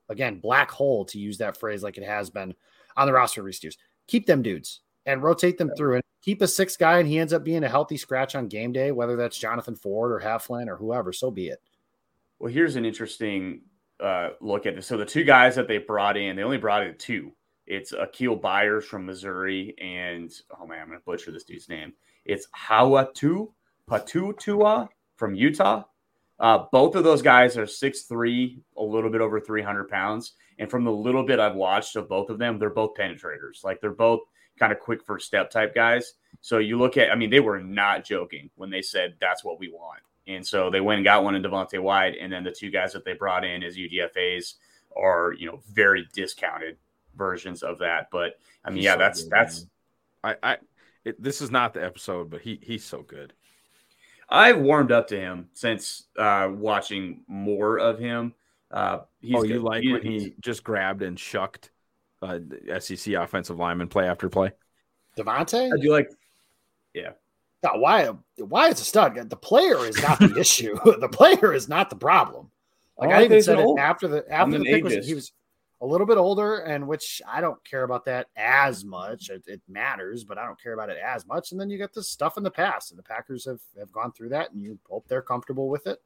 again 0.10 0.40
black 0.40 0.72
hole 0.72 1.06
to 1.06 1.20
use 1.20 1.38
that 1.40 1.58
phrase 1.58 1.84
like 1.84 1.98
it 1.98 2.04
has 2.04 2.30
been 2.30 2.54
on 2.96 3.08
the 3.08 3.14
roster 3.14 3.44
recent 3.44 3.64
years. 3.64 3.78
Keep 4.08 4.26
them 4.26 4.42
dudes 4.42 4.82
and 5.06 5.24
rotate 5.24 5.58
them 5.58 5.72
through 5.78 5.96
and 5.96 6.04
keep 6.22 6.42
a 6.42 6.48
sixth 6.48 6.78
guy, 6.78 7.00
and 7.00 7.08
he 7.08 7.20
ends 7.20 7.34
up 7.34 7.44
being 7.44 7.64
a 7.64 7.70
healthy 7.70 7.98
scratch 7.98 8.36
on 8.36 8.48
game 8.48 8.72
day, 8.72 8.92
whether 8.92 9.16
that's 9.16 9.38
Jonathan 9.38 9.76
Ford 9.76 10.12
or 10.12 10.20
Heflin 10.20 10.68
or 10.68 10.76
whoever. 10.76 11.14
So 11.14 11.32
be 11.32 11.48
it. 11.48 11.60
Well, 12.40 12.52
here's 12.52 12.76
an 12.76 12.86
interesting 12.86 13.62
uh, 14.00 14.30
look 14.42 14.66
at 14.66 14.76
this. 14.76 14.88
So 14.88 14.98
the 14.98 15.06
two 15.06 15.24
guys 15.24 15.56
that 15.56 15.68
they 15.68 15.78
brought 15.78 16.18
in, 16.18 16.36
they 16.36 16.44
only 16.44 16.58
brought 16.58 16.84
in 16.84 16.98
two. 16.98 17.32
It's 17.66 17.92
Akial 17.92 18.40
Byers 18.40 18.86
from 18.86 19.06
Missouri, 19.06 19.76
and 19.82 20.32
oh 20.58 20.66
man, 20.66 20.82
I'm 20.82 20.88
gonna 20.88 21.00
butcher 21.06 21.32
this 21.32 21.44
dude's 21.44 21.68
name. 21.68 21.94
It's 22.26 22.48
Hawatu 22.56 23.52
Patutua 23.90 24.88
from 25.16 25.36
Utah. 25.36 25.84
Uh, 26.40 26.66
both 26.72 26.96
of 26.96 27.04
those 27.04 27.22
guys 27.22 27.58
are 27.58 27.66
6'3, 27.66 28.60
a 28.78 28.84
little 28.84 29.10
bit 29.10 29.22
over 29.22 29.40
300 29.40 29.90
pounds. 29.90 30.34
And 30.60 30.70
from 30.70 30.84
the 30.84 30.92
little 30.92 31.24
bit 31.24 31.40
I've 31.40 31.56
watched 31.56 31.96
of 31.96 32.10
both 32.10 32.30
of 32.30 32.40
them, 32.40 32.60
they're 32.60 32.70
both 32.70 32.96
penetrators. 32.96 33.64
Like 33.64 33.82
they're 33.82 33.92
both 33.92 34.22
kind 34.60 34.72
of 34.72 34.80
quick 34.80 35.04
first 35.04 35.26
step 35.26 35.50
type 35.50 35.74
guys. 35.74 36.14
So 36.42 36.60
you 36.60 36.78
look 36.78 36.98
at, 36.98 37.12
I 37.12 37.16
mean, 37.16 37.30
they 37.30 37.40
were 37.40 37.60
not 37.60 38.06
joking 38.06 38.50
when 38.56 38.70
they 38.70 38.82
said 38.82 39.16
that's 39.20 39.44
what 39.44 39.60
we 39.60 39.70
want. 39.70 40.02
And 40.28 40.46
so 40.46 40.70
they 40.70 40.82
went 40.82 40.98
and 40.98 41.06
got 41.06 41.24
one 41.24 41.36
in 41.36 41.44
Devonte 41.44 41.82
Wyatt. 41.82 42.18
And 42.20 42.32
then 42.32 42.44
the 42.44 42.52
two 42.52 42.70
guys 42.70 42.94
that 42.94 43.06
they 43.06 43.14
brought 43.14 43.46
in 43.46 43.64
as 43.64 43.78
UDFAs 43.78 44.56
are, 44.96 45.34
you 45.34 45.48
know, 45.48 45.62
very 45.72 46.08
discounted 46.14 46.78
versions 47.16 47.64
of 47.64 47.80
that. 47.80 48.10
But 48.12 48.40
I 48.64 48.70
mean, 48.70 48.78
He's 48.78 48.86
yeah, 48.86 48.94
so 48.94 49.00
that's, 49.00 49.24
good, 49.24 49.32
that's, 49.32 49.60
man. 50.24 50.36
I, 50.44 50.52
I 50.52 50.58
it, 51.06 51.22
this 51.22 51.42
is 51.42 51.52
not 51.52 51.74
the 51.74 51.84
episode, 51.84 52.30
but 52.30 52.42
he 52.42 52.60
he's 52.62 52.84
so 52.84 53.02
good. 53.02 53.34
I've 54.30 54.60
warmed 54.60 54.92
up 54.92 55.08
to 55.08 55.20
him 55.20 55.50
since 55.54 56.04
uh, 56.18 56.50
watching 56.52 57.22
more 57.28 57.78
of 57.80 57.98
him. 58.00 58.34
Uh, 58.70 59.00
he's 59.22 59.36
oh, 59.36 59.44
you 59.44 59.54
good. 59.56 59.64
like 59.64 59.84
He- 59.84 59.94
when 59.94 60.02
he 60.02 60.34
just 60.42 60.64
grabbed 60.64 61.02
and 61.02 61.18
shucked 61.18 61.72
uh, 62.22 62.40
SEC 62.80 63.14
offensive 63.14 63.58
lineman 63.58 63.88
play 63.88 64.08
after 64.08 64.28
play? 64.30 64.52
Devonte? 65.18 65.72
I 65.74 65.82
do 65.82 65.92
like 65.92 66.12
No, 67.64 67.72
why 67.76 68.10
Wyatt's 68.38 68.82
a 68.82 68.86
stud. 68.86 69.30
The 69.30 69.36
player 69.36 69.78
is 69.86 70.02
not 70.02 70.20
the 70.20 70.36
issue. 70.40 70.76
the 71.00 71.10
player 71.10 71.54
is 71.54 71.68
not 71.70 71.90
the 71.90 71.96
problem. 71.96 72.52
Like 72.98 73.10
Oh, 73.10 73.14
I 73.14 73.24
even 73.24 73.42
said 73.42 73.60
it 73.60 73.68
after 73.80 74.08
the 74.08 74.26
I'm 74.34 74.50
after 74.52 74.52
the 74.52 74.56
an 74.58 74.64
pick 74.66 74.84
was 74.84 74.94
ageist. 74.94 75.06
he 75.06 75.14
was 75.14 75.32
a 75.82 75.86
little 75.86 76.08
bit 76.08 76.18
older, 76.18 76.58
and 76.60 76.88
which 76.88 77.22
I 77.28 77.40
don't 77.40 77.64
care 77.64 77.84
about 77.84 78.06
that 78.06 78.28
as 78.36 78.84
much. 78.84 79.30
It, 79.30 79.44
it 79.46 79.62
matters, 79.68 80.24
but 80.24 80.38
I 80.38 80.46
don't 80.46 80.62
care 80.62 80.74
about 80.74 80.90
it 80.90 80.98
as 80.98 81.28
much. 81.28 81.52
And 81.52 81.62
then 81.62 81.70
you 81.70 81.78
get 81.78 81.94
this 81.94 82.10
stuff 82.10 82.38
in 82.38 82.44
the 82.44 82.52
past, 82.52 82.92
and 82.92 82.98
the 82.98 83.04
Packers 83.04 83.46
have 83.46 83.62
have 83.78 83.92
gone 83.92 84.12
through 84.12 84.30
that, 84.30 84.52
and 84.52 84.62
you 84.62 84.80
hope 84.90 85.08
they're 85.08 85.22
comfortable 85.22 85.70
with 85.70 85.86
it. 85.88 86.02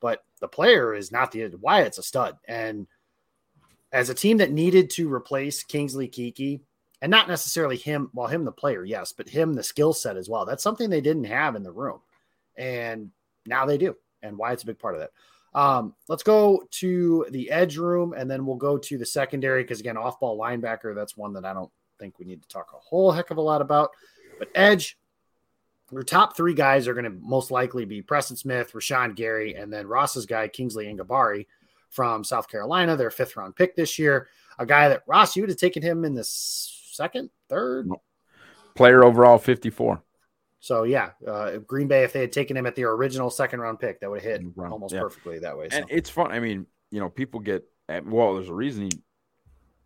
But 0.00 0.24
the 0.40 0.48
player 0.48 0.94
is 0.94 1.12
not 1.12 1.32
the 1.32 1.50
Wyatt's 1.60 1.98
a 1.98 2.02
stud. 2.02 2.38
And 2.48 2.86
as 3.92 4.08
a 4.08 4.14
team 4.14 4.38
that 4.38 4.52
needed 4.52 4.88
to 4.90 5.12
replace 5.12 5.62
Kingsley 5.62 6.08
Keke, 6.08 6.60
and 7.02 7.10
not 7.10 7.28
necessarily 7.28 7.76
him, 7.76 8.10
well, 8.14 8.26
him 8.26 8.44
the 8.44 8.52
player, 8.52 8.84
yes, 8.84 9.12
but 9.12 9.28
him 9.28 9.54
the 9.54 9.62
skill 9.62 9.92
set 9.92 10.16
as 10.16 10.28
well. 10.28 10.46
That's 10.46 10.62
something 10.62 10.88
they 10.88 11.00
didn't 11.00 11.24
have 11.24 11.56
in 11.56 11.62
the 11.62 11.72
room, 11.72 12.00
and 12.56 13.10
now 13.44 13.66
they 13.66 13.76
do. 13.76 13.96
And 14.22 14.38
Wyatt's 14.38 14.62
a 14.62 14.66
big 14.66 14.78
part 14.78 14.94
of 14.94 15.00
that. 15.00 15.12
Um, 15.52 15.94
let's 16.08 16.22
go 16.22 16.62
to 16.70 17.26
the 17.30 17.50
edge 17.50 17.76
room, 17.76 18.14
and 18.16 18.30
then 18.30 18.46
we'll 18.46 18.56
go 18.56 18.78
to 18.78 18.98
the 18.98 19.06
secondary 19.06 19.62
because 19.62 19.80
again, 19.80 19.96
off-ball 19.96 20.38
linebacker. 20.38 20.94
That's 20.94 21.16
one 21.16 21.32
that 21.34 21.44
I 21.44 21.52
don't 21.52 21.70
think 21.98 22.18
we 22.18 22.24
need 22.24 22.42
to 22.42 22.48
talk 22.48 22.72
a 22.72 22.78
whole 22.78 23.10
heck 23.10 23.30
of 23.30 23.36
a 23.36 23.42
lot 23.42 23.60
about. 23.60 23.90
But 24.38 24.48
edge, 24.54 24.96
your 25.90 26.02
top 26.02 26.36
three 26.36 26.54
guys 26.54 26.86
are 26.86 26.94
going 26.94 27.04
to 27.04 27.18
most 27.20 27.50
likely 27.50 27.84
be 27.84 28.00
Preston 28.00 28.36
Smith, 28.36 28.72
Rashan 28.72 29.16
Gary, 29.16 29.54
and 29.54 29.72
then 29.72 29.86
Ross's 29.86 30.26
guy 30.26 30.46
Kingsley 30.48 30.86
Enagbare 30.86 31.46
from 31.90 32.22
South 32.22 32.48
Carolina, 32.48 32.96
their 32.96 33.10
fifth 33.10 33.36
round 33.36 33.56
pick 33.56 33.74
this 33.74 33.98
year. 33.98 34.28
A 34.58 34.66
guy 34.66 34.88
that 34.88 35.02
Ross, 35.06 35.34
you 35.34 35.42
would 35.42 35.50
have 35.50 35.58
taken 35.58 35.82
him 35.82 36.04
in 36.04 36.14
the 36.14 36.24
second, 36.24 37.30
third. 37.48 37.88
Player 38.76 39.04
overall 39.04 39.38
54. 39.38 40.00
So 40.60 40.82
yeah, 40.82 41.10
uh, 41.26 41.56
Green 41.58 41.88
Bay, 41.88 42.04
if 42.04 42.12
they 42.12 42.20
had 42.20 42.32
taken 42.32 42.56
him 42.56 42.66
at 42.66 42.76
their 42.76 42.92
original 42.92 43.30
second 43.30 43.60
round 43.60 43.80
pick, 43.80 44.00
that 44.00 44.10
would 44.10 44.20
have 44.20 44.30
hit 44.30 44.42
Round, 44.54 44.72
almost 44.72 44.94
yeah. 44.94 45.00
perfectly 45.00 45.38
that 45.38 45.56
way. 45.56 45.70
So. 45.70 45.78
And 45.78 45.86
it's 45.88 46.10
fun. 46.10 46.30
I 46.30 46.38
mean, 46.38 46.66
you 46.90 47.00
know, 47.00 47.08
people 47.08 47.40
get 47.40 47.64
well. 48.04 48.34
There's 48.34 48.50
a 48.50 48.54
reason 48.54 48.84
he 48.84 48.90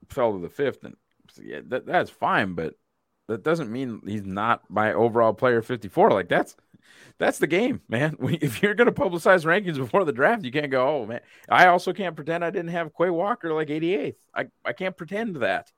fell 0.09 0.33
to 0.33 0.39
the 0.41 0.49
fifth, 0.49 0.83
and 0.83 0.97
yeah, 1.41 1.61
that, 1.69 1.87
that's 1.87 2.11
fine. 2.11 2.55
But 2.55 2.75
that 3.29 3.45
doesn't 3.45 3.71
mean 3.71 4.03
he's 4.05 4.25
not 4.25 4.63
my 4.69 4.93
overall 4.93 5.33
player 5.33 5.63
54. 5.63 6.11
Like 6.11 6.29
that's 6.29 6.57
that's 7.19 7.39
the 7.39 7.47
game, 7.47 7.81
man. 7.89 8.17
If 8.21 8.61
you're 8.61 8.75
going 8.75 8.93
to 8.93 9.01
publicize 9.01 9.45
rankings 9.45 9.77
before 9.77 10.05
the 10.05 10.13
draft, 10.13 10.45
you 10.45 10.51
can't 10.51 10.73
go, 10.73 10.89
oh 10.89 11.07
man. 11.07 11.21
I 11.49 11.69
also 11.69 11.93
can't 11.93 12.17
pretend 12.17 12.45
I 12.45 12.51
didn't 12.51 12.73
have 12.73 12.93
Quay 12.97 13.11
Walker 13.11 13.53
like 13.53 13.69
88th. 13.69 14.17
I 14.35 14.47
I 14.65 14.73
can't 14.73 14.97
pretend 14.97 15.37
that. 15.37 15.71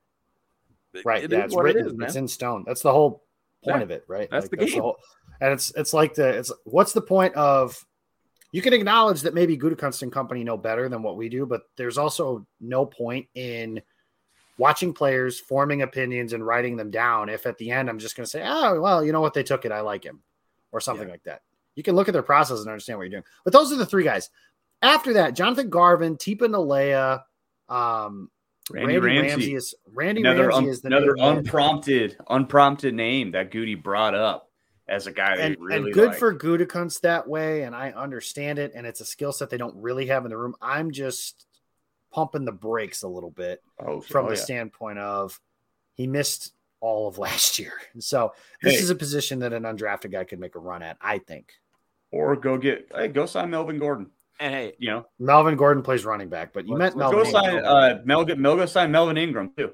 right 1.04 1.24
It 1.24 1.32
yeah 1.32 1.44
it's 1.44 1.54
what 1.54 1.64
written 1.64 1.86
it 1.86 1.88
is, 1.88 1.94
it's 2.00 2.16
in 2.16 2.26
stone 2.26 2.64
that's 2.66 2.80
the 2.80 2.90
whole 2.90 3.25
point 3.64 3.78
Yeah, 3.78 3.82
of 3.82 3.90
it 3.90 4.04
right 4.08 4.28
that's 4.30 4.48
the 4.48 4.56
game. 4.56 4.80
whole, 4.80 4.96
and 5.40 5.52
it's 5.52 5.72
it's 5.76 5.92
like 5.92 6.14
the 6.14 6.28
it's 6.28 6.52
what's 6.64 6.92
the 6.92 7.02
point 7.02 7.34
of 7.34 7.84
you 8.52 8.62
can 8.62 8.72
acknowledge 8.72 9.22
that 9.22 9.34
maybe 9.34 9.58
Gutekunst 9.58 10.02
and 10.02 10.12
company 10.12 10.44
know 10.44 10.56
better 10.56 10.88
than 10.88 11.02
what 11.02 11.16
we 11.16 11.28
do 11.28 11.46
but 11.46 11.62
there's 11.76 11.98
also 11.98 12.46
no 12.60 12.86
point 12.86 13.26
in 13.34 13.82
watching 14.58 14.92
players, 14.92 15.38
forming 15.38 15.82
opinions, 15.82 16.32
and 16.32 16.46
writing 16.46 16.76
them 16.76 16.90
down. 16.90 17.28
If 17.28 17.46
at 17.46 17.58
the 17.58 17.70
end 17.70 17.88
I'm 17.88 17.98
just 17.98 18.16
going 18.16 18.24
to 18.24 18.30
say, 18.30 18.42
oh, 18.44 18.80
well, 18.80 19.04
you 19.04 19.12
know 19.12 19.20
what, 19.20 19.34
they 19.34 19.42
took 19.42 19.64
it, 19.64 19.72
I 19.72 19.80
like 19.80 20.04
him, 20.04 20.22
or 20.72 20.80
something 20.80 21.06
yeah. 21.06 21.12
like 21.12 21.24
that. 21.24 21.42
You 21.74 21.82
can 21.82 21.94
look 21.94 22.08
at 22.08 22.12
their 22.12 22.22
process 22.22 22.60
and 22.60 22.68
understand 22.68 22.98
what 22.98 23.04
you're 23.04 23.10
doing. 23.10 23.24
But 23.44 23.52
those 23.52 23.72
are 23.72 23.76
the 23.76 23.86
three 23.86 24.04
guys. 24.04 24.30
After 24.80 25.14
that, 25.14 25.34
Jonathan 25.34 25.68
Garvin, 25.68 26.16
Tipa 26.16 26.48
Galeai, 26.48 27.22
um, 27.68 28.30
Randy, 28.70 28.98
Randy 28.98 29.20
Ramsey. 29.20 29.30
Ramsey. 29.30 29.54
is 29.54 29.74
Randy 29.92 30.20
another 30.22 30.48
Ramsey 30.48 30.70
is 30.70 30.80
the 30.80 30.88
another 30.88 31.14
unprompted 31.18 32.16
unprompted 32.28 32.94
name 32.94 33.32
that 33.32 33.50
Goody 33.50 33.74
brought 33.74 34.14
up 34.14 34.50
as 34.88 35.06
a 35.06 35.12
guy 35.12 35.36
that 35.36 35.44
and, 35.44 35.56
really 35.60 35.76
and 35.76 35.94
good 35.94 36.08
liked. 36.08 36.18
for 36.18 36.34
Gutekunst 36.34 37.00
that 37.00 37.28
way, 37.28 37.62
and 37.62 37.74
I 37.74 37.90
understand 37.90 38.58
it, 38.58 38.72
and 38.74 38.86
it's 38.86 39.00
a 39.00 39.04
skill 39.04 39.32
set 39.32 39.50
they 39.50 39.56
don't 39.56 39.76
really 39.76 40.06
have 40.06 40.24
in 40.24 40.30
the 40.30 40.36
room. 40.36 40.54
I'm 40.60 40.90
just 40.90 41.46
pumping 42.12 42.44
the 42.44 42.52
brakes 42.52 43.02
a 43.02 43.08
little 43.08 43.30
bit 43.30 43.62
oh, 43.78 44.00
from 44.00 44.26
oh, 44.26 44.28
the 44.30 44.36
yeah. 44.36 44.42
standpoint 44.42 44.98
of 44.98 45.40
he 45.94 46.06
missed 46.06 46.52
all 46.80 47.08
of 47.08 47.18
last 47.18 47.58
year, 47.58 47.72
and 47.92 48.02
so 48.02 48.32
this 48.62 48.74
Hey. 48.74 48.80
is 48.80 48.90
a 48.90 48.94
position 48.96 49.40
that 49.40 49.52
an 49.52 49.62
undrafted 49.62 50.10
guy 50.12 50.24
could 50.24 50.40
make 50.40 50.54
a 50.54 50.60
run 50.60 50.82
at. 50.82 50.96
I 51.00 51.18
think 51.18 51.52
or 52.12 52.36
go 52.36 52.58
get 52.58 52.90
hey, 52.94 53.08
go 53.08 53.26
sign 53.26 53.50
Melvin 53.50 53.78
Gordon. 53.78 54.10
And 54.38 54.54
hey, 54.54 54.72
You 54.78 54.90
know, 54.90 55.06
Melvin 55.18 55.56
Gordon 55.56 55.82
plays 55.82 56.04
running 56.04 56.28
back, 56.28 56.52
but 56.52 56.66
you 56.66 56.74
let's, 56.76 56.94
meant 56.94 57.12
let's 57.12 57.32
Melvin. 57.32 57.32
go 57.32 57.62
sign 57.62 57.64
uh, 57.64 58.02
Mel. 58.04 58.26
Mel 58.36 58.56
go 58.56 58.66
sign 58.66 58.90
Melvin 58.90 59.16
Ingram 59.16 59.52
too. 59.56 59.72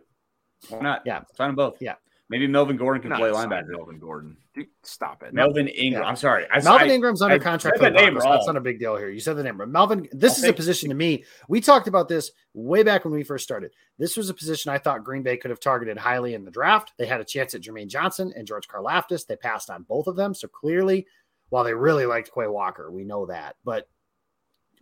Why 0.68 0.80
not? 0.80 1.02
Yeah. 1.04 1.22
sign 1.36 1.48
them 1.48 1.56
both. 1.56 1.78
Yeah. 1.80 1.94
maybe 2.28 2.46
Melvin 2.46 2.76
Gordon 2.76 3.02
can 3.02 3.10
not 3.10 3.18
play 3.18 3.30
linebacker. 3.30 3.70
Melvin 3.70 3.98
Gordon. 3.98 4.36
Dude, 4.54 4.66
stop 4.82 5.22
it. 5.22 5.32
Melvin 5.34 5.66
Ingram. 5.66 6.02
Yeah. 6.02 6.08
I'm 6.08 6.14
sorry. 6.14 6.46
I, 6.52 6.60
Melvin 6.62 6.90
I- 6.90 6.92
Ingram's 6.94 7.22
under 7.22 7.34
I 7.36 7.38
contract 7.38 7.78
for 7.78 7.84
the 7.86 7.90
the 7.90 7.96
name 7.96 8.14
Broncos. 8.14 8.32
That's 8.32 8.46
not 8.46 8.56
a 8.56 8.60
big 8.60 8.78
deal 8.78 8.96
here. 8.96 9.08
You 9.08 9.18
said 9.18 9.36
the 9.36 9.42
name 9.42 9.58
wrong. 9.58 9.72
Melvin, 9.72 10.08
this 10.12 10.32
I'll 10.34 10.36
is 10.38 10.44
a 10.44 10.46
take- 10.48 10.56
position 10.56 10.88
to 10.90 10.94
me. 10.94 11.24
We 11.48 11.60
talked 11.60 11.88
about 11.88 12.08
this 12.08 12.30
way 12.54 12.82
back 12.84 13.04
when 13.04 13.14
we 13.14 13.24
first 13.24 13.42
started. 13.44 13.72
This 13.98 14.16
was 14.16 14.28
a 14.30 14.34
position 14.34 14.70
I 14.70 14.78
thought 14.78 15.02
Green 15.04 15.22
Bay 15.22 15.36
could 15.38 15.50
have 15.50 15.58
targeted 15.60 15.96
highly 15.96 16.34
in 16.34 16.44
the 16.44 16.50
draft. 16.50 16.92
They 16.98 17.06
had 17.06 17.20
a 17.20 17.24
chance 17.24 17.54
at 17.54 17.62
Jermaine 17.62 17.88
Johnson 17.88 18.32
and 18.36 18.46
George 18.46 18.68
Karlaftis. 18.68 19.26
They 19.26 19.36
passed 19.36 19.70
on 19.70 19.82
both 19.84 20.06
of 20.06 20.14
them. 20.16 20.34
So 20.34 20.46
clearly, 20.48 21.06
while 21.48 21.64
they 21.64 21.74
really 21.74 22.06
liked 22.06 22.30
Quay 22.32 22.46
Walker, 22.46 22.90
we 22.92 23.04
know 23.04 23.26
that. 23.26 23.56
But 23.64 23.88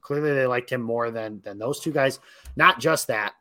clearly 0.01 0.33
they 0.33 0.47
liked 0.47 0.71
him 0.71 0.83
more 0.83 1.11
than 1.11 1.41
than 1.43 1.59
those 1.59 1.81
two 1.81 1.93
guys. 1.93 2.19
Not 2.57 2.81
just 2.81 3.09
that, 3.09 3.35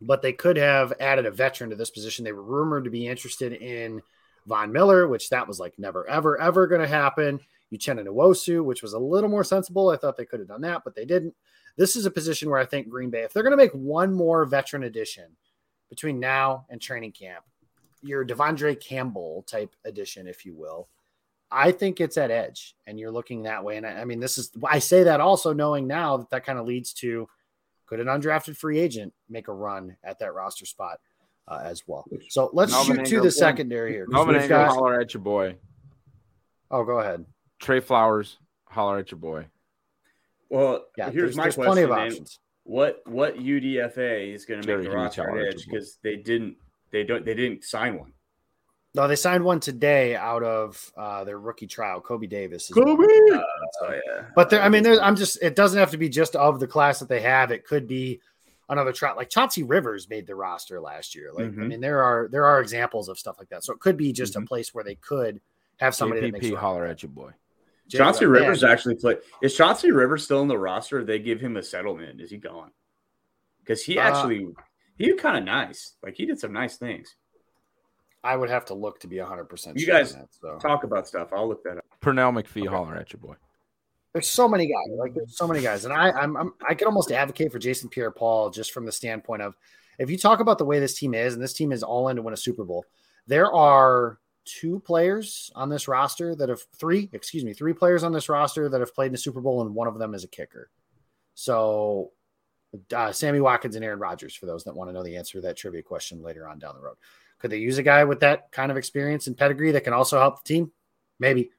but 0.00 0.22
they 0.22 0.32
could 0.32 0.56
have 0.56 0.92
added 1.00 1.26
a 1.26 1.30
veteran 1.30 1.70
to 1.70 1.76
this 1.76 1.90
position. 1.90 2.24
They 2.24 2.32
were 2.32 2.42
rumored 2.42 2.84
to 2.84 2.90
be 2.90 3.06
interested 3.06 3.52
in 3.52 4.02
Von 4.46 4.72
Miller, 4.72 5.06
which 5.08 5.30
that 5.30 5.46
was 5.46 5.60
like 5.60 5.78
never, 5.78 6.08
ever, 6.08 6.40
ever 6.40 6.66
going 6.66 6.80
to 6.80 6.88
happen. 6.88 7.40
Uchenna 7.72 8.04
Nwosu, 8.04 8.64
which 8.64 8.82
was 8.82 8.92
a 8.92 8.98
little 8.98 9.30
more 9.30 9.44
sensible. 9.44 9.88
I 9.88 9.96
thought 9.96 10.16
they 10.16 10.26
could 10.26 10.40
have 10.40 10.48
done 10.48 10.60
that, 10.62 10.82
but 10.84 10.94
they 10.94 11.04
didn't. 11.04 11.34
This 11.76 11.96
is 11.96 12.04
a 12.04 12.10
position 12.10 12.50
where 12.50 12.60
I 12.60 12.66
think 12.66 12.88
Green 12.88 13.08
Bay, 13.08 13.22
if 13.22 13.32
they're 13.32 13.42
going 13.42 13.52
to 13.52 13.56
make 13.56 13.72
one 13.72 14.12
more 14.12 14.44
veteran 14.44 14.82
addition 14.82 15.36
between 15.88 16.20
now 16.20 16.66
and 16.68 16.80
training 16.80 17.12
camp, 17.12 17.44
your 18.02 18.26
Devondre 18.26 18.78
Campbell 18.78 19.44
type 19.46 19.74
addition, 19.84 20.26
if 20.26 20.44
you 20.44 20.54
will, 20.54 20.88
I 21.52 21.72
think 21.72 22.00
it's 22.00 22.16
at 22.16 22.30
edge, 22.30 22.74
and 22.86 22.98
you're 22.98 23.10
looking 23.10 23.42
that 23.42 23.62
way. 23.62 23.76
And 23.76 23.86
I, 23.86 24.00
I 24.00 24.04
mean, 24.04 24.20
this 24.20 24.38
is 24.38 24.50
I 24.66 24.78
say 24.78 25.04
that 25.04 25.20
also 25.20 25.52
knowing 25.52 25.86
now 25.86 26.16
that 26.16 26.30
that 26.30 26.44
kind 26.44 26.58
of 26.58 26.66
leads 26.66 26.92
to 26.94 27.28
could 27.86 28.00
an 28.00 28.06
undrafted 28.06 28.56
free 28.56 28.78
agent 28.78 29.12
make 29.28 29.48
a 29.48 29.52
run 29.52 29.96
at 30.02 30.18
that 30.20 30.32
roster 30.34 30.64
spot 30.64 30.98
uh, 31.48 31.60
as 31.62 31.82
well. 31.86 32.06
So 32.30 32.48
let's 32.52 32.72
Melvin 32.72 33.04
shoot 33.04 33.16
to 33.16 33.20
the 33.20 33.30
secondary 33.30 33.92
here. 33.92 34.06
Melvin 34.08 34.34
we've 34.34 34.42
Ingram, 34.44 34.66
got- 34.68 34.74
holler 34.74 35.00
at 35.00 35.12
your 35.12 35.22
boy. 35.22 35.56
oh, 36.70 36.84
go 36.84 37.00
ahead. 37.00 37.26
Trey 37.60 37.80
Flowers, 37.80 38.38
holler 38.64 38.98
at 38.98 39.10
your 39.10 39.18
boy. 39.20 39.46
Well, 40.48 40.86
Yeah, 40.96 41.10
here's 41.10 41.14
there's, 41.14 41.36
my 41.36 41.42
there's 41.44 41.54
question. 41.54 41.72
plenty 41.72 41.82
of 41.84 41.90
man. 41.90 42.06
options. 42.08 42.38
What 42.64 43.02
what 43.06 43.36
UDFA 43.38 44.32
is 44.34 44.44
going 44.44 44.60
to 44.62 44.66
Jerry 44.66 44.82
make 44.84 44.90
the 44.90 44.96
roster 44.96 45.46
at 45.46 45.54
edge 45.54 45.64
because 45.66 45.98
they 46.02 46.16
didn't 46.16 46.56
they 46.92 47.02
don't 47.04 47.24
they 47.24 47.34
didn't 47.34 47.64
sign 47.64 47.98
one. 47.98 48.12
No, 48.94 49.08
they 49.08 49.16
signed 49.16 49.42
one 49.42 49.58
today 49.58 50.16
out 50.16 50.42
of 50.42 50.92
uh, 50.98 51.24
their 51.24 51.38
rookie 51.38 51.66
trial. 51.66 52.00
Kobe 52.00 52.26
Davis. 52.26 52.64
Is 52.68 52.74
Kobe! 52.74 53.04
Uh, 53.32 53.40
so 53.80 53.90
yeah, 54.06 54.24
But 54.34 54.50
there, 54.50 54.60
I 54.60 54.68
mean, 54.68 54.82
there, 54.82 55.02
I'm 55.02 55.16
just. 55.16 55.42
It 55.42 55.56
doesn't 55.56 55.78
have 55.78 55.90
to 55.92 55.96
be 55.96 56.10
just 56.10 56.36
of 56.36 56.60
the 56.60 56.66
class 56.66 56.98
that 56.98 57.08
they 57.08 57.20
have. 57.22 57.50
It 57.50 57.64
could 57.66 57.88
be 57.88 58.20
another 58.68 58.92
trial. 58.92 59.16
Like 59.16 59.30
Chauncey 59.30 59.62
Rivers 59.62 60.10
made 60.10 60.26
the 60.26 60.34
roster 60.34 60.78
last 60.78 61.14
year. 61.14 61.30
Like 61.32 61.46
I 61.46 61.48
Mhm. 61.48 61.68
mean, 61.68 61.80
there 61.80 62.02
are 62.02 62.28
there 62.30 62.44
are 62.44 62.60
examples 62.60 63.08
of 63.08 63.18
stuff 63.18 63.36
like 63.38 63.48
that. 63.48 63.64
So 63.64 63.72
it 63.72 63.80
could 63.80 63.96
be 63.96 64.12
just 64.12 64.34
Mhm. 64.34 64.42
a 64.42 64.46
place 64.46 64.74
where 64.74 64.84
they 64.84 64.96
could 64.96 65.40
have 65.78 65.94
somebody 65.94 66.20
that 66.20 66.32
makes. 66.32 66.44
JPP, 66.46 66.50
a 66.50 66.54
run. 66.56 66.60
holler 66.60 66.86
at 66.86 67.02
your 67.02 67.10
boy. 67.10 67.32
J- 67.88 67.98
Chauncey 67.98 68.26
yeah. 68.26 68.30
Rivers 68.30 68.62
actually 68.62 68.96
played. 68.96 69.18
Is 69.42 69.56
Chauncey 69.56 69.90
Rivers 69.90 70.22
still 70.24 70.42
in 70.42 70.48
the 70.48 70.58
roster? 70.58 70.98
Or 70.98 71.04
they 71.04 71.18
give 71.18 71.40
him 71.40 71.56
a 71.56 71.62
settlement. 71.62 72.20
Is 72.20 72.30
he 72.30 72.36
gone? 72.36 72.70
Because 73.60 73.82
he 73.82 73.98
Uh, 73.98 74.02
actually 74.02 74.48
he 74.98 75.14
kind 75.14 75.38
of 75.38 75.44
nice. 75.44 75.94
Like 76.02 76.14
he 76.14 76.26
did 76.26 76.38
some 76.38 76.52
nice 76.52 76.76
things. 76.76 77.16
I 78.24 78.36
would 78.36 78.50
have 78.50 78.64
to 78.66 78.74
look 78.74 79.00
to 79.00 79.08
be 79.08 79.18
100. 79.18 79.44
percent 79.44 79.78
You 79.78 79.84
sure 79.84 79.94
guys 79.94 80.14
on 80.14 80.20
that, 80.20 80.28
so. 80.40 80.58
Talk 80.60 80.84
about 80.84 81.08
stuff. 81.08 81.28
I'll 81.32 81.48
look 81.48 81.64
that 81.64 81.78
up. 81.78 81.84
Pernell 82.00 82.32
McPhee, 82.32 82.68
holler 82.68 82.96
at 82.96 83.12
your 83.12 83.20
boy. 83.20 83.34
there's 84.12 84.28
so 84.28 84.48
many 84.48 84.66
guys. 84.66 84.96
Like 84.98 85.14
there's 85.14 85.36
so 85.36 85.46
many 85.46 85.60
guys, 85.60 85.84
and 85.84 85.92
I 85.92 86.10
I'm, 86.10 86.36
I'm 86.36 86.52
I 86.68 86.74
can 86.74 86.86
almost 86.86 87.10
advocate 87.12 87.50
for 87.52 87.58
Jason 87.58 87.88
Pierre-Paul 87.88 88.50
just 88.50 88.72
from 88.72 88.86
the 88.86 88.92
standpoint 88.92 89.42
of 89.42 89.56
if 89.98 90.10
you 90.10 90.18
talk 90.18 90.40
about 90.40 90.58
the 90.58 90.64
way 90.64 90.78
this 90.80 90.94
team 90.98 91.14
is, 91.14 91.34
and 91.34 91.42
this 91.42 91.52
team 91.52 91.72
is 91.72 91.82
all 91.82 92.08
in 92.08 92.16
to 92.16 92.22
win 92.22 92.34
a 92.34 92.36
Super 92.36 92.64
Bowl. 92.64 92.84
There 93.26 93.52
are 93.52 94.18
two 94.44 94.80
players 94.80 95.50
on 95.54 95.68
this 95.68 95.86
roster 95.86 96.34
that 96.34 96.48
have 96.48 96.62
three, 96.76 97.08
excuse 97.12 97.44
me, 97.44 97.52
three 97.52 97.72
players 97.72 98.02
on 98.02 98.12
this 98.12 98.28
roster 98.28 98.68
that 98.68 98.80
have 98.80 98.94
played 98.94 99.06
in 99.06 99.12
the 99.12 99.18
Super 99.18 99.40
Bowl, 99.40 99.62
and 99.62 99.74
one 99.74 99.86
of 99.86 99.98
them 99.98 100.14
is 100.14 100.24
a 100.24 100.28
kicker. 100.28 100.70
So, 101.34 102.10
uh, 102.94 103.12
Sammy 103.12 103.40
Watkins 103.40 103.76
and 103.76 103.84
Aaron 103.84 104.00
Rodgers, 104.00 104.34
for 104.34 104.46
those 104.46 104.64
that 104.64 104.74
want 104.74 104.88
to 104.90 104.94
know 104.94 105.04
the 105.04 105.16
answer 105.16 105.38
to 105.38 105.42
that 105.42 105.56
trivia 105.56 105.82
question 105.82 106.22
later 106.22 106.48
on 106.48 106.58
down 106.58 106.74
the 106.74 106.80
road. 106.80 106.96
Could 107.42 107.50
they 107.50 107.58
use 107.58 107.76
a 107.76 107.82
guy 107.82 108.04
with 108.04 108.20
that 108.20 108.52
kind 108.52 108.70
of 108.70 108.76
experience 108.76 109.26
and 109.26 109.36
pedigree 109.36 109.72
that 109.72 109.82
can 109.82 109.92
also 109.92 110.16
help 110.16 110.42
the 110.42 110.48
team? 110.48 110.70
Maybe, 111.18 111.50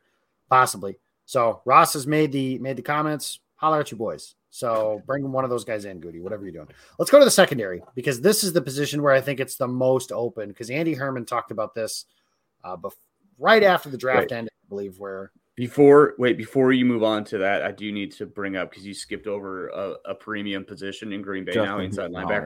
possibly. 0.49 0.97
So 1.25 1.61
Ross 1.65 1.91
has 1.91 2.07
made 2.07 2.31
the 2.31 2.57
made 2.59 2.77
the 2.77 2.81
comments. 2.81 3.41
Holler 3.57 3.81
at 3.81 3.91
you 3.91 3.97
boys. 3.97 4.35
So 4.49 5.01
bring 5.05 5.29
one 5.31 5.43
of 5.43 5.49
those 5.49 5.65
guys 5.65 5.83
in, 5.83 5.99
Goody, 5.99 6.21
whatever 6.21 6.43
you're 6.43 6.53
doing. 6.53 6.69
Let's 6.99 7.11
go 7.11 7.19
to 7.19 7.25
the 7.25 7.31
secondary 7.31 7.81
because 7.95 8.21
this 8.21 8.43
is 8.45 8.53
the 8.53 8.61
position 8.61 9.01
where 9.01 9.11
I 9.13 9.19
think 9.19 9.41
it's 9.41 9.57
the 9.57 9.67
most 9.67 10.11
open. 10.11 10.47
Because 10.49 10.69
Andy 10.69 10.93
Herman 10.93 11.25
talked 11.25 11.51
about 11.51 11.73
this 11.73 12.05
uh, 12.63 12.77
bef- 12.77 12.93
right 13.37 13.63
after 13.63 13.89
the 13.89 13.97
draft 13.97 14.31
Right. 14.31 14.37
ended, 14.37 14.53
I 14.65 14.69
believe, 14.69 14.99
where 14.99 15.31
Before 15.55 16.13
wait, 16.17 16.37
before 16.37 16.71
you 16.71 16.85
move 16.85 17.03
on 17.03 17.25
to 17.25 17.39
that, 17.39 17.61
I 17.63 17.71
do 17.71 17.91
need 17.91 18.11
to 18.13 18.25
bring 18.25 18.55
up 18.55 18.69
because 18.69 18.85
you 18.85 18.93
skipped 18.93 19.27
over 19.27 19.67
a, 19.67 19.95
a 20.05 20.15
premium 20.15 20.63
position 20.63 21.11
in 21.11 21.21
Green 21.21 21.43
Bay 21.43 21.55
now, 21.55 21.79
inside 21.79 22.11
Houston, 22.11 22.13
holler 22.13 22.33
at 22.33 22.43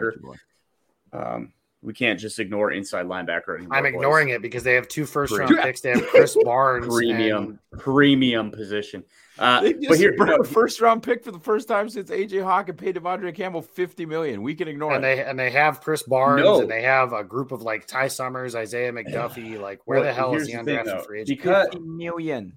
linebacker. 1.14 1.34
Um, 1.36 1.54
we 1.88 1.94
can't 1.94 2.20
just 2.20 2.38
ignore 2.38 2.72
inside 2.74 3.06
linebacker 3.06 3.58
anymore. 3.58 3.78
I'm 3.78 3.84
boys. 3.84 3.94
ignoring 3.94 4.30
it 4.30 4.42
because 4.42 4.62
they 4.64 4.74
have 4.76 4.88
two 4.90 5.06
first 5.06 5.36
round 5.38 5.58
picks. 5.64 5.80
They 5.80 5.92
have 5.92 6.02
Krys 6.08 6.36
Barnes, 6.44 6.86
premium 6.86 7.60
and- 7.72 7.80
premium 7.82 8.52
position. 8.52 9.04
Uh, 9.40 9.62
They 9.62 9.74
but 9.74 9.82
just 9.84 10.00
here, 10.02 10.16
brought 10.18 10.30
no, 10.30 10.36
a 10.38 10.44
first 10.44 10.82
round 10.82 11.02
pick 11.04 11.24
for 11.24 11.32
the 11.32 11.40
first 11.40 11.68
time 11.68 11.88
since 11.90 12.10
AJ 12.10 12.44
Hawk 12.44 12.68
and 12.70 12.78
paid 12.78 12.96
Devondre 12.98 13.34
Campbell 13.34 13.62
50 13.62 14.06
million. 14.06 14.42
We 14.42 14.54
can 14.56 14.68
ignore 14.68 14.94
and 14.94 15.06
it. 15.06 15.16
they 15.16 15.24
and 15.24 15.40
they 15.40 15.50
have 15.52 15.82
Krys 15.82 16.06
Barnes, 16.08 16.44
No. 16.44 16.60
and 16.62 16.70
they 16.70 16.82
have 16.82 17.14
a 17.14 17.24
group 17.24 17.52
of 17.54 17.62
like 17.62 17.88
Ty 17.88 18.10
Summers, 18.10 18.54
Isaiah 18.56 18.92
McDuffie. 18.92 19.58
Like, 19.62 19.80
where 19.86 20.00
Well, 20.00 20.08
the 20.08 20.14
hell 20.14 20.36
is 20.36 20.48
here's 20.48 20.66
the 20.66 20.72
the 20.74 20.78
thing, 20.78 20.86
undrafted 20.86 20.98
though. 20.98 21.04
free 21.04 21.22
agent? 21.22 21.38
Because 21.40 21.68
50 21.72 21.80
million. 21.80 22.54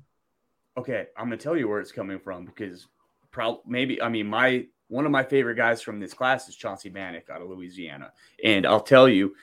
okay, 0.76 1.06
I'm 1.16 1.26
gonna 1.26 1.36
tell 1.36 1.56
you 1.56 1.68
where 1.68 1.78
it's 1.80 1.92
coming 1.92 2.18
from 2.18 2.46
because 2.46 2.86
probably 3.30 3.60
maybe 3.66 4.02
I 4.02 4.08
mean 4.08 4.26
my 4.26 4.66
one 4.90 5.06
of 5.06 5.10
my 5.12 5.22
favorite 5.22 5.54
guys 5.56 5.80
from 5.80 6.00
this 6.00 6.12
class 6.12 6.48
is 6.48 6.56
Chauncey 6.56 6.90
Manac 6.90 7.30
out 7.30 7.40
of 7.40 7.48
Louisiana, 7.48 8.12
and 8.44 8.66
I'll 8.66 8.80
tell 8.80 9.08
you, 9.08 9.34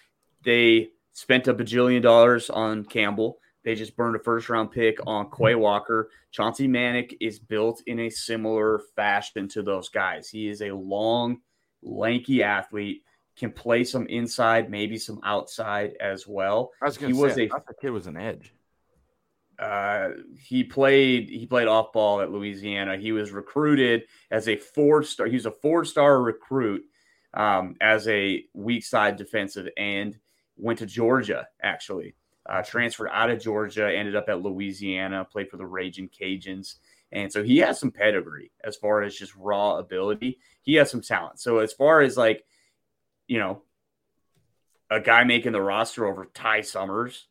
they 0.44 0.90
spent 1.14 1.48
a 1.48 1.54
bajillion 1.54 2.02
dollars 2.04 2.50
on 2.50 2.86
Campbell. 2.86 3.40
They 3.64 3.76
just 3.76 3.96
burned 3.98 4.16
a 4.16 4.20
first 4.20 4.48
round 4.50 4.72
pick 4.72 4.98
on 5.08 5.30
Quay 5.32 5.56
Walker. 5.56 6.10
Chauncey 6.32 6.68
Manac 6.68 7.14
is 7.20 7.40
built 7.40 7.82
in 7.88 8.00
a 8.02 8.10
similar 8.10 8.80
fashion 8.96 9.48
to 9.50 9.64
those 9.64 9.90
guys. 9.90 10.30
He 10.30 10.48
is 10.48 10.62
a 10.62 10.72
long, 10.72 11.40
lanky 11.82 12.44
athlete, 12.44 13.04
can 13.36 13.52
play 13.52 13.84
some 13.84 14.08
inside, 14.08 14.70
maybe 14.72 14.98
some 14.98 15.20
outside 15.24 15.94
as 16.00 16.26
well. 16.28 16.72
I 16.82 16.86
was 16.86 16.98
going 16.98 17.14
He 17.14 17.18
to 17.20 17.24
was 17.26 17.34
say, 17.34 17.42
a- 17.42 17.46
I 17.46 17.50
thought 17.50 17.68
the 17.68 17.74
kid 17.74 17.90
was 17.92 18.08
an 18.08 18.18
edge. 18.18 18.54
Uh, 19.60 20.10
he 20.40 20.64
played 20.64 21.30
he 21.30 21.46
played 21.46 21.68
off 21.68 21.92
ball 21.92 22.22
at 22.22 22.32
Louisiana. 22.32 22.98
He 22.98 23.12
was 23.12 23.32
recruited 23.32 24.04
as 24.30 24.48
a 24.48 24.56
four 24.56 25.04
star. 25.04 25.28
He 25.28 25.36
was 25.36 25.48
a 25.48 25.52
four 25.52 25.84
star 25.84 26.22
recruit 26.22 26.84
um, 27.34 27.76
as 27.82 28.08
a 28.08 28.46
weak 28.54 28.86
side 28.86 29.18
defensive 29.18 29.68
end. 29.76 30.20
Went 30.58 30.80
to 30.80 30.86
Georgia 30.86 31.48
actually. 31.62 32.16
Uh, 32.46 32.62
transferred 32.64 33.10
out 33.12 33.30
of 33.30 33.42
Georgia, 33.42 33.94
ended 33.94 34.16
up 34.16 34.30
at 34.30 34.42
Louisiana, 34.42 35.28
played 35.30 35.50
for 35.50 35.58
the 35.58 35.66
Raging 35.66 36.08
Cajuns, 36.08 36.76
and 37.12 37.30
so 37.30 37.44
he 37.44 37.58
has 37.58 37.78
some 37.78 37.92
pedigree 37.92 38.52
as 38.64 38.78
far 38.78 39.02
as 39.02 39.16
just 39.16 39.36
raw 39.36 39.78
ability. 39.78 40.40
He 40.62 40.76
has 40.76 40.90
some 40.90 41.02
talent. 41.02 41.42
So 41.42 41.60
as 41.60 41.74
far 41.74 42.00
as 42.00 42.16
like, 42.16 42.46
you 43.28 43.38
know, 43.38 43.64
a 44.90 45.02
guy 45.02 45.26
making 45.26 45.52
the 45.52 45.62
roster 45.62 46.06
over 46.06 46.26
Ty 46.34 46.62
Summers, 46.62 47.28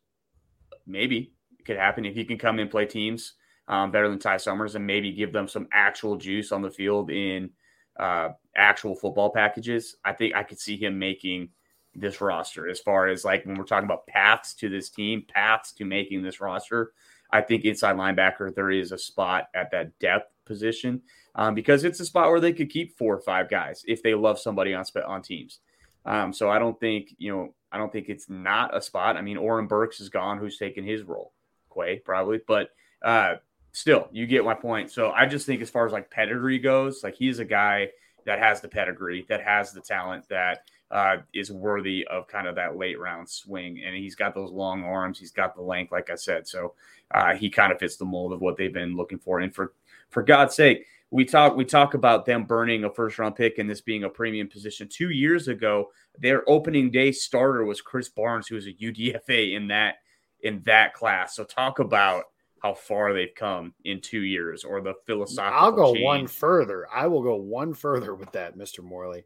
maybe 0.85 1.33
could 1.67 1.77
happen 1.77 2.05
if 2.05 2.15
he 2.15 2.25
can 2.25 2.37
come 2.37 2.57
and 2.57 2.71
play 2.71 2.85
teams 2.85 3.33
um, 3.67 3.91
better 3.91 4.09
than 4.09 4.19
Ty 4.19 4.37
Summers 4.37 4.75
and 4.75 4.87
maybe 4.87 5.11
give 5.11 5.31
them 5.31 5.47
some 5.47 5.67
actual 5.71 6.15
juice 6.15 6.51
on 6.51 6.61
the 6.61 6.71
field 6.71 7.11
in 7.11 7.51
uh, 7.99 8.29
actual 8.55 8.95
football 8.95 9.29
packages. 9.31 9.97
I 10.03 10.13
think 10.13 10.35
I 10.35 10.43
could 10.43 10.59
see 10.59 10.77
him 10.77 10.97
making 10.97 11.49
this 11.93 12.21
roster 12.21 12.69
as 12.69 12.79
far 12.79 13.07
as 13.07 13.25
like 13.25 13.45
when 13.45 13.57
we're 13.57 13.65
talking 13.65 13.85
about 13.85 14.07
paths 14.07 14.53
to 14.55 14.69
this 14.69 14.89
team, 14.89 15.25
paths 15.27 15.73
to 15.73 15.85
making 15.85 16.23
this 16.23 16.39
roster. 16.39 16.93
I 17.31 17.41
think 17.41 17.65
inside 17.65 17.97
linebacker, 17.97 18.55
there 18.55 18.71
is 18.71 18.91
a 18.91 18.97
spot 18.97 19.49
at 19.53 19.71
that 19.71 19.97
depth 19.99 20.31
position 20.45 21.01
um, 21.35 21.55
because 21.55 21.83
it's 21.83 21.99
a 21.99 22.05
spot 22.05 22.29
where 22.29 22.39
they 22.39 22.53
could 22.53 22.69
keep 22.69 22.97
four 22.97 23.15
or 23.15 23.21
five 23.21 23.49
guys 23.49 23.83
if 23.87 24.01
they 24.01 24.15
love 24.15 24.39
somebody 24.39 24.73
on 24.73 24.85
on 25.05 25.21
teams. 25.21 25.59
Um, 26.05 26.31
so 26.31 26.49
I 26.49 26.57
don't 26.57 26.79
think 26.79 27.13
you 27.17 27.35
know 27.35 27.53
I 27.71 27.77
don't 27.77 27.91
think 27.91 28.07
it's 28.07 28.29
not 28.29 28.75
a 28.75 28.81
spot. 28.81 29.17
I 29.17 29.21
mean, 29.21 29.37
Oren 29.37 29.67
Burks 29.67 29.99
is 29.99 30.09
gone, 30.09 30.37
who's 30.37 30.57
taken 30.57 30.85
his 30.85 31.03
role, 31.03 31.33
Quay 31.77 31.99
probably, 31.99 32.39
but 32.47 32.69
uh, 33.01 33.35
still, 33.71 34.07
you 34.11 34.25
get 34.25 34.43
my 34.43 34.53
point. 34.53 34.91
So 34.91 35.11
I 35.11 35.25
just 35.25 35.45
think 35.45 35.61
as 35.61 35.69
far 35.69 35.85
as 35.85 35.93
like 35.93 36.09
pedigree 36.09 36.59
goes, 36.59 37.03
like 37.03 37.15
he's 37.15 37.39
a 37.39 37.45
guy 37.45 37.89
that 38.25 38.39
has 38.39 38.59
the 38.59 38.67
pedigree, 38.67 39.25
that 39.29 39.41
has 39.41 39.71
the 39.71 39.81
talent, 39.81 40.27
that 40.29 40.63
uh, 40.89 41.17
is 41.33 41.51
worthy 41.51 42.05
of 42.07 42.27
kind 42.27 42.47
of 42.47 42.55
that 42.55 42.77
late 42.77 42.99
round 42.99 43.29
swing. 43.29 43.81
And 43.85 43.95
he's 43.95 44.15
got 44.15 44.33
those 44.33 44.51
long 44.51 44.83
arms, 44.83 45.19
he's 45.19 45.31
got 45.31 45.55
the 45.55 45.61
length, 45.61 45.91
like 45.91 46.09
I 46.09 46.15
said. 46.15 46.47
So 46.47 46.73
uh, 47.11 47.35
he 47.35 47.49
kind 47.49 47.71
of 47.71 47.79
fits 47.79 47.97
the 47.97 48.05
mold 48.05 48.33
of 48.33 48.41
what 48.41 48.57
they've 48.57 48.73
been 48.73 48.95
looking 48.95 49.19
for. 49.19 49.39
And 49.39 49.53
for 49.53 49.73
for 50.09 50.23
God's 50.23 50.55
sake, 50.55 50.85
we 51.11 51.25
talk 51.25 51.55
we 51.55 51.65
talk 51.65 51.93
about 51.93 52.25
them 52.25 52.45
burning 52.45 52.83
a 52.83 52.89
first 52.89 53.19
round 53.19 53.35
pick 53.35 53.59
and 53.59 53.69
this 53.69 53.81
being 53.81 54.03
a 54.03 54.09
premium 54.09 54.47
position. 54.47 54.87
Two 54.87 55.09
years 55.09 55.47
ago, 55.47 55.91
their 56.19 56.47
opening 56.49 56.89
day 56.89 57.11
starter 57.11 57.63
was 57.63 57.81
Krys 57.81 58.13
Barnes, 58.13 58.47
who 58.47 58.55
was 58.55 58.67
a 58.67 58.73
UDFA 58.73 59.55
in 59.55 59.67
that 59.67 59.97
in 60.41 60.61
that 60.65 60.93
class. 60.93 61.35
So 61.35 61.43
talk 61.43 61.79
about 61.79 62.25
how 62.61 62.73
far 62.73 63.13
they've 63.13 63.35
come 63.35 63.73
in 63.83 64.01
two 64.01 64.21
years 64.21 64.63
or 64.63 64.81
the 64.81 64.93
philosophical. 65.05 65.59
I'll 65.59 65.71
go 65.71 65.93
change. 65.93 66.03
one 66.03 66.27
further. 66.27 66.87
I 66.93 67.07
will 67.07 67.21
go 67.21 67.35
one 67.35 67.73
further 67.73 68.15
with 68.15 68.31
that, 68.31 68.57
Mr. 68.57 68.83
Morley. 68.83 69.23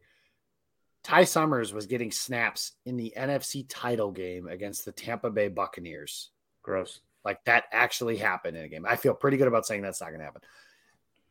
Ty 1.02 1.24
Summers 1.24 1.72
was 1.72 1.86
getting 1.86 2.12
snaps 2.12 2.72
in 2.86 2.96
the 2.96 3.12
NFC 3.16 3.66
title 3.68 4.12
game 4.12 4.46
against 4.46 4.84
the 4.84 4.92
Tampa 4.92 5.30
Bay 5.30 5.48
Buccaneers. 5.48 6.30
Gross. 6.62 7.00
Like 7.24 7.44
that 7.44 7.64
actually 7.72 8.16
happened 8.16 8.56
in 8.56 8.64
a 8.64 8.68
game. 8.68 8.86
I 8.86 8.96
feel 8.96 9.14
pretty 9.14 9.36
good 9.36 9.48
about 9.48 9.66
saying 9.66 9.82
that's 9.82 10.00
not 10.00 10.08
going 10.08 10.20
to 10.20 10.24
happen. 10.24 10.42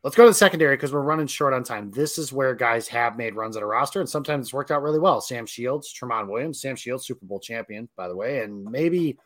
Let's 0.04 0.16
go 0.16 0.24
to 0.24 0.32
the 0.32 0.36
secondary 0.36 0.76
because 0.76 0.92
we're 0.92 1.02
running 1.02 1.28
short 1.28 1.54
on 1.54 1.64
time. 1.64 1.92
This 1.92 2.18
is 2.18 2.34
where 2.34 2.56
guys 2.56 2.88
have 2.88 3.18
made 3.18 3.36
runs 3.36 3.56
at 3.56 3.62
a 3.62 3.68
roster, 3.68 4.00
and 4.00 4.10
sometimes 4.10 4.48
it's 4.48 4.54
worked 4.54 4.72
out 4.72 4.82
really 4.82 4.98
well. 5.00 5.22
Sam 5.22 5.46
Shields, 5.46 5.94
Tramon 5.94 6.28
Williams, 6.28 6.60
Sam 6.60 6.76
Shields, 6.76 7.06
Super 7.06 7.26
Bowl 7.26 7.40
champion, 7.40 7.88
by 7.96 8.08
the 8.08 8.16
way, 8.16 8.40
and 8.40 8.64
maybe 8.66 9.20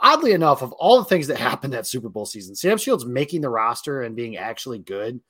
oddly 0.00 0.32
enough, 0.32 0.62
of 0.62 0.72
all 0.72 0.98
the 0.98 1.04
things 1.04 1.26
that 1.28 1.38
happened 1.38 1.72
that 1.72 1.86
Super 1.86 2.08
Bowl 2.08 2.26
season, 2.26 2.54
Sam 2.54 2.78
Shields 2.78 3.06
making 3.06 3.40
the 3.40 3.50
roster 3.50 4.02
and 4.02 4.16
being 4.16 4.36
actually 4.36 4.78
good 4.78 5.20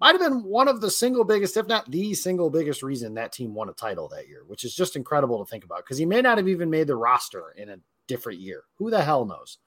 might 0.00 0.12
have 0.12 0.20
been 0.20 0.44
one 0.44 0.68
of 0.68 0.80
the 0.80 0.90
single 0.90 1.24
biggest, 1.24 1.56
if 1.56 1.66
not 1.66 1.90
the 1.90 2.14
single 2.14 2.50
biggest 2.50 2.82
reason 2.82 3.14
that 3.14 3.32
team 3.32 3.54
won 3.54 3.68
a 3.68 3.72
title 3.72 4.08
that 4.08 4.28
year, 4.28 4.44
which 4.46 4.64
is 4.64 4.74
just 4.74 4.96
incredible 4.96 5.44
to 5.44 5.50
think 5.50 5.64
about 5.64 5.78
because 5.78 5.98
he 5.98 6.06
may 6.06 6.22
not 6.22 6.38
have 6.38 6.48
even 6.48 6.70
made 6.70 6.86
the 6.86 6.96
roster 6.96 7.50
in 7.56 7.68
a 7.68 7.78
different 8.06 8.38
year. 8.38 8.62
Who 8.76 8.90
the 8.90 9.02
hell 9.02 9.24
knows? 9.24 9.58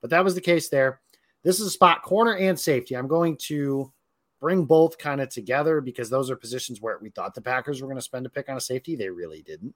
But 0.00 0.10
that 0.10 0.24
was 0.24 0.34
the 0.34 0.40
case 0.40 0.68
there. 0.68 1.00
This 1.42 1.60
is 1.60 1.66
a 1.66 1.70
spot 1.70 2.02
corner 2.02 2.36
and 2.36 2.58
safety. 2.58 2.96
I'm 2.96 3.08
going 3.08 3.36
to 3.44 3.92
bring 4.40 4.64
both 4.64 4.98
kind 4.98 5.20
of 5.20 5.30
together 5.30 5.80
because 5.80 6.10
those 6.10 6.30
are 6.30 6.36
positions 6.36 6.80
where 6.80 6.98
we 7.00 7.10
thought 7.10 7.34
the 7.34 7.40
Packers 7.40 7.80
were 7.80 7.88
going 7.88 7.98
to 7.98 8.02
spend 8.02 8.26
a 8.26 8.30
pick 8.30 8.48
on 8.48 8.56
a 8.56 8.60
safety. 8.60 8.94
They 8.94 9.08
really 9.08 9.42
didn't. 9.42 9.74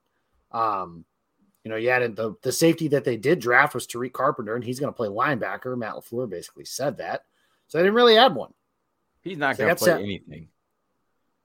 Um, 0.51 1.05
you 1.65 1.71
know, 1.71 1.77
you 1.77 1.91
had 1.91 2.17
the, 2.17 2.35
the 2.43 2.53
safety 2.53 2.89
that 2.89 3.05
they 3.05 3.17
did 3.17 3.39
draft 3.39 3.75
was 3.75 3.87
Tariq 3.87 4.13
Carpenter, 4.13 4.55
and 4.55 4.65
he's 4.65 4.81
going 4.81 4.93
to 4.93 4.97
play 4.97 5.09
linebacker. 5.09 5.77
Matt 5.79 5.95
LaFleur 5.95 6.29
basically 6.29 6.65
said 6.65 6.99
that. 6.99 7.25
So 7.69 7.79
they 7.79 7.85
didn't 7.85 7.95
really 7.95 8.19
add 8.19 8.35
one. 8.35 8.53
He's 9.23 9.39
not 9.39 9.57
So 9.57 9.65
going 9.65 9.77
to 9.77 9.85
play 9.85 9.93
a- 9.93 9.97
anything. 9.99 10.49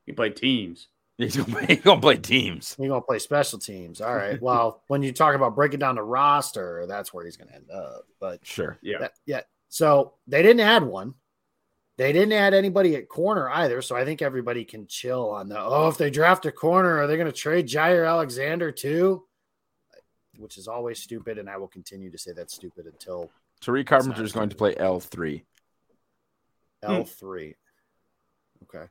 He 0.05 0.13
played 0.13 0.35
teams. 0.35 0.87
He's 1.17 1.35
going 1.35 1.67
to 1.81 1.97
play 1.99 2.15
teams. 2.17 2.75
He's 2.75 2.87
going 2.87 3.01
to 3.01 3.05
play 3.05 3.17
special 3.17 3.57
teams. 3.57 4.01
All 4.01 4.15
right. 4.15 4.39
Well, 4.39 4.83
when 4.87 5.01
you 5.01 5.11
talk 5.11 5.33
about 5.35 5.55
breaking 5.55 5.79
down 5.79 5.95
the 5.95 6.03
roster, 6.03 6.85
that's 6.87 7.11
where 7.11 7.25
he's 7.25 7.37
going 7.37 7.47
to 7.49 7.55
end 7.55 7.71
up. 7.71 8.03
But 8.19 8.45
Sure. 8.45 8.77
Yeah. 8.83 8.99
that, 8.99 9.13
yeah. 9.25 9.41
So 9.69 10.13
they 10.27 10.43
didn't 10.43 10.59
add 10.59 10.83
one. 10.83 11.15
They 11.97 12.13
didn't 12.13 12.33
add 12.33 12.53
anybody 12.53 12.95
at 12.95 13.09
corner 13.09 13.49
either. 13.49 13.81
So 13.81 13.95
I 13.95 14.05
think 14.05 14.21
everybody 14.21 14.63
can 14.63 14.85
chill 14.85 15.31
on 15.31 15.49
the 15.49 15.59
oh, 15.59 15.87
if 15.87 15.97
they 15.97 16.11
draft 16.11 16.45
a 16.45 16.51
corner, 16.51 16.99
are 16.99 17.07
they 17.07 17.17
going 17.17 17.25
to 17.25 17.33
trade 17.33 17.67
Jaire 17.67 18.07
Alexander 18.07 18.71
too? 18.71 19.23
Which 20.37 20.57
is 20.57 20.67
always 20.67 20.99
stupid, 20.99 21.37
and 21.37 21.49
I 21.49 21.57
will 21.57 21.67
continue 21.67 22.11
to 22.11 22.17
say 22.17 22.31
that's 22.31 22.53
stupid 22.53 22.85
until 22.85 23.29
Tariq 23.61 23.87
Carpenter 23.87 24.23
is 24.23 24.31
going 24.31 24.49
to 24.49 24.55
play 24.55 24.75
L3. 24.75 25.43
L 26.83 27.03
three. 27.05 27.55
Okay. 28.63 28.85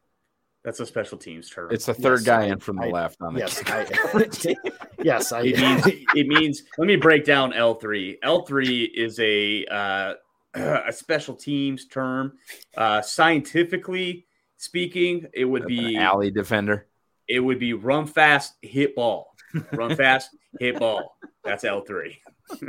That's 0.64 0.80
a 0.80 0.86
special 0.86 1.16
teams 1.18 1.49
term. 1.49 1.70
It's 1.70 1.86
the 1.86 1.94
third 1.94 2.20
Yes, 2.20 2.26
guy 2.26 2.42
I- 2.42 2.47
in 2.47 2.59
from 2.59 2.76
the 2.76 2.86
I- 2.86 2.90
left 2.90 3.22
on 3.22 3.34
the 3.34 3.40
Yes. 3.40 3.62
I, 3.66 4.57
yes, 5.05 5.30
I. 5.32 5.42
it 5.42 5.57
means 5.61 5.86
it 6.16 6.26
means 6.26 6.62
let 6.78 6.88
me 6.88 6.97
break 6.97 7.24
down 7.24 7.53
L3. 7.53 8.18
L3 8.24 8.88
is 8.92 9.20
a 9.20 9.64
uh, 9.66 10.14
a 10.55 10.92
special 10.92 11.36
teams 11.36 11.86
term. 11.86 12.32
Uh, 12.76 13.01
scientifically 13.03 14.26
speaking, 14.57 15.26
it 15.32 15.44
would 15.44 15.62
An 15.62 15.68
be 15.68 15.97
alley 15.97 16.32
defender. 16.32 16.86
it 17.28 17.38
would 17.38 17.61
be 17.61 17.72
run 17.72 18.07
fast, 18.07 18.55
hit 18.62 18.97
ball. 18.97 19.32
Run 19.72 19.94
fast, 19.94 20.30
hit 20.59 20.78
ball. 20.80 21.16
That's 21.47 21.64
L3. 21.64 22.16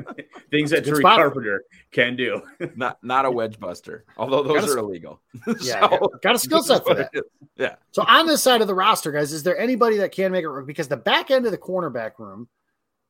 Things 0.51 0.71
that 0.71 0.84
Good 0.84 0.93
Tariq 0.95 0.97
spot. 0.99 1.17
Carpenter 1.17 1.63
can 1.91 2.15
do. 2.15 2.41
Not 2.75 2.97
not 3.03 3.25
a 3.25 3.32
wedge 3.32 3.59
buster, 3.59 4.05
although 4.17 4.41
those 4.43 4.61
Gotta 4.61 4.67
are 4.73 4.78
s- 4.78 4.84
illegal. 4.84 5.21
Yeah, 5.61 5.82
So, 5.82 5.88
got- 5.89 6.21
got 6.21 6.36
a 6.36 6.39
skill 6.39 6.63
set 6.63 6.84
for 6.86 6.95
that. 6.95 7.11
Yeah. 7.57 7.75
So 7.91 8.03
on 8.07 8.25
this 8.28 8.41
side 8.41 8.61
of 8.61 8.67
the 8.67 8.73
roster, 8.75 9.11
guys, 9.11 9.32
is 9.34 9.43
there 9.43 9.57
anybody 9.57 9.97
that 9.97 10.11
can 10.11 10.32
make 10.32 10.43
it 10.43 10.47
work? 10.47 10.65
Because 10.67 10.88
the 10.88 10.97
back 10.97 11.30
end 11.32 11.45
of 11.45 11.51
the 11.51 11.57
cornerback 11.57 12.13
room 12.19 12.47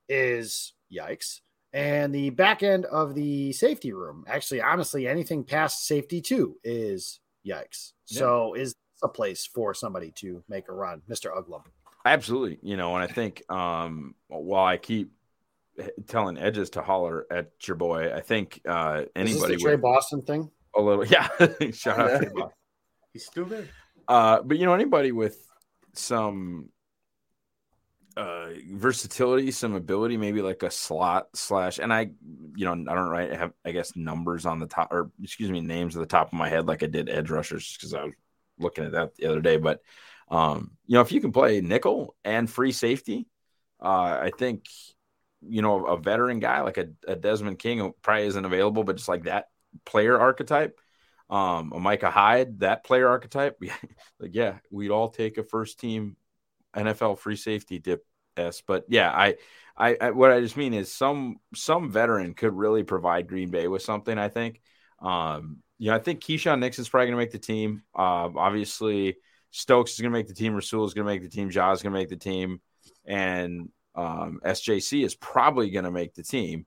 is 0.09 0.73
yikes, 0.93 1.39
and 1.73 2.13
the 2.13 2.29
back 2.31 2.63
end 2.63 2.85
of 2.85 3.13
the 3.15 3.51
safety 3.53 3.93
room, 3.93 4.25
actually, 4.27 4.61
honestly, 4.61 5.07
anything 5.07 5.43
past 5.43 5.85
safety 5.85 6.21
two 6.21 6.57
is 6.63 7.19
yikes. 7.45 7.93
Yeah. 8.07 8.19
So 8.19 8.53
is 8.55 8.69
this 8.69 8.75
a 9.03 9.07
place 9.09 9.45
for 9.53 9.73
somebody 9.73 10.11
to 10.17 10.43
make 10.49 10.69
a 10.69 10.73
run, 10.73 11.01
Mister 11.07 11.31
Uglem? 11.31 11.63
Absolutely. 12.05 12.57
You 12.61 12.77
know, 12.77 12.95
and 12.95 13.03
I 13.03 13.07
think 13.13 13.49
um 13.51 14.15
while 14.27 14.63
I 14.65 14.77
keep 14.77 15.11
telling 16.07 16.37
edges 16.37 16.71
to 16.71 16.81
holler 16.81 17.25
at 17.31 17.51
your 17.67 17.75
boy, 17.75 18.13
I 18.13 18.21
think 18.21 18.61
uh 18.67 19.03
Is 19.15 19.33
this 19.33 19.35
anybody 19.35 19.55
the 19.55 19.61
Trey 19.61 19.71
with 19.73 19.81
Boston 19.81 20.21
thing? 20.21 20.51
a 20.75 20.81
little 20.81 21.05
yeah, 21.07 21.27
shout 21.71 21.99
out 21.99 22.21
Trey 22.21 22.29
Boston. 22.33 22.49
He's 23.13 23.25
still 23.25 23.45
there. 23.45 23.67
Uh, 24.07 24.41
but 24.41 24.57
you 24.57 24.65
know, 24.65 24.73
anybody 24.73 25.11
with 25.11 25.37
some 25.93 26.69
uh 28.15 28.49
versatility, 28.71 29.51
some 29.51 29.75
ability, 29.75 30.17
maybe 30.17 30.41
like 30.41 30.63
a 30.63 30.71
slot 30.71 31.27
slash, 31.33 31.79
and 31.79 31.93
I, 31.93 32.09
you 32.55 32.65
know, 32.65 32.71
I 32.71 32.95
don't 32.95 33.09
right 33.09 33.31
have 33.33 33.53
I 33.65 33.71
guess 33.71 33.95
numbers 33.95 34.45
on 34.45 34.59
the 34.59 34.67
top 34.67 34.91
or 34.91 35.11
excuse 35.21 35.51
me, 35.51 35.61
names 35.61 35.95
at 35.95 35.99
the 35.99 36.05
top 36.05 36.27
of 36.27 36.33
my 36.33 36.49
head 36.49 36.67
like 36.67 36.83
I 36.83 36.87
did 36.87 37.09
edge 37.09 37.29
rushers 37.29 37.75
because 37.77 37.93
I 37.93 38.05
was 38.05 38.13
looking 38.59 38.85
at 38.85 38.91
that 38.93 39.15
the 39.15 39.27
other 39.27 39.41
day. 39.41 39.57
But 39.57 39.81
um, 40.29 40.71
you 40.85 40.95
know, 40.95 41.01
if 41.01 41.11
you 41.11 41.21
can 41.21 41.31
play 41.31 41.61
nickel 41.61 42.15
and 42.23 42.49
free 42.49 42.71
safety, 42.71 43.27
uh, 43.81 44.19
I 44.21 44.31
think 44.37 44.65
you 45.49 45.61
know 45.61 45.85
a 45.85 45.97
veteran 45.97 46.39
guy 46.39 46.61
like 46.61 46.77
a, 46.77 46.87
a 47.07 47.15
Desmond 47.15 47.59
King 47.59 47.79
who 47.79 47.95
probably 48.01 48.27
isn't 48.27 48.45
available, 48.45 48.83
but 48.83 48.97
just 48.97 49.09
like 49.09 49.23
that 49.23 49.47
player 49.85 50.19
archetype 50.19 50.79
um 51.29 51.73
a 51.75 51.79
Micah 51.79 52.09
Hyde, 52.09 52.59
that 52.59 52.83
player 52.85 53.07
archetype. 53.07 53.57
like, 54.19 54.33
yeah, 54.33 54.57
we'd 54.71 54.91
all 54.91 55.09
take 55.09 55.37
a 55.37 55.43
first 55.43 55.79
team 55.79 56.15
NFL 56.75 57.19
free 57.19 57.35
safety 57.35 57.79
dip 57.79 58.05
S. 58.37 58.61
But 58.65 58.85
yeah, 58.87 59.11
I, 59.11 59.35
I, 59.75 59.97
I 59.99 60.11
what 60.11 60.31
I 60.31 60.39
just 60.39 60.57
mean 60.57 60.73
is 60.73 60.91
some 60.91 61.37
some 61.55 61.91
veteran 61.91 62.33
could 62.33 62.53
really 62.53 62.83
provide 62.83 63.27
Green 63.27 63.49
Bay 63.49 63.67
with 63.67 63.81
something, 63.81 64.17
I 64.17 64.29
think. 64.29 64.61
Um, 64.99 65.57
you 65.77 65.89
know, 65.89 65.95
I 65.95 65.99
think 65.99 66.21
Keisean 66.21 66.59
Nixon's 66.59 66.89
probably 66.89 67.07
gonna 67.07 67.17
make 67.17 67.31
the 67.31 67.39
team. 67.39 67.83
Uh, 67.95 68.29
obviously 68.35 69.17
Stokes 69.51 69.93
is 69.93 69.99
gonna 69.99 70.11
make 70.11 70.27
the 70.27 70.33
team, 70.33 70.55
Rasul 70.55 70.85
is 70.85 70.93
gonna 70.93 71.07
make 71.07 71.21
the 71.21 71.29
team, 71.29 71.49
Jaws 71.49 71.79
is 71.79 71.83
gonna 71.83 71.93
make 71.93 72.09
the 72.09 72.15
team, 72.15 72.61
and 73.05 73.69
um, 73.97 74.39
SJC 74.45 75.03
is 75.03 75.15
probably 75.15 75.69
gonna 75.69 75.91
make 75.91 76.13
the 76.13 76.23
team. 76.23 76.65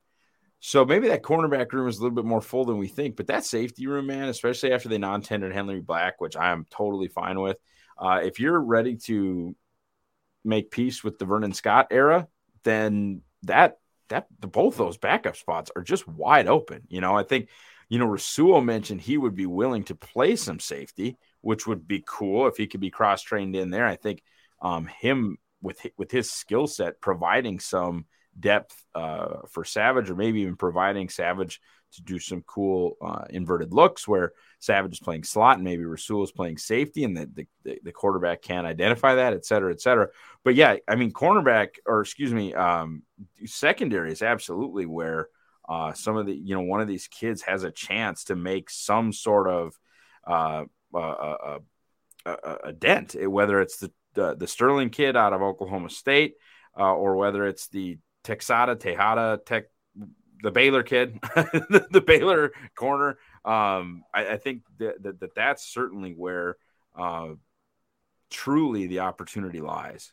So 0.61 0.85
maybe 0.85 1.09
that 1.09 1.23
cornerback 1.23 1.73
room 1.73 1.89
is 1.89 1.99
a 1.99 2.03
little 2.03 2.15
bit 2.15 2.27
more 2.27 2.43
full 2.43 2.67
than 2.67 2.77
we 2.77 2.89
think, 2.89 3.17
but 3.17 3.29
that 3.29 3.47
safety 3.47 3.87
room, 3.87 4.07
man, 4.07 4.29
especially 4.29 4.73
after 4.73 4.91
they 4.91 4.99
non-tendered 4.99 5.55
Henry 5.55 5.81
Black, 5.81 6.21
which 6.21 6.37
I 6.37 6.51
am 6.51 6.67
totally 6.69 7.09
fine 7.09 7.41
with. 7.41 7.57
Uh, 7.97 8.21
if 8.23 8.39
you're 8.39 8.61
ready 8.61 8.97
to 8.97 9.57
make 10.45 10.71
peace 10.71 11.03
with 11.03 11.19
the 11.19 11.25
Vernon 11.25 11.55
Scott 11.55 11.89
era, 11.91 12.29
then 12.65 13.23
that 13.45 13.79
that 14.09 14.27
the, 14.41 14.49
both 14.49 14.77
those 14.77 14.99
backup 14.99 15.37
spots 15.37 15.71
are 15.75 15.83
just 15.83 16.07
wide 16.07 16.47
open. 16.47 16.83
You 16.89 17.01
know, 17.01 17.17
I 17.17 17.23
think 17.23 17.49
you 17.89 17.99
know 17.99 18.07
Rasul 18.07 18.61
mentioned 18.61 19.01
he 19.01 19.17
would 19.17 19.35
be 19.35 19.47
willing 19.47 19.85
to 19.85 19.95
play 19.95 20.37
some 20.37 20.61
safety, 20.61 21.17
which 21.41 21.67
would 21.67 21.89
be 21.89 22.05
cool 22.07 22.47
if 22.49 22.57
he 22.57 22.67
could 22.67 22.81
be 22.81 22.91
cross 22.91 23.23
trained 23.23 23.57
in 23.57 23.71
there. 23.71 23.87
I 23.87 23.97
think 23.97 24.23
um, 24.61 24.87
him 24.87 25.39
with 25.63 25.85
with 25.97 26.11
his 26.11 26.31
skill 26.31 26.67
set 26.67 27.01
providing 27.01 27.61
some 27.61 28.07
depth 28.39 28.85
uh, 28.95 29.41
for 29.49 29.65
Savage, 29.65 30.11
or 30.11 30.15
maybe 30.15 30.41
even 30.41 30.57
providing 30.57 31.09
Savage 31.09 31.61
to 31.93 32.03
do 32.03 32.19
some 32.19 32.43
cool 32.43 32.97
uh, 33.03 33.25
inverted 33.31 33.73
looks 33.73 34.07
where 34.07 34.33
Savage 34.61 34.93
is 34.93 35.01
playing 35.01 35.25
slot 35.25 35.57
and 35.57 35.65
maybe 35.65 35.85
Rasul 35.85 36.23
is 36.23 36.31
playing 36.31 36.59
safety 36.59 37.05
and 37.05 37.17
the, 37.17 37.47
the, 37.65 37.81
the 37.83 37.93
quarterback 37.93 38.43
can't 38.43 38.67
identify 38.67 39.17
that, 39.17 39.33
et 39.33 39.45
cetera, 39.45 39.73
et 39.73 39.81
cetera. 39.81 40.09
But 40.45 40.55
yeah, 40.55 40.77
I 40.87 40.95
mean, 40.95 41.13
cornerback 41.13 41.77
or 41.87 42.01
excuse 42.01 42.33
me, 42.33 42.55
um, 42.55 43.03
secondary 43.45 44.13
is 44.13 44.23
absolutely 44.23 44.87
where 44.87 45.29
uh, 45.69 45.93
some 45.93 46.17
of 46.17 46.27
the, 46.27 46.35
you 46.35 46.55
know, 46.55 46.63
one 46.63 46.81
of 46.81 46.89
these 46.89 47.09
kids 47.09 47.43
has 47.43 47.65
a 47.65 47.71
chance 47.71 48.25
to 48.25 48.37
make 48.37 48.71
some 48.71 49.13
sort 49.13 49.49
of 49.49 49.75
uh, 50.27 50.65
uh, 50.95 50.99
uh 50.99 51.59
a, 52.65 52.73
dent, 52.73 53.17
whether 53.29 53.63
it's 53.63 53.79
the, 53.79 53.91
the, 54.15 54.35
the 54.35 54.47
Sterling 54.47 54.91
kid 54.91 55.17
out 55.17 55.33
of 55.33 55.43
Oklahoma 55.43 55.91
State 55.91 56.35
uh, 56.79 56.95
or 56.95 57.17
whether 57.17 57.47
it's 57.47 57.69
the 57.69 57.99
Texada, 58.25 58.79
Tejada, 58.79 59.41
Tech, 59.45 59.65
the 60.43 60.51
Baylor 60.51 60.83
kid, 60.83 61.19
the, 61.35 61.87
the, 61.91 62.01
Baylor 62.01 62.53
corner. 62.75 63.19
Um, 63.45 64.05
I, 64.15 64.33
I, 64.33 64.37
think 64.37 64.63
that, 64.79 65.03
that, 65.03 65.21
that, 65.21 65.35
that's 65.35 65.65
certainly 65.65 66.13
where 66.13 66.57
uh, 66.99 67.31
truly 68.31 68.87
the 68.87 69.01
opportunity 69.01 69.61
lies. 69.61 70.13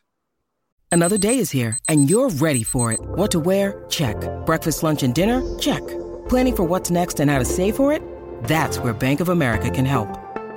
Another 0.90 1.18
day 1.18 1.38
is 1.38 1.50
here, 1.50 1.78
and 1.88 2.08
you're 2.08 2.30
ready 2.30 2.62
for 2.62 2.92
it. 2.92 3.00
What 3.00 3.30
to 3.32 3.40
wear? 3.40 3.84
Check. 3.88 4.16
Breakfast, 4.46 4.82
lunch, 4.82 5.02
and 5.02 5.14
dinner? 5.14 5.58
Check. 5.58 5.86
Planning 6.28 6.56
for 6.56 6.64
what's 6.64 6.90
next 6.90 7.20
and 7.20 7.30
how 7.30 7.38
to 7.38 7.44
save 7.44 7.76
for 7.76 7.92
it? 7.92 8.02
That's 8.44 8.78
where 8.78 8.94
Bank 8.94 9.20
of 9.20 9.28
America 9.28 9.70
can 9.70 9.84
help. 9.84 10.27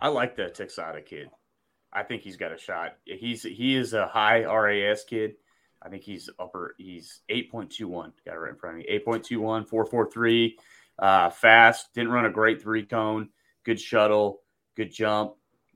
I 0.00 0.08
like 0.08 0.36
the 0.36 0.44
Texada 0.44 1.04
kid. 1.04 1.30
I 1.92 2.02
think 2.02 2.22
he's 2.22 2.36
got 2.36 2.52
a 2.52 2.58
shot. 2.58 2.96
He's 3.04 3.42
he 3.42 3.74
is 3.74 3.94
a 3.94 4.06
high 4.06 4.44
RAS 4.44 5.04
kid. 5.04 5.34
I 5.82 5.88
think 5.88 6.02
he's 6.02 6.28
upper. 6.38 6.74
He's 6.78 7.20
eight 7.28 7.50
point 7.50 7.70
two 7.70 7.88
one. 7.88 8.12
Got 8.26 8.34
it 8.34 8.38
right 8.38 8.50
in 8.50 8.56
front 8.56 8.76
of 8.76 8.78
me. 8.80 8.86
Eight 8.88 9.04
point 9.04 9.24
two 9.24 9.40
one. 9.40 9.64
Four 9.64 9.86
four 9.86 10.10
three. 10.10 10.58
Uh, 10.98 11.30
fast. 11.30 11.94
Didn't 11.94 12.12
run 12.12 12.26
a 12.26 12.30
great 12.30 12.60
three 12.60 12.84
cone. 12.84 13.30
Good 13.64 13.80
shuttle. 13.80 14.40
Good 14.76 14.92
jump. 14.92 15.34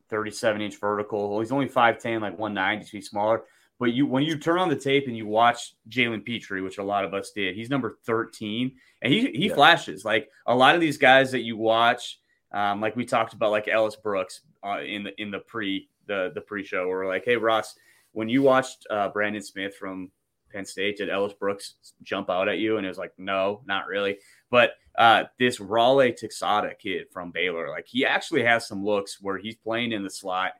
Thirty 0.08 0.30
seven 0.30 0.60
inch 0.60 0.78
vertical. 0.78 1.30
Well, 1.30 1.40
he's 1.40 1.52
only 1.52 1.68
five 1.68 1.98
ten, 1.98 2.20
like 2.20 2.38
one 2.38 2.54
ninety. 2.54 2.84
So 2.84 2.90
he's 2.92 3.08
smaller. 3.08 3.44
But 3.78 3.92
you 3.94 4.06
when 4.06 4.22
you 4.22 4.38
turn 4.38 4.58
on 4.58 4.68
the 4.68 4.76
tape 4.76 5.08
and 5.08 5.16
you 5.16 5.26
watch 5.26 5.74
Jalen 5.88 6.24
Petrie, 6.24 6.62
which 6.62 6.78
a 6.78 6.84
lot 6.84 7.04
of 7.04 7.14
us 7.14 7.32
did, 7.34 7.56
he's 7.56 7.70
number 7.70 7.96
thirteen, 8.04 8.76
and 9.00 9.12
he 9.12 9.30
he 9.32 9.48
yeah. 9.48 9.54
flashes 9.54 10.04
like 10.04 10.28
a 10.46 10.54
lot 10.54 10.74
of 10.74 10.80
these 10.80 10.98
guys 10.98 11.32
that 11.32 11.40
you 11.40 11.56
watch 11.56 12.20
um, 12.52 12.80
like 12.80 12.96
we 12.96 13.04
talked 13.04 13.32
about, 13.32 13.50
like 13.50 13.68
Ellis 13.68 13.96
Brooks 13.96 14.42
uh, 14.64 14.80
in 14.80 15.04
the 15.04 15.20
in 15.20 15.30
the 15.30 15.40
pre 15.40 15.88
the 16.06 16.32
the 16.34 16.40
pre 16.40 16.64
show, 16.64 16.88
where 16.88 17.06
like, 17.06 17.24
hey 17.24 17.36
Ross, 17.36 17.74
when 18.12 18.28
you 18.28 18.42
watched 18.42 18.86
uh, 18.90 19.08
Brandon 19.08 19.42
Smith 19.42 19.74
from 19.76 20.10
Penn 20.52 20.64
State, 20.64 20.98
did 20.98 21.08
Ellis 21.08 21.32
Brooks 21.32 21.74
jump 22.02 22.28
out 22.30 22.48
at 22.48 22.58
you? 22.58 22.76
And 22.76 22.86
it 22.86 22.90
was 22.90 22.98
like, 22.98 23.12
no, 23.18 23.62
not 23.66 23.86
really. 23.86 24.18
But 24.50 24.72
uh, 24.96 25.24
this 25.38 25.60
Raleigh 25.60 26.12
Texada 26.12 26.78
kid 26.78 27.06
from 27.10 27.30
Baylor, 27.30 27.70
like 27.70 27.86
he 27.86 28.04
actually 28.04 28.44
has 28.44 28.68
some 28.68 28.84
looks 28.84 29.20
where 29.20 29.38
he's 29.38 29.56
playing 29.56 29.92
in 29.92 30.02
the 30.02 30.10
slot, 30.10 30.52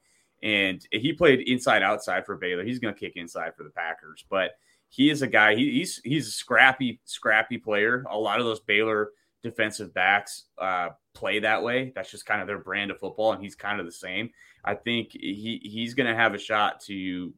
and 0.43 0.84
he 0.90 1.12
played 1.12 1.40
inside 1.40 1.82
outside 1.82 2.24
for 2.24 2.36
Baylor. 2.36 2.64
He's 2.64 2.78
going 2.78 2.95
to 2.95 3.01
kick 3.01 3.16
inside 3.16 3.55
for 3.55 3.64
the 3.64 3.70
Packers, 3.70 4.24
but 4.30 4.53
he 4.88 5.11
is 5.11 5.22
a 5.22 5.26
guy. 5.26 5.55
He, 5.55 5.70
he's 5.72 6.01
he's 6.05 6.28
a 6.28 6.32
scrappy, 6.32 7.01
scrappy 7.05 7.59
player. 7.59 8.05
A 8.11 8.16
lot 8.16 8.40
of 8.40 8.47
those 8.47 8.61
Baylor 8.61 9.11
defensive 9.43 9.93
backs 9.93 10.45
uh, 10.59 10.90
play 11.15 11.41
that 11.41 11.63
way. 11.63 11.93
That's 11.95 12.11
just 12.11 12.27
kind 12.27 12.41
of 12.41 12.47
their 12.47 12.59
brand 12.59 12.91
of 12.91 12.99
football, 12.99 13.33
and 13.33 13.43
he's 13.43 13.55
kind 13.55 13.81
of 13.81 13.87
the 13.87 13.93
same. 13.93 14.31
I 14.65 14.75
think 14.75 15.13
he 15.13 15.61
he's 15.63 15.95
going 15.95 16.09
to 16.09 16.15
have 16.15 16.35
a 16.35 16.39
shot 16.39 16.81
to 16.83 17.33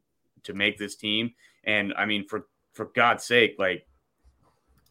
to 0.45 0.55
make 0.55 0.79
this 0.79 0.97
team. 0.97 1.33
And 1.65 1.95
I 1.97 2.07
mean, 2.07 2.27
for 2.27 2.47
for 2.73 2.87
God's 2.87 3.25
sake, 3.25 3.57
like 3.59 3.87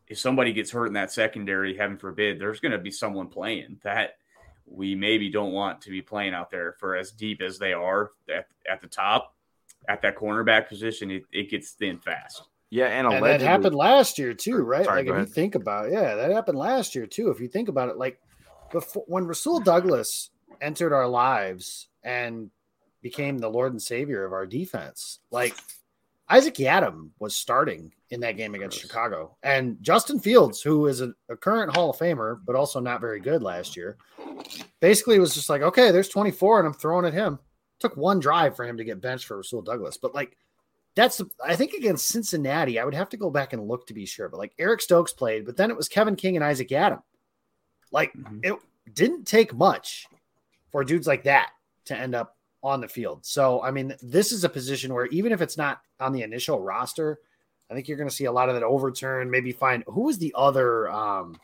if 0.07 0.19
somebody 0.19 0.53
gets 0.53 0.71
hurt 0.71 0.87
in 0.87 0.93
that 0.93 1.11
secondary, 1.11 1.75
heaven 1.77 1.97
forbid, 1.97 2.39
there's 2.39 2.59
going 2.59 2.71
to 2.71 2.77
be 2.77 2.91
someone 2.91 3.27
playing 3.27 3.79
that 3.83 4.17
we 4.65 4.95
maybe 4.95 5.29
don't 5.29 5.51
want 5.51 5.81
to 5.81 5.89
be 5.89 6.01
playing 6.01 6.33
out 6.33 6.49
there 6.49 6.75
for 6.79 6.95
as 6.95 7.11
deep 7.11 7.41
as 7.41 7.59
they 7.59 7.73
are 7.73 8.11
at, 8.33 8.47
at 8.69 8.81
the 8.81 8.87
top 8.87 9.35
at 9.87 10.01
that 10.01 10.15
cornerback 10.15 10.67
position. 10.67 11.11
It, 11.11 11.23
it 11.31 11.49
gets 11.49 11.71
thin 11.71 11.99
fast. 11.99 12.43
Yeah, 12.69 12.87
and, 12.87 13.07
and 13.07 13.23
that 13.23 13.41
happened 13.41 13.75
last 13.75 14.17
year 14.17 14.33
too, 14.33 14.57
right? 14.57 14.85
Sorry, 14.85 15.01
like 15.01 15.07
if 15.07 15.13
ahead. 15.13 15.27
you 15.27 15.33
think 15.33 15.53
about, 15.53 15.87
it, 15.87 15.93
yeah, 15.93 16.15
that 16.15 16.31
happened 16.31 16.57
last 16.57 16.95
year 16.95 17.05
too. 17.05 17.29
If 17.29 17.39
you 17.39 17.47
think 17.47 17.69
about 17.69 17.89
it, 17.89 17.97
like 17.97 18.19
before 18.73 19.05
when 19.07 19.25
Rasul 19.25 19.61
Douglas 19.61 20.31
entered 20.59 20.93
our 20.93 21.07
lives 21.07 21.87
and 22.03 22.49
became 23.01 23.37
the 23.37 23.49
Lord 23.49 23.71
and 23.71 23.81
Savior 23.81 24.25
of 24.25 24.33
our 24.33 24.45
defense, 24.45 25.19
like 25.31 25.55
Isaac 26.29 26.55
Yiadom 26.55 27.11
was 27.19 27.35
starting 27.35 27.93
in 28.09 28.19
that 28.21 28.37
game 28.37 28.55
against 28.55 28.79
Chicago, 28.79 29.37
and 29.43 29.77
Justin 29.81 30.19
Fields, 30.19 30.61
who 30.61 30.87
is 30.87 31.01
a, 31.01 31.13
a 31.29 31.37
current 31.37 31.75
Hall 31.75 31.91
of 31.91 31.97
Famer 31.97 32.39
but 32.45 32.55
also 32.55 32.79
not 32.79 33.01
very 33.01 33.19
good 33.19 33.41
last 33.41 33.77
year, 33.77 33.97
basically 34.81 35.19
was 35.19 35.33
just 35.33 35.49
like, 35.49 35.61
okay, 35.61 35.91
there's 35.91 36.09
24, 36.09 36.59
and 36.59 36.67
I'm 36.67 36.73
throwing 36.73 37.05
at 37.05 37.13
him. 37.13 37.39
Took 37.79 37.95
one 37.95 38.19
drive 38.19 38.55
for 38.55 38.65
him 38.65 38.77
to 38.77 38.83
get 38.83 39.01
benched 39.01 39.25
for 39.25 39.37
Rasul 39.37 39.61
Douglas, 39.61 39.97
but 39.97 40.13
like 40.13 40.37
that's 40.95 41.21
I 41.43 41.55
think 41.55 41.73
against 41.73 42.07
Cincinnati, 42.07 42.79
I 42.79 42.85
would 42.85 42.93
have 42.93 43.09
to 43.09 43.17
go 43.17 43.29
back 43.29 43.53
and 43.53 43.67
look 43.67 43.87
to 43.87 43.93
be 43.93 44.05
sure. 44.05 44.29
But 44.29 44.37
like 44.37 44.53
Eric 44.59 44.81
Stokes 44.81 45.13
played, 45.13 45.45
but 45.45 45.57
then 45.57 45.71
it 45.71 45.77
was 45.77 45.89
Kevin 45.89 46.15
King 46.15 46.35
and 46.35 46.45
Isaac 46.45 46.69
Yiadom. 46.69 47.01
Like 47.93 48.13
mm-hmm. 48.13 48.39
it 48.43 48.55
didn't 48.93 49.25
take 49.25 49.53
much 49.53 50.07
for 50.71 50.83
dudes 50.83 51.07
like 51.07 51.23
that 51.23 51.51
to 51.85 51.97
end 51.97 52.15
up 52.15 52.35
on 52.61 52.81
the 52.81 52.87
field. 52.87 53.25
So 53.25 53.61
I 53.61 53.71
mean, 53.71 53.95
this 54.01 54.31
is 54.31 54.43
a 54.43 54.49
position 54.49 54.93
where 54.93 55.05
even 55.07 55.31
if 55.31 55.41
it's 55.41 55.57
not 55.57 55.81
on 55.99 56.11
the 56.11 56.23
initial 56.23 56.59
roster, 56.59 57.19
I 57.69 57.73
think 57.73 57.87
you're 57.87 57.97
going 57.97 58.09
to 58.09 58.15
see 58.15 58.25
a 58.25 58.31
lot 58.31 58.49
of 58.49 58.55
that 58.55 58.63
overturn. 58.63 59.29
Maybe 59.29 59.51
find 59.51 59.83
who 59.87 60.01
was 60.01 60.17
the 60.17 60.33
other 60.35 60.89
um, 60.91 61.37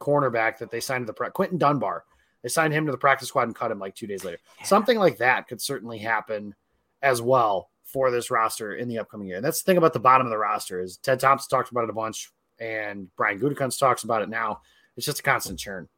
cornerback 0.00 0.58
that 0.58 0.70
they 0.70 0.80
signed 0.80 1.02
to 1.02 1.06
the 1.06 1.14
pre- 1.14 1.30
Quentin 1.30 1.58
Dunbar. 1.58 2.04
They 2.42 2.48
signed 2.50 2.74
him 2.74 2.84
to 2.84 2.92
the 2.92 2.98
practice 2.98 3.28
squad 3.28 3.44
and 3.44 3.54
cut 3.54 3.70
him 3.70 3.78
like 3.78 3.94
two 3.94 4.06
days 4.06 4.24
later. 4.24 4.38
Something 4.64 4.98
like 4.98 5.16
that 5.18 5.48
could 5.48 5.62
certainly 5.62 5.98
happen 5.98 6.54
as 7.00 7.22
well 7.22 7.70
for 7.84 8.10
this 8.10 8.30
roster 8.30 8.74
in 8.74 8.88
the 8.88 8.98
upcoming 8.98 9.28
year. 9.28 9.36
And 9.36 9.44
that's 9.44 9.62
the 9.62 9.66
thing 9.66 9.78
about 9.78 9.92
the 9.92 10.00
bottom 10.00 10.26
of 10.26 10.30
the 10.30 10.38
roster 10.38 10.80
is 10.80 10.98
Ted 10.98 11.20
Thompson 11.20 11.48
talked 11.48 11.70
about 11.70 11.84
it 11.84 11.90
a 11.90 11.94
bunch, 11.94 12.30
and 12.58 13.08
Brian 13.16 13.38
Gutekunst 13.38 13.78
talks 13.78 14.04
about 14.04 14.22
it 14.22 14.28
now. 14.28 14.60
It's 14.96 15.06
just 15.06 15.20
a 15.20 15.22
constant 15.22 15.58
churn. 15.58 15.88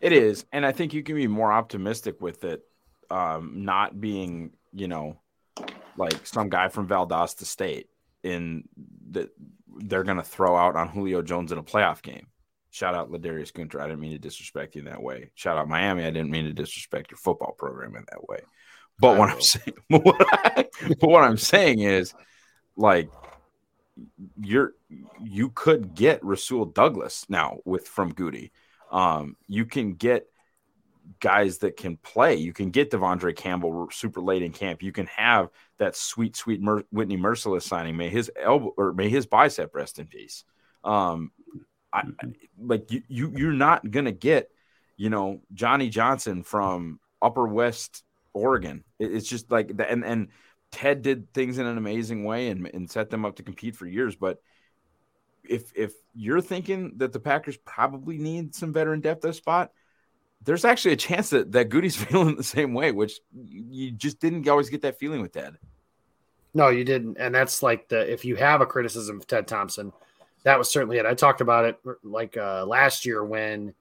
It 0.00 0.12
is, 0.12 0.46
and 0.52 0.64
I 0.64 0.72
think 0.72 0.94
you 0.94 1.02
can 1.02 1.14
be 1.14 1.26
more 1.26 1.52
optimistic 1.52 2.20
with 2.20 2.44
it, 2.44 2.62
um, 3.10 3.64
not 3.64 4.00
being 4.00 4.52
you 4.72 4.88
know 4.88 5.18
like 5.96 6.26
some 6.26 6.48
guy 6.48 6.68
from 6.68 6.88
Valdosta 6.88 7.44
State 7.44 7.88
in 8.22 8.64
that 9.10 9.30
they're 9.78 10.04
going 10.04 10.16
to 10.16 10.22
throw 10.22 10.56
out 10.56 10.76
on 10.76 10.88
Julio 10.88 11.22
Jones 11.22 11.52
in 11.52 11.58
a 11.58 11.62
playoff 11.62 12.02
game. 12.02 12.26
Shout 12.70 12.94
out 12.94 13.10
Ladarius 13.10 13.52
Gunter. 13.52 13.80
I 13.80 13.86
didn't 13.86 14.00
mean 14.00 14.12
to 14.12 14.18
disrespect 14.18 14.74
you 14.74 14.80
in 14.80 14.84
that 14.86 15.02
way. 15.02 15.32
Shout 15.34 15.58
out 15.58 15.68
Miami. 15.68 16.04
I 16.04 16.10
didn't 16.10 16.30
mean 16.30 16.44
to 16.44 16.52
disrespect 16.52 17.10
your 17.10 17.18
football 17.18 17.54
program 17.58 17.96
in 17.96 18.04
that 18.10 18.28
way. 18.28 18.38
But 19.00 19.16
what 19.16 19.30
I'm 19.30 19.40
saying, 19.40 19.76
but 19.88 20.70
what 21.00 21.24
I'm 21.24 21.38
saying 21.38 21.80
is, 21.80 22.14
like, 22.76 23.08
you're 24.40 24.74
you 25.22 25.50
could 25.50 25.94
get 25.94 26.24
Rasul 26.24 26.66
Douglas 26.66 27.26
now 27.28 27.58
with 27.64 27.88
from 27.88 28.12
Goody. 28.12 28.52
Um, 28.90 29.36
you 29.46 29.64
can 29.66 29.94
get 29.94 30.26
guys 31.18 31.58
that 31.58 31.76
can 31.76 31.96
play. 31.96 32.36
You 32.36 32.52
can 32.52 32.70
get 32.70 32.90
De'Vondre 32.90 33.34
Campbell 33.34 33.88
super 33.90 34.20
late 34.20 34.42
in 34.42 34.52
camp. 34.52 34.82
You 34.82 34.92
can 34.92 35.06
have 35.06 35.48
that 35.78 35.96
sweet, 35.96 36.36
sweet 36.36 36.60
Mer- 36.60 36.84
Whitney 36.90 37.16
Mercilus 37.16 37.62
signing. 37.62 37.96
May 37.96 38.08
his 38.08 38.30
elbow 38.40 38.72
or 38.76 38.92
may 38.92 39.08
his 39.08 39.26
bicep 39.26 39.74
rest 39.74 39.98
in 39.98 40.06
peace. 40.06 40.44
Um, 40.84 41.32
I, 41.92 42.04
like 42.58 42.90
you, 42.92 43.02
you, 43.08 43.32
you're 43.36 43.52
not 43.52 43.90
gonna 43.90 44.12
get, 44.12 44.50
you 44.96 45.10
know, 45.10 45.40
Johnny 45.52 45.88
Johnson 45.88 46.42
from 46.42 47.00
Upper 47.20 47.46
West 47.46 48.04
Oregon. 48.32 48.84
It's 48.98 49.28
just 49.28 49.50
like 49.50 49.72
and 49.88 50.04
and 50.04 50.28
Ted 50.70 51.02
did 51.02 51.32
things 51.32 51.58
in 51.58 51.66
an 51.66 51.78
amazing 51.78 52.24
way 52.24 52.48
and, 52.48 52.66
and 52.72 52.90
set 52.90 53.10
them 53.10 53.24
up 53.24 53.36
to 53.36 53.42
compete 53.42 53.76
for 53.76 53.86
years. 53.86 54.16
But 54.16 54.40
if 55.48 55.72
if 55.74 55.92
you're 56.14 56.40
thinking 56.40 56.94
that 56.98 57.12
the 57.12 57.20
Packers 57.20 57.56
probably 57.56 58.18
need 58.18 58.54
some 58.54 58.72
veteran 58.72 59.00
depth 59.00 59.24
at 59.24 59.34
spot, 59.34 59.72
there's 60.42 60.64
actually 60.64 60.92
a 60.92 60.96
chance 60.96 61.30
that 61.30 61.52
that 61.52 61.68
Goody's 61.68 61.96
feeling 62.04 62.36
the 62.36 62.42
same 62.42 62.74
way, 62.74 62.92
which 62.92 63.20
you 63.34 63.90
just 63.90 64.20
didn't 64.20 64.48
always 64.48 64.70
get 64.70 64.82
that 64.82 64.98
feeling 64.98 65.22
with 65.22 65.32
Ted. 65.32 65.56
No, 66.52 66.68
you 66.68 66.84
didn't, 66.84 67.16
and 67.18 67.34
that's 67.34 67.62
like 67.62 67.88
the 67.88 68.10
if 68.10 68.24
you 68.24 68.36
have 68.36 68.60
a 68.60 68.66
criticism 68.66 69.18
of 69.18 69.26
Ted 69.26 69.46
Thompson, 69.46 69.92
that 70.42 70.58
was 70.58 70.70
certainly 70.70 70.98
it. 70.98 71.06
I 71.06 71.14
talked 71.14 71.40
about 71.40 71.64
it 71.64 71.78
like 72.02 72.36
uh, 72.36 72.64
last 72.66 73.06
year 73.06 73.24
when, 73.24 73.74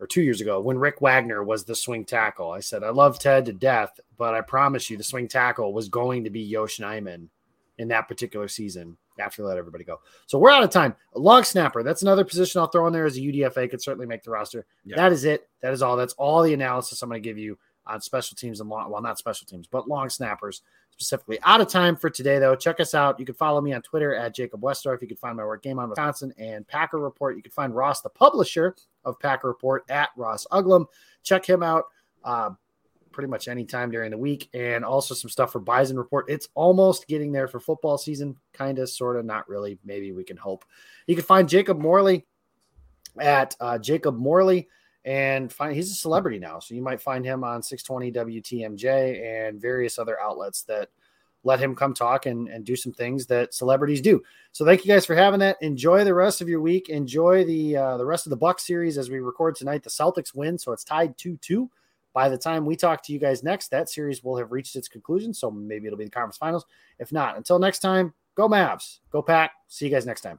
or 0.00 0.06
two 0.06 0.22
years 0.22 0.40
ago 0.40 0.60
when 0.60 0.78
Rick 0.78 1.00
Wagner 1.00 1.42
was 1.42 1.64
the 1.64 1.74
swing 1.74 2.04
tackle. 2.04 2.50
I 2.50 2.60
said 2.60 2.82
I 2.82 2.90
love 2.90 3.18
Ted 3.18 3.46
to 3.46 3.52
death, 3.52 4.00
but 4.16 4.34
I 4.34 4.40
promise 4.40 4.90
you 4.90 4.96
the 4.96 5.04
swing 5.04 5.28
tackle 5.28 5.72
was 5.72 5.88
going 5.88 6.24
to 6.24 6.30
be 6.30 6.40
Yosh 6.40 6.78
Nijman 6.78 7.28
in 7.78 7.88
that 7.88 8.08
particular 8.08 8.48
season 8.48 8.96
after 9.18 9.42
let 9.44 9.58
everybody 9.58 9.84
go. 9.84 10.00
So 10.26 10.38
we're 10.38 10.50
out 10.50 10.62
of 10.62 10.70
time. 10.70 10.94
A 11.14 11.18
long 11.18 11.44
snapper. 11.44 11.82
That's 11.82 12.02
another 12.02 12.24
position 12.24 12.60
I'll 12.60 12.66
throw 12.66 12.86
in 12.86 12.92
there 12.92 13.06
as 13.06 13.16
a 13.16 13.20
UDFA. 13.20 13.70
Could 13.70 13.82
certainly 13.82 14.06
make 14.06 14.22
the 14.22 14.30
roster. 14.30 14.66
Yeah. 14.84 14.96
That 14.96 15.12
is 15.12 15.24
it. 15.24 15.48
That 15.62 15.72
is 15.72 15.82
all. 15.82 15.96
That's 15.96 16.14
all 16.14 16.42
the 16.42 16.54
analysis 16.54 17.02
I'm 17.02 17.08
going 17.08 17.22
to 17.22 17.28
give 17.28 17.38
you 17.38 17.58
on 17.86 18.00
special 18.00 18.34
teams 18.36 18.60
and 18.60 18.68
long, 18.68 18.90
well, 18.90 19.02
not 19.02 19.18
special 19.18 19.46
teams, 19.46 19.66
but 19.66 19.88
long 19.88 20.08
snappers 20.08 20.62
specifically. 20.90 21.38
Out 21.42 21.60
of 21.60 21.68
time 21.68 21.96
for 21.96 22.08
today, 22.08 22.38
though. 22.38 22.56
Check 22.56 22.80
us 22.80 22.94
out. 22.94 23.20
You 23.20 23.26
can 23.26 23.34
follow 23.34 23.60
me 23.60 23.72
on 23.72 23.82
Twitter 23.82 24.14
at 24.14 24.34
Jacob 24.34 24.62
Westorf. 24.62 25.02
You 25.02 25.08
can 25.08 25.16
find 25.16 25.36
my 25.36 25.44
work 25.44 25.62
Game 25.62 25.78
on 25.78 25.90
Wisconsin 25.90 26.32
and 26.38 26.66
Packer 26.66 26.98
Report. 26.98 27.36
You 27.36 27.42
can 27.42 27.52
find 27.52 27.74
Ross, 27.74 28.00
the 28.00 28.08
publisher 28.08 28.74
of 29.04 29.18
Packer 29.20 29.48
Report, 29.48 29.84
at 29.88 30.10
Ross 30.16 30.46
Uglem. 30.52 30.86
Check 31.22 31.46
him 31.46 31.62
out. 31.62 31.84
Uh, 32.22 32.50
pretty 33.14 33.30
much 33.30 33.48
any 33.48 33.64
time 33.64 33.90
during 33.90 34.10
the 34.10 34.18
week, 34.18 34.50
and 34.52 34.84
also 34.84 35.14
some 35.14 35.30
stuff 35.30 35.52
for 35.52 35.60
Bison 35.60 35.96
Report. 35.96 36.26
It's 36.28 36.48
almost 36.54 37.06
getting 37.06 37.32
there 37.32 37.48
for 37.48 37.60
football 37.60 37.96
season, 37.96 38.36
kind 38.52 38.78
of, 38.78 38.90
sort 38.90 39.16
of, 39.16 39.24
not 39.24 39.48
really. 39.48 39.78
Maybe 39.84 40.12
we 40.12 40.24
can 40.24 40.36
hope. 40.36 40.64
You 41.06 41.14
can 41.14 41.24
find 41.24 41.48
Jacob 41.48 41.78
Morley 41.78 42.26
at 43.18 43.54
uh, 43.60 43.78
Jacob 43.78 44.16
Morley, 44.16 44.68
and 45.04 45.52
find 45.52 45.74
he's 45.74 45.90
a 45.90 45.94
celebrity 45.94 46.38
now, 46.38 46.58
so 46.58 46.74
you 46.74 46.82
might 46.82 47.00
find 47.00 47.24
him 47.24 47.44
on 47.44 47.62
620 47.62 48.40
WTMJ 48.42 49.48
and 49.48 49.60
various 49.60 49.98
other 49.98 50.20
outlets 50.20 50.62
that 50.62 50.88
let 51.44 51.60
him 51.60 51.74
come 51.76 51.94
talk 51.94 52.26
and, 52.26 52.48
and 52.48 52.64
do 52.64 52.74
some 52.74 52.92
things 52.92 53.26
that 53.26 53.54
celebrities 53.54 54.00
do. 54.00 54.22
So 54.52 54.64
thank 54.64 54.84
you 54.84 54.92
guys 54.92 55.06
for 55.06 55.14
having 55.14 55.40
that. 55.40 55.56
Enjoy 55.60 56.02
the 56.04 56.14
rest 56.14 56.40
of 56.40 56.48
your 56.48 56.60
week. 56.60 56.88
Enjoy 56.88 57.44
the 57.44 57.76
uh, 57.76 57.96
the 57.96 58.06
rest 58.06 58.26
of 58.26 58.30
the 58.30 58.36
Buck 58.36 58.58
series 58.58 58.98
as 58.98 59.10
we 59.10 59.20
record 59.20 59.54
tonight. 59.54 59.82
The 59.82 59.90
Celtics 59.90 60.34
win, 60.34 60.58
so 60.58 60.72
it's 60.72 60.84
tied 60.84 61.16
two 61.16 61.36
two. 61.36 61.70
By 62.12 62.28
the 62.28 62.38
time 62.38 62.64
we 62.64 62.76
talk 62.76 63.02
to 63.04 63.12
you 63.12 63.18
guys 63.18 63.42
next, 63.42 63.68
that 63.72 63.90
series 63.90 64.22
will 64.22 64.36
have 64.36 64.52
reached 64.52 64.76
its 64.76 64.88
conclusion. 64.88 65.34
So 65.34 65.50
maybe 65.50 65.86
it'll 65.86 65.98
be 65.98 66.04
the 66.04 66.10
conference 66.10 66.36
finals. 66.36 66.64
If 66.98 67.10
not, 67.12 67.36
until 67.36 67.58
next 67.58 67.80
time, 67.80 68.14
go 68.36 68.48
Mavs, 68.48 69.00
go 69.10 69.20
Pack. 69.20 69.50
See 69.68 69.86
you 69.86 69.90
guys 69.90 70.06
next 70.06 70.20
time. 70.20 70.38